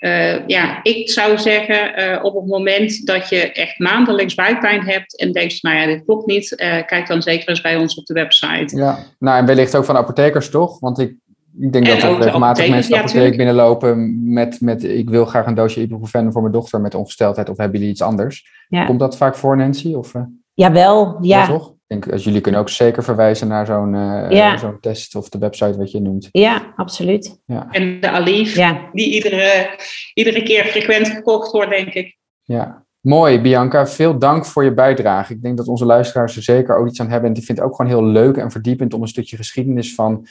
uh, 0.00 0.10
doelgroep. 0.10 0.50
ja, 0.50 0.82
ik 0.82 1.10
zou 1.10 1.38
zeggen, 1.38 2.24
op 2.24 2.34
het 2.34 2.46
moment 2.46 3.06
dat 3.06 3.28
je 3.28 3.52
echt 3.52 3.78
maandelijks 3.78 4.34
buikpijn 4.34 4.82
hebt 4.82 5.18
en 5.18 5.32
denkt, 5.32 5.62
nou 5.62 5.76
ja, 5.76 5.86
dit 5.86 6.04
klopt 6.04 6.26
niet, 6.26 6.54
kijk 6.86 7.06
dan 7.06 7.22
zeker 7.22 7.48
eens 7.48 7.60
bij 7.60 7.76
ons 7.76 7.94
op 7.94 8.06
de 8.06 8.14
website. 8.14 8.76
Ja, 8.76 8.98
nou 9.18 9.38
en 9.38 9.46
wellicht 9.46 9.76
ook 9.76 9.84
van 9.84 9.96
apothekers 9.96 10.50
toch? 10.50 10.80
Want 10.80 10.98
ik, 10.98 11.14
ik 11.60 11.72
denk 11.72 11.86
dat 11.86 12.02
er 12.02 12.18
regelmatig 12.20 12.68
mensen 12.68 12.92
de 12.92 12.98
apotheek 12.98 13.36
binnenlopen 13.36 14.18
met, 14.32 14.60
met, 14.60 14.84
ik 14.84 15.10
wil 15.10 15.24
graag 15.24 15.46
een 15.46 15.54
doosje 15.54 15.80
ibuprofen 15.80 16.32
voor 16.32 16.42
mijn 16.42 16.54
dochter 16.54 16.80
met 16.80 16.94
ongesteldheid, 16.94 17.48
of 17.48 17.56
hebben 17.56 17.78
jullie 17.78 17.92
iets 17.92 18.02
anders? 18.02 18.46
Komt 18.86 19.00
dat 19.00 19.16
vaak 19.16 19.36
voor 19.36 19.56
Nancy? 19.56 19.94
Of, 19.94 20.12
Jawel, 20.54 21.18
ja. 21.20 21.38
ja 21.38 21.46
toch? 21.46 21.76
Ik 21.88 22.00
denk, 22.00 22.12
als 22.12 22.24
jullie 22.24 22.40
kunnen 22.40 22.60
ook 22.60 22.68
zeker 22.68 23.04
verwijzen 23.04 23.48
naar 23.48 23.66
zo'n 23.66 23.94
uh, 23.94 24.58
zo'n 24.58 24.80
test 24.80 25.14
of 25.14 25.28
de 25.28 25.38
website 25.38 25.78
wat 25.78 25.90
je 25.90 26.00
noemt. 26.00 26.28
Ja, 26.32 26.72
absoluut. 26.76 27.40
Ja. 27.46 27.68
En 27.70 28.00
de 28.00 28.10
Alif, 28.10 28.54
ja. 28.54 28.90
die 28.92 29.12
iedere, 29.12 29.70
iedere 30.14 30.42
keer 30.42 30.64
frequent 30.64 31.08
gekocht 31.08 31.52
wordt, 31.52 31.70
denk 31.70 31.92
ik. 31.92 32.16
Ja, 32.42 32.84
mooi 33.00 33.40
Bianca. 33.40 33.86
Veel 33.86 34.18
dank 34.18 34.46
voor 34.46 34.64
je 34.64 34.74
bijdrage. 34.74 35.32
Ik 35.32 35.42
denk 35.42 35.56
dat 35.56 35.68
onze 35.68 35.84
luisteraars 35.84 36.36
er 36.36 36.42
zeker 36.42 36.76
ook 36.76 36.88
iets 36.88 37.00
aan 37.00 37.10
hebben. 37.10 37.28
En 37.28 37.34
die 37.34 37.44
vindt 37.44 37.60
het 37.60 37.70
ook 37.70 37.76
gewoon 37.76 37.90
heel 37.90 38.04
leuk 38.04 38.36
en 38.36 38.50
verdiepend 38.50 38.94
om 38.94 39.02
een 39.02 39.08
stukje 39.08 39.36
geschiedenis 39.36 39.94
van 39.94 40.26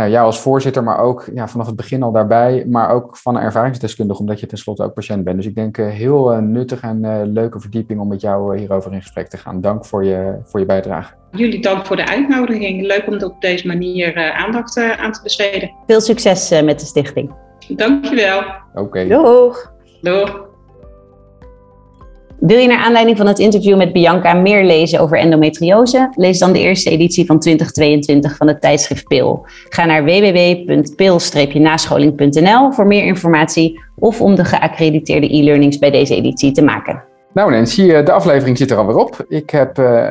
nou, 0.00 0.12
jou 0.12 0.26
als 0.26 0.40
voorzitter, 0.40 0.82
maar 0.82 0.98
ook 0.98 1.28
ja, 1.34 1.48
vanaf 1.48 1.66
het 1.66 1.76
begin 1.76 2.02
al 2.02 2.12
daarbij, 2.12 2.64
maar 2.66 2.90
ook 2.90 3.16
van 3.16 3.36
een 3.36 3.42
ervaringsdeskundige, 3.42 4.20
omdat 4.20 4.40
je 4.40 4.46
tenslotte 4.46 4.82
ook 4.82 4.94
patiënt 4.94 5.24
bent. 5.24 5.36
Dus 5.36 5.46
ik 5.46 5.54
denk 5.54 5.78
uh, 5.78 5.88
heel 5.88 6.32
uh, 6.32 6.38
nuttig 6.38 6.80
en 6.80 7.04
uh, 7.04 7.20
leuke 7.24 7.60
verdieping 7.60 8.00
om 8.00 8.08
met 8.08 8.20
jou 8.20 8.58
hierover 8.58 8.92
in 8.92 9.02
gesprek 9.02 9.28
te 9.28 9.36
gaan. 9.36 9.60
Dank 9.60 9.84
voor 9.84 10.04
je, 10.04 10.38
voor 10.44 10.60
je 10.60 10.66
bijdrage. 10.66 11.14
Jullie 11.30 11.60
dank 11.62 11.86
voor 11.86 11.96
de 11.96 12.06
uitnodiging. 12.06 12.86
Leuk 12.86 13.06
om 13.06 13.22
op 13.22 13.40
deze 13.40 13.66
manier 13.66 14.32
aandacht 14.32 14.78
aan 14.78 15.12
te 15.12 15.20
besteden. 15.22 15.70
Veel 15.86 16.00
succes 16.00 16.62
met 16.62 16.80
de 16.80 16.86
stichting. 16.86 17.34
Dankjewel. 17.68 18.38
Oké. 18.38 18.80
Okay. 18.80 19.08
Doeg. 19.08 19.72
Doeg. 20.00 20.49
Wil 22.40 22.58
je 22.58 22.68
naar 22.68 22.78
aanleiding 22.78 23.16
van 23.16 23.26
het 23.26 23.38
interview 23.38 23.76
met 23.76 23.92
Bianca 23.92 24.34
meer 24.34 24.64
lezen 24.64 25.00
over 25.00 25.18
endometriose? 25.18 26.12
Lees 26.14 26.38
dan 26.38 26.52
de 26.52 26.58
eerste 26.58 26.90
editie 26.90 27.26
van 27.26 27.40
2022 27.40 28.36
van 28.36 28.48
het 28.48 28.60
tijdschrift 28.60 29.08
Pil. 29.08 29.46
Ga 29.68 29.84
naar 29.84 30.04
www.pil-nascholing.nl 30.04 32.72
voor 32.72 32.86
meer 32.86 33.04
informatie 33.04 33.80
of 33.98 34.20
om 34.20 34.34
de 34.34 34.44
geaccrediteerde 34.44 35.36
e-learnings 35.36 35.78
bij 35.78 35.90
deze 35.90 36.14
editie 36.14 36.52
te 36.52 36.62
maken. 36.62 37.09
Nou 37.32 37.50
Nancy, 37.50 37.90
eh, 37.90 38.04
de 38.04 38.12
aflevering 38.12 38.58
zit 38.58 38.70
er 38.70 38.76
alweer 38.76 38.96
op. 38.96 39.24
Ik 39.28 39.50
heb 39.50 39.78
uh, 39.78 40.10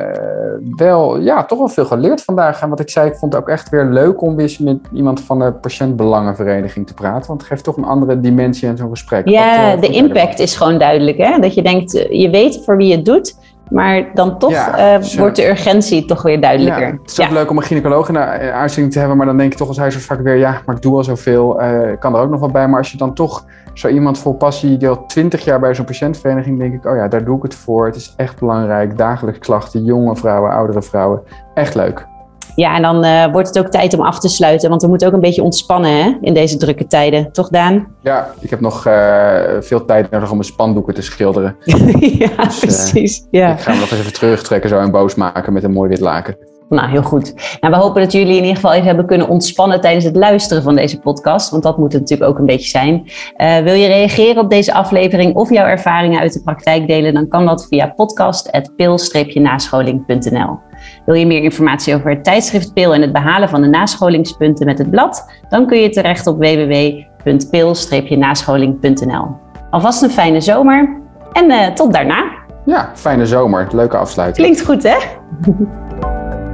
wel, 0.76 1.20
ja, 1.20 1.44
toch 1.44 1.58
wel 1.58 1.68
veel 1.68 1.84
geleerd 1.84 2.22
vandaag. 2.22 2.62
En 2.62 2.68
wat 2.68 2.80
ik 2.80 2.90
zei, 2.90 3.08
ik 3.08 3.16
vond 3.16 3.32
het 3.32 3.42
ook 3.42 3.48
echt 3.48 3.68
weer 3.68 3.84
leuk 3.84 4.22
om 4.22 4.40
eens 4.40 4.58
met 4.58 4.78
iemand 4.92 5.20
van 5.20 5.38
de 5.38 5.52
patiëntbelangenvereniging 5.52 6.86
te 6.86 6.94
praten. 6.94 7.28
Want 7.28 7.40
het 7.40 7.50
geeft 7.50 7.64
toch 7.64 7.76
een 7.76 7.84
andere 7.84 8.20
dimensie 8.20 8.68
aan 8.68 8.76
zo'n 8.76 8.90
gesprek. 8.90 9.28
Ja, 9.28 9.76
de 9.76 9.88
impact 9.88 10.38
is 10.38 10.56
gewoon 10.56 10.78
duidelijk. 10.78 11.16
Hè? 11.18 11.38
Dat 11.38 11.54
je 11.54 11.62
denkt, 11.62 11.92
je 12.10 12.30
weet 12.30 12.62
voor 12.64 12.76
wie 12.76 12.88
je 12.88 12.96
het 12.96 13.04
doet. 13.04 13.38
Maar 13.70 14.10
dan 14.14 14.38
toch 14.38 14.50
ja, 14.50 15.00
wordt 15.16 15.36
de 15.36 15.48
urgentie 15.48 16.04
toch 16.04 16.22
weer 16.22 16.40
duidelijker. 16.40 16.86
Ja, 16.86 16.98
het 17.02 17.10
is 17.10 17.20
ook 17.20 17.30
leuk 17.30 17.50
om 17.50 17.56
een 17.56 17.62
gynaecoloog 17.62 18.08
in 18.08 18.14
de 18.14 18.20
uitzending 18.52 18.92
te 18.92 18.98
hebben. 18.98 19.16
Maar 19.16 19.26
dan 19.26 19.36
denk 19.36 19.52
je 19.52 19.58
toch 19.58 19.68
als 19.68 19.78
huisarts 19.78 20.22
weer, 20.22 20.36
ja, 20.36 20.60
maar 20.66 20.76
ik 20.76 20.82
doe 20.82 20.96
al 20.96 21.04
zoveel. 21.04 21.62
Uh, 21.62 21.78
kan 21.98 22.14
er 22.14 22.20
ook 22.20 22.30
nog 22.30 22.40
wat 22.40 22.52
bij. 22.52 22.68
Maar 22.68 22.78
als 22.78 22.90
je 22.90 22.98
dan 22.98 23.14
toch 23.14 23.44
zo 23.80 23.88
iemand 23.88 24.18
vol 24.18 24.34
passie 24.34 24.76
die 24.76 24.88
al 24.88 25.06
twintig 25.06 25.44
jaar 25.44 25.60
bij 25.60 25.74
zo'n 25.74 25.84
patiëntvereniging, 25.84 26.58
denk 26.58 26.74
ik, 26.74 26.86
oh 26.86 26.96
ja, 26.96 27.08
daar 27.08 27.24
doe 27.24 27.36
ik 27.36 27.42
het 27.42 27.54
voor. 27.54 27.86
Het 27.86 27.96
is 27.96 28.14
echt 28.16 28.38
belangrijk. 28.38 28.98
Dagelijks 28.98 29.38
klachten, 29.38 29.84
jonge 29.84 30.16
vrouwen, 30.16 30.50
oudere 30.50 30.82
vrouwen. 30.82 31.22
Echt 31.54 31.74
leuk. 31.74 32.06
Ja, 32.54 32.76
en 32.76 32.82
dan 32.82 33.04
uh, 33.04 33.32
wordt 33.32 33.48
het 33.48 33.58
ook 33.58 33.66
tijd 33.66 33.94
om 33.94 34.00
af 34.00 34.18
te 34.18 34.28
sluiten, 34.28 34.68
want 34.68 34.82
we 34.82 34.88
moeten 34.88 35.08
ook 35.08 35.14
een 35.14 35.20
beetje 35.20 35.42
ontspannen 35.42 36.02
hè, 36.02 36.16
in 36.20 36.34
deze 36.34 36.56
drukke 36.56 36.86
tijden. 36.86 37.32
Toch, 37.32 37.48
Daan? 37.48 37.86
Ja, 38.02 38.30
ik 38.40 38.50
heb 38.50 38.60
nog 38.60 38.86
uh, 38.86 39.40
veel 39.60 39.84
tijd 39.84 40.10
nodig 40.10 40.30
om 40.30 40.36
mijn 40.36 40.48
spandoeken 40.48 40.94
te 40.94 41.02
schilderen. 41.02 41.56
ja, 41.64 42.44
dus, 42.44 42.54
uh, 42.54 42.60
precies. 42.60 43.26
Ja. 43.30 43.52
Ik 43.52 43.60
ga 43.60 43.70
hem 43.70 43.80
nog 43.80 43.90
eens 43.90 44.00
even 44.00 44.12
terugtrekken 44.12 44.70
zo 44.70 44.78
en 44.78 44.90
boos 44.90 45.14
maken 45.14 45.52
met 45.52 45.64
een 45.64 45.72
mooi 45.72 45.88
wit 45.88 46.00
laken. 46.00 46.36
Nou, 46.70 46.88
heel 46.88 47.02
goed. 47.02 47.34
Nou, 47.60 47.74
we 47.74 47.80
hopen 47.80 48.02
dat 48.02 48.12
jullie 48.12 48.36
in 48.36 48.40
ieder 48.40 48.54
geval 48.54 48.72
even 48.72 48.86
hebben 48.86 49.06
kunnen 49.06 49.28
ontspannen 49.28 49.80
tijdens 49.80 50.04
het 50.04 50.16
luisteren 50.16 50.62
van 50.62 50.74
deze 50.74 51.00
podcast, 51.00 51.50
want 51.50 51.62
dat 51.62 51.78
moet 51.78 51.92
het 51.92 52.00
natuurlijk 52.00 52.30
ook 52.30 52.38
een 52.38 52.46
beetje 52.46 52.68
zijn. 52.68 53.10
Uh, 53.36 53.58
wil 53.58 53.74
je 53.74 53.86
reageren 53.86 54.42
op 54.42 54.50
deze 54.50 54.72
aflevering 54.72 55.34
of 55.34 55.50
jouw 55.50 55.66
ervaringen 55.66 56.20
uit 56.20 56.32
de 56.32 56.42
praktijk 56.42 56.86
delen, 56.86 57.14
dan 57.14 57.28
kan 57.28 57.46
dat 57.46 57.66
via 57.68 57.92
podcast.pil-nascholing.nl. 57.96 60.58
Wil 61.06 61.14
je 61.14 61.26
meer 61.26 61.42
informatie 61.42 61.94
over 61.94 62.10
het 62.10 62.24
tijdschrift 62.24 62.72
Pil 62.72 62.94
en 62.94 63.02
het 63.02 63.12
behalen 63.12 63.48
van 63.48 63.60
de 63.60 63.68
nascholingspunten 63.68 64.66
met 64.66 64.78
het 64.78 64.90
blad, 64.90 65.30
dan 65.48 65.66
kun 65.66 65.78
je 65.78 65.88
terecht 65.88 66.26
op 66.26 66.38
www.pil-nascholing.nl. 66.38 69.26
Alvast 69.70 70.02
een 70.02 70.10
fijne 70.10 70.40
zomer 70.40 70.98
en 71.32 71.50
uh, 71.50 71.66
tot 71.66 71.92
daarna. 71.92 72.24
Ja, 72.64 72.90
fijne 72.94 73.26
zomer. 73.26 73.68
Leuke 73.72 73.96
afsluiting. 73.96 74.46
Klinkt 74.46 74.64
goed, 74.66 74.82
hè? 74.82 74.96